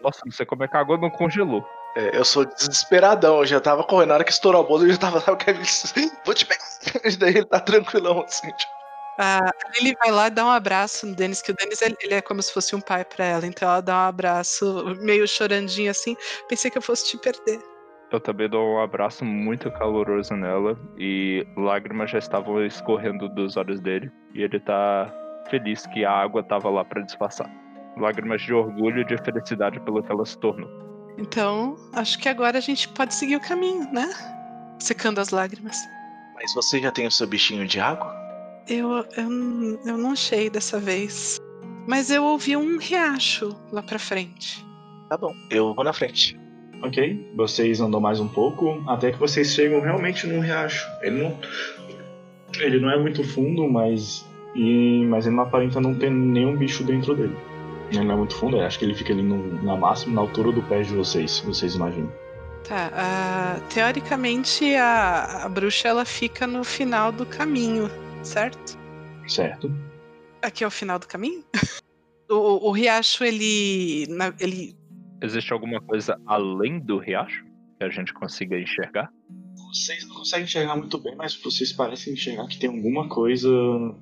[0.00, 1.66] Nossa, não sei como é que a água não congelou.
[1.96, 4.08] É, eu sou desesperadão, eu já tava correndo.
[4.08, 5.62] Na hora que estourou a bolsa, eu já tava, sabe, o Kevin,
[6.24, 6.64] vou te pegar.
[7.04, 8.76] E daí ele tá tranquilão, assim, tipo.
[9.18, 12.14] A Lily vai lá e dá um abraço no Denis, que o Denis ele ele
[12.14, 13.46] é como se fosse um pai pra ela.
[13.46, 16.14] Então ela dá um abraço meio chorandinho assim.
[16.48, 17.58] Pensei que eu fosse te perder.
[18.12, 23.80] Eu também dou um abraço muito caloroso nela e lágrimas já estavam escorrendo dos olhos
[23.80, 24.12] dele.
[24.34, 25.10] E ele tá
[25.46, 27.50] feliz que a água tava lá pra disfarçar.
[27.96, 30.68] Lágrimas de orgulho e de felicidade pelo que ela se tornou.
[31.18, 34.08] Então, acho que agora a gente pode seguir o caminho, né?
[34.78, 35.78] Secando as lágrimas.
[36.34, 38.14] Mas você já tem o seu bichinho de água?
[38.68, 41.38] Eu, eu, eu não achei dessa vez.
[41.86, 44.64] Mas eu ouvi um riacho lá pra frente.
[45.08, 46.38] Tá bom, eu vou na frente.
[46.82, 47.32] Ok?
[47.36, 50.86] Vocês andam mais um pouco até que vocês chegam realmente num riacho.
[51.00, 51.38] Ele não.
[52.60, 54.26] Ele não é muito fundo, mas.
[54.56, 57.36] E, mas ele não aparenta não ter nenhum bicho dentro dele.
[57.90, 60.22] Ele não é muito fundo, eu acho que ele fica ali no, na máxima, na
[60.22, 62.10] altura do pé de vocês, se vocês imaginam.
[62.66, 67.88] Tá, ah, teoricamente a, a bruxa ela fica no final do caminho,
[68.24, 68.76] certo?
[69.28, 69.70] Certo?
[70.42, 71.44] Aqui é o final do caminho?
[72.28, 74.74] o, o riacho, ele, na- ele.
[75.22, 77.44] Existe alguma coisa além do riacho
[77.78, 79.10] que a gente consiga enxergar?
[79.72, 83.48] Vocês não conseguem enxergar muito bem, mas vocês parecem enxergar que tem alguma coisa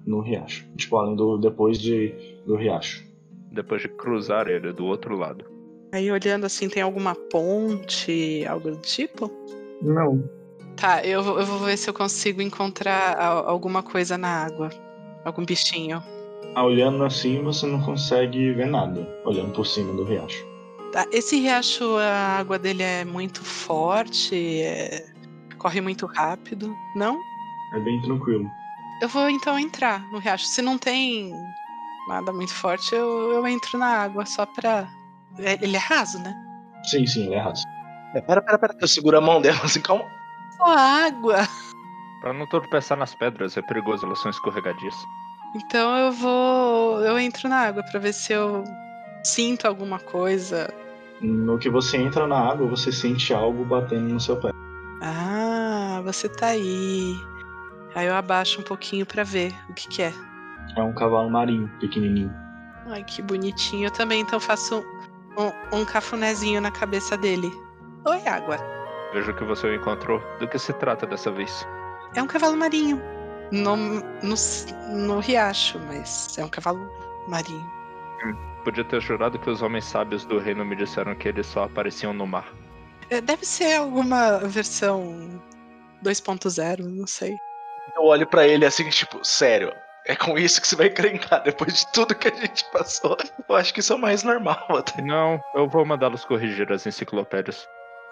[0.06, 0.64] no riacho.
[0.76, 1.38] Tipo, além do.
[1.38, 2.14] depois de,
[2.46, 3.04] do riacho.
[3.50, 5.44] Depois de cruzar ele do outro lado.
[5.92, 9.30] Aí olhando assim, tem alguma ponte, algo do tipo?
[9.80, 10.28] Não.
[10.76, 14.70] Tá, eu, vou- eu vou ver se eu consigo encontrar a- alguma coisa na água.
[15.24, 16.02] Algum bichinho.
[16.54, 20.44] Ah, olhando assim, você não consegue ver nada, olhando por cima do riacho.
[20.92, 25.06] Tá, esse riacho, a água dele é muito forte, é-
[25.64, 27.18] corre muito rápido, não?
[27.72, 28.50] É bem tranquilo.
[29.00, 30.44] Eu vou então entrar no riacho.
[30.44, 31.32] Se não tem
[32.06, 34.86] nada muito forte, eu, eu entro na água só pra.
[35.38, 36.34] é- Ele é raso, né?
[36.84, 37.64] Sim, sim, ele é raso.
[38.14, 38.76] É, pera, pera, pera.
[38.78, 40.04] Eu seguro a mão dela assim, calma.
[40.58, 41.48] Só água!
[42.20, 44.94] Pra não tropeçar nas pedras, é perigoso, elas são escorregadias.
[45.56, 47.00] Então eu vou.
[47.00, 48.64] Eu entro na água pra ver se eu
[49.24, 50.72] sinto alguma coisa.
[51.22, 54.50] No que você entra na água, você sente algo batendo no seu pé.
[55.02, 55.53] Ah,
[56.02, 57.14] você tá aí.
[57.94, 60.12] Aí eu abaixo um pouquinho pra ver o que, que é.
[60.76, 62.32] É um cavalo marinho, pequenininho.
[62.86, 63.86] Ai, que bonitinho.
[63.86, 64.84] Eu também então faço
[65.38, 67.50] um, um cafunézinho na cabeça dele.
[68.06, 68.56] Oi, água.
[69.12, 70.20] Vejo que você encontrou.
[70.40, 71.66] Do que se trata dessa vez?
[72.14, 73.00] É um cavalo marinho.
[73.52, 74.34] No, no,
[74.90, 76.90] no riacho, mas é um cavalo
[77.28, 77.64] marinho.
[78.64, 82.14] Podia ter jurado que os homens sábios do reino me disseram que eles só apareciam
[82.14, 82.46] no mar.
[83.10, 85.42] É, deve ser alguma versão
[86.04, 87.36] 2.0, não sei.
[87.96, 89.72] Eu olho pra ele assim, tipo, sério.
[90.06, 93.16] É com isso que você vai encrencar depois de tudo que a gente passou.
[93.48, 95.00] Eu acho que isso é o mais normal até.
[95.00, 97.66] Não, eu vou mandá-los corrigir as enciclopédias.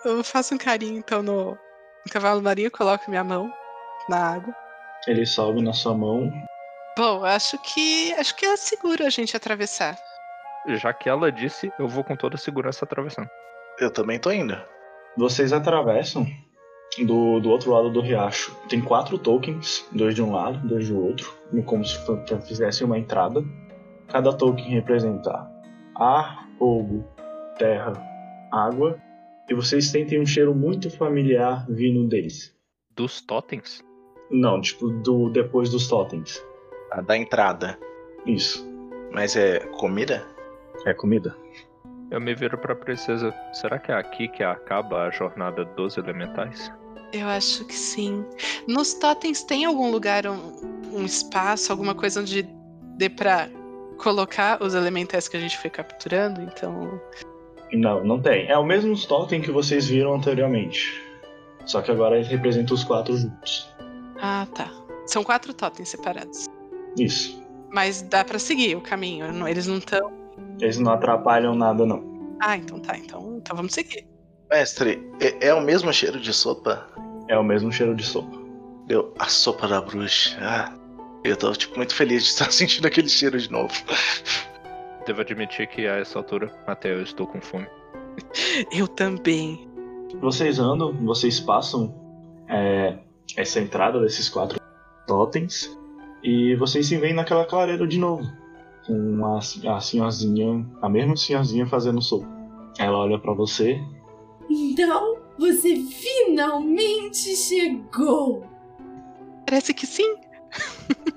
[0.05, 3.53] eu faço um carinho então no, no cavalo marinho, coloco minha mão
[4.09, 4.55] na água.
[5.07, 6.33] Ele sobe na sua mão.
[6.97, 9.97] Bom, acho que acho que é seguro a gente atravessar.
[10.67, 13.29] Já que ela disse, eu vou com toda segurança atravessando.
[13.79, 14.57] Eu também tô indo.
[15.17, 16.27] Vocês atravessam
[17.01, 18.55] do, do outro lado do riacho.
[18.69, 21.33] Tem quatro tokens, dois de um lado, dois do outro,
[21.65, 21.99] como se
[22.47, 23.45] fizessem uma entrada.
[24.09, 25.51] Cada token representa
[25.97, 27.05] ar, fogo,
[27.59, 27.93] terra,
[28.53, 28.99] água.
[29.49, 32.55] E vocês sentem um cheiro muito familiar vindo deles.
[32.95, 33.83] Dos totens?
[34.31, 36.45] Não, tipo, do depois dos totens.
[36.91, 37.79] A da entrada.
[38.27, 38.67] Isso.
[39.13, 40.25] Mas é comida?
[40.87, 41.37] É comida.
[42.11, 43.35] Eu me viro pra princesa.
[43.53, 46.73] Será que é aqui que acaba a jornada dos elementais?
[47.13, 48.25] Eu acho que sim.
[48.67, 50.53] Nos totens tem algum lugar, um,
[50.93, 52.49] um espaço, alguma coisa onde
[52.97, 53.49] dê pra
[53.99, 56.41] colocar os elementais que a gente foi capturando?
[56.43, 57.01] Então.
[57.73, 58.49] Não, não tem.
[58.49, 61.03] É o mesmo totem que vocês viram anteriormente.
[61.67, 63.71] Só que agora ele representa os quatro juntos.
[64.21, 64.71] Ah, tá.
[65.07, 66.47] São quatro totens separados.
[66.97, 67.43] Isso.
[67.71, 69.27] Mas dá pra seguir o caminho.
[69.49, 70.13] Eles não estão.
[70.61, 72.37] Eles não atrapalham nada, não.
[72.41, 72.97] Ah, então tá.
[72.97, 74.12] Então, então vamos seguir.
[74.53, 76.87] Mestre, é, é o mesmo cheiro de sopa?
[77.27, 78.37] É o mesmo cheiro de sopa.
[78.87, 80.37] Deu a sopa da bruxa.
[80.43, 80.75] Ah,
[81.25, 83.73] eu tô tipo, muito feliz de estar sentindo aquele cheiro de novo.
[85.07, 87.67] Devo admitir que a essa altura até eu estou com fome.
[88.71, 89.67] Eu também.
[90.21, 91.95] Vocês andam, vocês passam
[92.47, 92.99] é,
[93.39, 94.61] essa entrada desses quatro
[95.07, 95.75] totens
[96.23, 98.31] e vocês se veem naquela clareira de novo.
[98.87, 102.29] Com a, a senhorzinha, a mesma senhorzinha fazendo sopa.
[102.79, 103.81] Ela olha pra você.
[104.53, 108.47] Então, você finalmente chegou!
[109.47, 110.17] Parece que sim.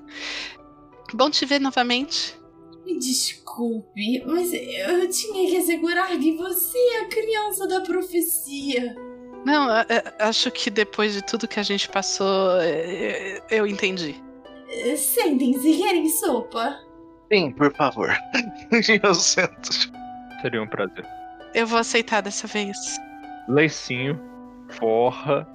[1.13, 2.37] Bom te ver novamente.
[2.85, 8.95] Me desculpe, mas eu tinha que assegurar que você é a criança da profecia.
[9.45, 9.67] Não,
[10.19, 14.15] acho que depois de tudo que a gente passou, é, é, eu entendi.
[14.97, 16.79] Sentem-se, querem sopa?
[17.31, 18.09] Sim, por favor.
[19.03, 19.71] eu sento.
[20.41, 21.05] Seria um prazer.
[21.53, 22.77] Eu vou aceitar dessa vez.
[23.47, 24.19] Leicinho,
[24.69, 25.47] forra.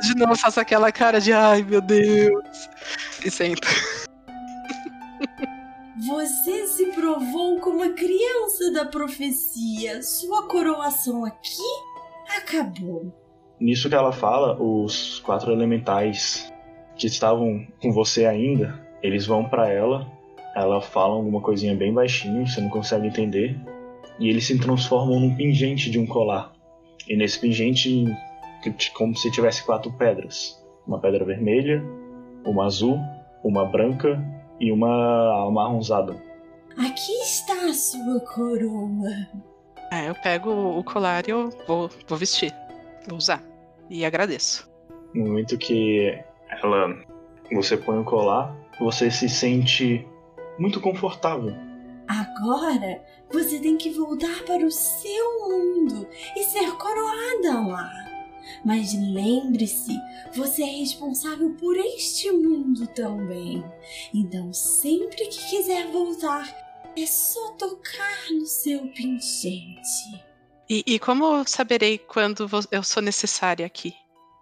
[0.00, 2.68] De novo, eu faço aquela cara de ai meu Deus.
[3.24, 3.66] E sento.
[6.06, 10.02] Você se provou como a criança da profecia.
[10.02, 11.62] Sua coroação aqui
[12.36, 13.12] acabou.
[13.60, 16.52] Nisso que ela fala, os quatro elementais
[16.96, 20.06] que estavam com você ainda, eles vão pra ela.
[20.54, 23.58] Ela fala alguma coisinha bem baixinho, você não consegue entender.
[24.18, 26.52] E eles se transformam num pingente de um colar.
[27.08, 28.04] E nesse pingente,
[28.94, 31.82] como se tivesse quatro pedras: uma pedra vermelha,
[32.44, 32.98] uma azul,
[33.42, 34.22] uma branca
[34.60, 36.12] e uma amarronzada.
[36.76, 39.28] Aqui está a sua coroa.
[39.90, 42.52] Ah, eu pego o colar e eu vou, vou vestir.
[43.08, 43.42] Vou usar.
[43.88, 44.70] E agradeço.
[45.14, 46.94] No momento que ela
[47.50, 50.06] você põe o colar, você se sente
[50.58, 51.54] muito confortável.
[52.06, 58.08] Agora você tem que voltar para o seu mundo e ser coroada lá.
[58.64, 59.92] Mas lembre-se,
[60.34, 63.62] você é responsável por este mundo também.
[64.14, 66.48] Então, sempre que quiser voltar,
[66.96, 70.24] é só tocar no seu pingente.
[70.68, 73.94] E, e como eu saberei quando eu sou necessária aqui?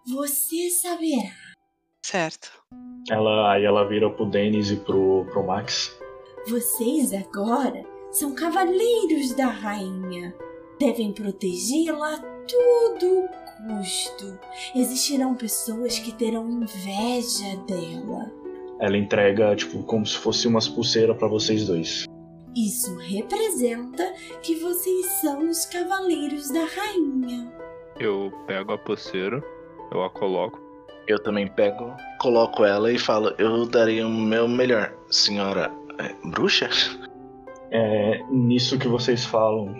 [0.07, 1.35] Você saberá.
[2.03, 2.51] Certo.
[3.11, 5.93] Ela aí ela vira pro Dennis e pro, pro Max.
[6.49, 10.35] Vocês agora são cavaleiros da rainha.
[10.78, 14.39] Devem protegê-la a todo custo.
[14.74, 18.31] Existirão pessoas que terão inveja dela.
[18.78, 22.05] Ela entrega tipo como se fosse umas pulseiras pra vocês dois.
[22.55, 27.53] Isso representa que vocês são os cavaleiros da rainha.
[27.99, 29.43] Eu pego a pulseira,
[29.93, 30.61] eu a coloco.
[31.07, 36.69] Eu também pego, coloco ela e falo: Eu darei o meu melhor, senhora é, bruxa?
[37.70, 39.74] É, nisso que vocês falam,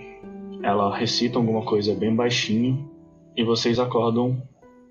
[0.63, 2.91] ela recita alguma coisa bem baixinho
[3.37, 4.41] e vocês acordam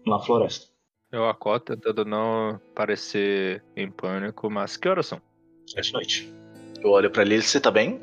[0.05, 0.67] na floresta.
[1.11, 5.21] Eu acordo tentando não parecer em pânico, mas que horas são?
[5.75, 6.33] É de noite.
[6.81, 7.99] Eu olho pra Lily: Você tá bem?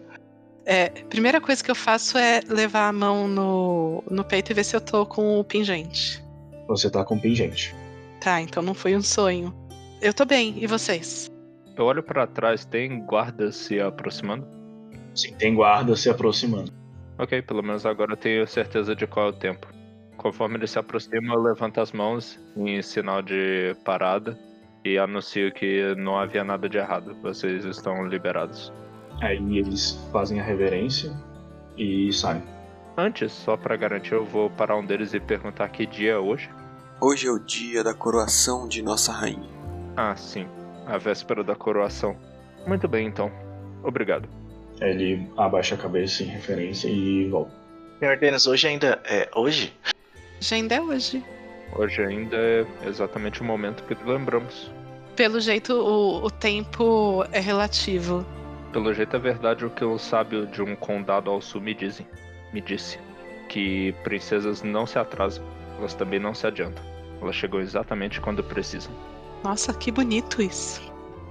[0.65, 4.65] É, primeira coisa que eu faço é levar a mão no, no peito e ver
[4.65, 6.23] se eu tô com o pingente.
[6.69, 7.75] Você tá com pingente.
[8.21, 9.53] Tá, então não foi um sonho.
[10.01, 11.31] Eu tô bem, e vocês?
[11.77, 14.47] Eu olho pra trás, tem guardas se aproximando?
[15.15, 16.73] Sim, tem guarda se aproximando.
[17.19, 19.67] Ok, pelo menos agora eu tenho certeza de qual é o tempo.
[20.17, 24.39] Conforme ele se aproxima, eu levanto as mãos em sinal de parada
[24.85, 27.17] e anuncio que não havia nada de errado.
[27.23, 28.73] Vocês estão liberados.
[29.21, 31.13] Aí eles fazem a reverência
[31.77, 32.43] e saem.
[32.97, 36.51] Antes, só para garantir, eu vou parar um deles e perguntar que dia é hoje.
[37.01, 39.49] Hoje é o dia da coroação de nossa rainha.
[39.97, 40.47] Ah, sim.
[40.87, 42.17] A véspera da coroação.
[42.67, 43.31] Muito bem, então.
[43.83, 44.29] Obrigado.
[44.81, 47.53] Ele abaixa a cabeça em referência e volta.
[47.99, 49.73] Senhor Denis, hoje ainda é hoje?
[50.41, 51.23] Já ainda é hoje.
[51.77, 54.71] Hoje ainda é exatamente o momento que lembramos.
[55.15, 58.27] Pelo jeito, o, o tempo é relativo.
[58.73, 62.07] Pelo jeito é verdade o que o sábio de um condado ao sul me dizem.
[62.53, 62.99] Me disse.
[63.49, 65.45] Que princesas não se atrasam.
[65.79, 66.83] Elas também não se adiantam.
[67.21, 68.93] Elas chegam exatamente quando precisam.
[69.45, 70.81] Nossa, que bonito isso.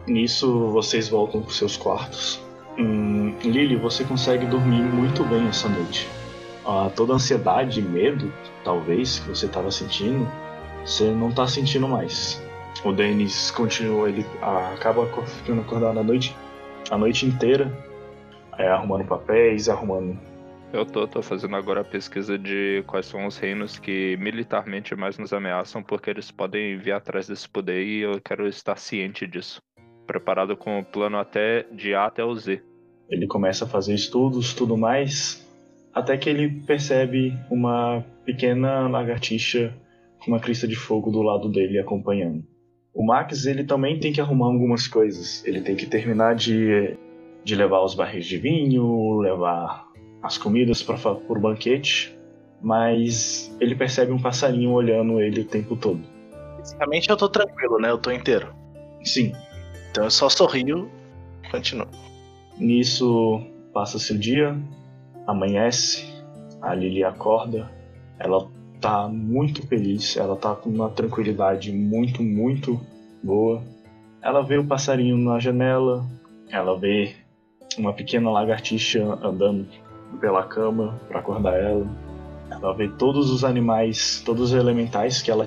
[0.08, 2.42] Nisso, vocês voltam para seus quartos.
[2.78, 6.08] Hum, Lily, você consegue dormir muito bem essa noite.
[6.66, 8.32] Ah, toda a ansiedade e medo,
[8.64, 10.28] talvez, que você estava sentindo,
[10.86, 12.42] você não está sentindo mais.
[12.84, 14.26] O Dennis continua, ele
[14.74, 16.36] acaba ficando acordado a noite,
[16.90, 17.72] a noite inteira,
[18.58, 20.18] é, arrumando papéis, arrumando.
[20.74, 25.18] Eu tô, tô fazendo agora a pesquisa de quais são os reinos que militarmente mais
[25.18, 29.62] nos ameaçam, porque eles podem vir atrás desse poder e eu quero estar ciente disso.
[30.12, 32.62] Preparado com o plano até de A até o Z.
[33.10, 35.50] Ele começa a fazer estudos, tudo mais,
[35.94, 39.74] até que ele percebe uma pequena lagartixa
[40.20, 42.44] com uma crista de fogo do lado dele acompanhando.
[42.94, 45.46] O Max ele também tem que arrumar algumas coisas.
[45.46, 46.98] Ele tem que terminar de,
[47.42, 49.88] de levar os barris de vinho, levar
[50.22, 52.14] as comidas para o banquete,
[52.62, 56.02] mas ele percebe um passarinho olhando ele o tempo todo.
[56.58, 57.90] Basicamente eu tô tranquilo, né?
[57.90, 58.54] Eu tô inteiro.
[59.06, 59.32] Sim.
[59.92, 60.90] Então eu só sorrio
[61.52, 61.88] continuo.
[62.58, 63.42] Nisso
[63.74, 64.58] passa-se o dia,
[65.28, 66.06] amanhece,
[66.62, 67.70] a Lily acorda,
[68.18, 68.48] ela
[68.80, 72.80] tá muito feliz, ela tá com uma tranquilidade muito, muito
[73.22, 73.62] boa.
[74.22, 76.06] Ela vê o passarinho na janela,
[76.50, 77.14] ela vê
[77.78, 79.68] uma pequena lagartixa andando
[80.22, 81.86] pela cama para acordar ela.
[82.50, 85.46] Ela vê todos os animais, todos os elementais que ela,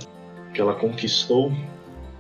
[0.53, 1.51] que ela conquistou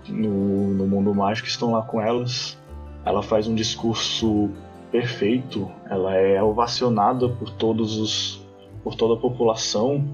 [0.08, 2.58] no, no mundo mágico estão lá com elas.
[3.04, 4.50] Ela faz um discurso
[4.90, 8.44] perfeito, ela é ovacionada por todos os
[8.82, 10.04] por toda a população,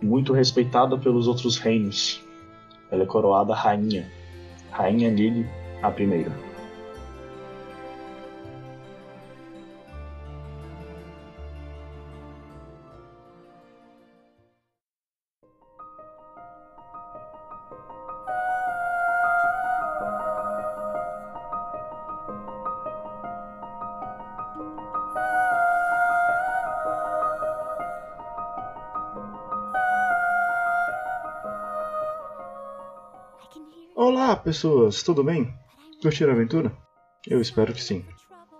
[0.00, 2.22] muito respeitada pelos outros reinos.
[2.90, 4.08] Ela é coroada rainha,
[4.70, 5.44] rainha Lily
[5.82, 6.45] a primeira.
[34.46, 35.52] Pessoas, tudo bem?
[36.00, 36.72] Curtiram a aventura?
[37.28, 38.04] Eu espero que sim.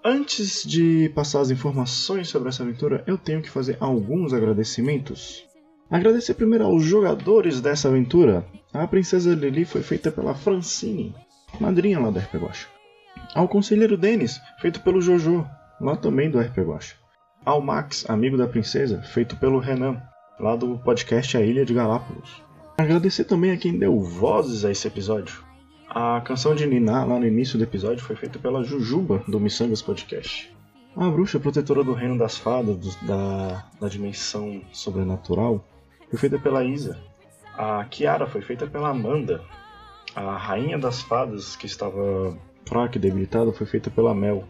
[0.04, 5.44] Antes de passar as informações sobre essa aventura, eu tenho que fazer alguns agradecimentos.
[5.88, 8.44] Agradecer primeiro aos jogadores dessa aventura.
[8.74, 11.14] A Princesa Lily foi feita pela Francine,
[11.60, 12.66] madrinha lá do RP Guacha.
[13.32, 15.46] Ao Conselheiro Denis, feito pelo Jojo,
[15.80, 16.96] lá também do RP Guacha.
[17.44, 20.02] Ao Max, amigo da princesa, feito pelo Renan,
[20.40, 22.42] lá do podcast A Ilha de Galápagos.
[22.76, 25.45] Agradecer também a quem deu vozes a esse episódio.
[25.98, 29.80] A canção de Niná, lá no início do episódio, foi feita pela Jujuba, do Missangas
[29.80, 30.54] Podcast.
[30.94, 35.64] A bruxa protetora do reino das fadas, do, da, da dimensão sobrenatural,
[36.10, 37.00] foi feita pela Isa.
[37.56, 39.42] A Kiara foi feita pela Amanda.
[40.14, 42.36] A rainha das fadas, que estava
[42.66, 44.44] fraca e debilitada, foi feita pela Mel.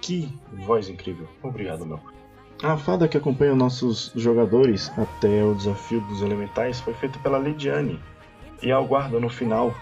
[0.00, 1.28] Que voz incrível.
[1.44, 2.00] Obrigado, Mel.
[2.60, 8.00] A fada que acompanha nossos jogadores até o desafio dos elementais foi feita pela Lidiane.
[8.60, 9.72] E a guarda no final,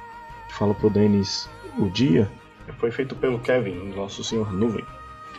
[0.50, 1.48] fala pro Dennis
[1.78, 2.30] o dia,
[2.78, 4.84] foi feito pelo Kevin, nosso senhor nuvem.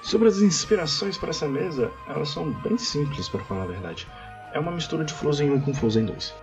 [0.02, 4.08] Sobre as inspirações para essa mesa, elas são bem simples para falar a verdade.
[4.54, 6.36] É uma mistura de Frozen 1 com Frozen 2.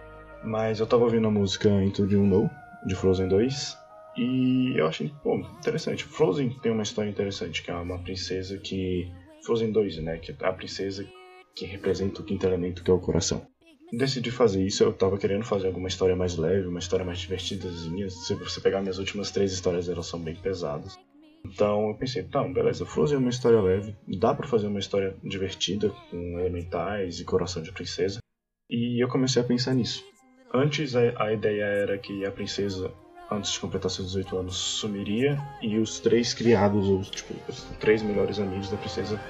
[0.45, 2.51] Mas eu tava ouvindo a música Into the Unknown,
[2.87, 3.79] de Frozen 2,
[4.17, 6.05] e eu achei, pô, interessante.
[6.05, 9.11] Frozen tem uma história interessante, que é uma princesa que
[9.45, 10.19] Frozen 2, né?
[10.19, 11.07] Que é a princesa
[11.55, 13.47] que representa o quinto elemento, que é o coração.
[13.93, 18.09] Decidi fazer isso, eu tava querendo fazer alguma história mais leve, uma história mais divertidazinha.
[18.11, 20.99] Se você pegar minhas últimas três histórias, elas são bem pesadas.
[21.45, 25.15] Então eu pensei, tá, beleza, Frozen é uma história leve, dá para fazer uma história
[25.23, 28.19] divertida, com elementais e coração de princesa.
[28.71, 30.03] E eu comecei a pensar nisso.
[30.53, 32.91] Antes a, a ideia era que a princesa,
[33.31, 38.03] antes de completar seus 18 anos, sumiria e os três criados, ou tipo, os três
[38.03, 39.21] melhores amigos da princesa,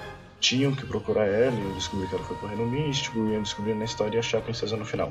[0.44, 3.86] tinham que procurar ela e descobrir que ela foi pro reino místico, iam descobrir na
[3.86, 5.10] história e achar a princesa no final.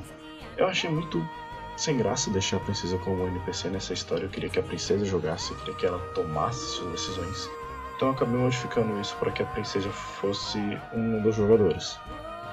[0.56, 1.28] Eu achei muito
[1.76, 4.26] sem graça deixar a princesa como NPC nessa história.
[4.26, 7.50] Eu queria que a princesa jogasse, eu queria que ela tomasse suas decisões.
[7.96, 10.58] Então eu acabei modificando isso para que a princesa fosse
[10.92, 11.98] um dos jogadores.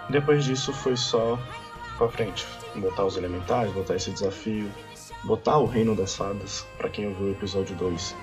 [0.10, 1.38] Depois disso foi só
[2.00, 2.48] pra frente.
[2.78, 4.72] Botar os elementares, botar esse desafio,
[5.24, 8.16] botar o Reino das Fadas, para quem ouviu o episódio 2.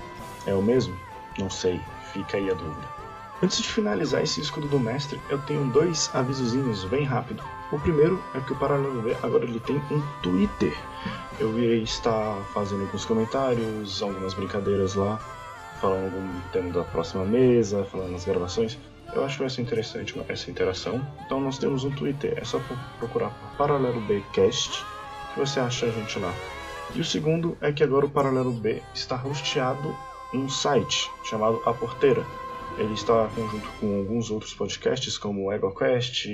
[0.47, 0.99] É o mesmo?
[1.39, 1.81] Não sei,
[2.13, 2.98] fica aí a dúvida.
[3.41, 7.41] Antes de finalizar esse escudo do mestre, eu tenho dois avisozinhos bem rápido.
[7.71, 10.77] O primeiro é que o Paralelo B agora ele tem um Twitter.
[11.39, 15.19] Eu irei estar fazendo alguns comentários, algumas brincadeiras lá,
[15.81, 18.77] falando algum tema da próxima mesa, falando nas gravações.
[19.15, 21.01] Eu acho ser interessante essa interação.
[21.25, 22.61] Então nós temos um Twitter, é só
[22.99, 24.85] procurar Paralelo B Cast
[25.33, 26.35] que você acha a gente lá.
[26.93, 29.95] E o segundo é que agora o Paralelo B está hosteado
[30.33, 32.27] em um site chamado A Porteira.
[32.79, 36.27] Ele está conjunto com alguns outros podcasts como EgoQuest,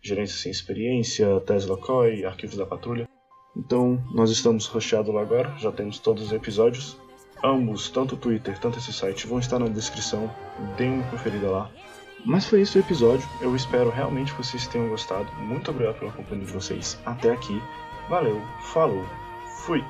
[0.00, 3.06] Gerência Sem Experiência, Tesla Coy, Arquivos da Patrulha.
[3.54, 6.96] Então, nós estamos hosteados lá agora, já temos todos os episódios.
[7.44, 10.30] Ambos, tanto o Twitter, tanto esse site, vão estar na descrição.
[10.78, 11.70] Deem uma conferida lá.
[12.24, 13.28] Mas foi isso o episódio.
[13.40, 15.30] Eu espero realmente que vocês tenham gostado.
[15.36, 17.60] Muito obrigado pela companhia de vocês até aqui.
[18.08, 18.40] Valeu,
[18.72, 19.04] falou,
[19.64, 19.84] fui!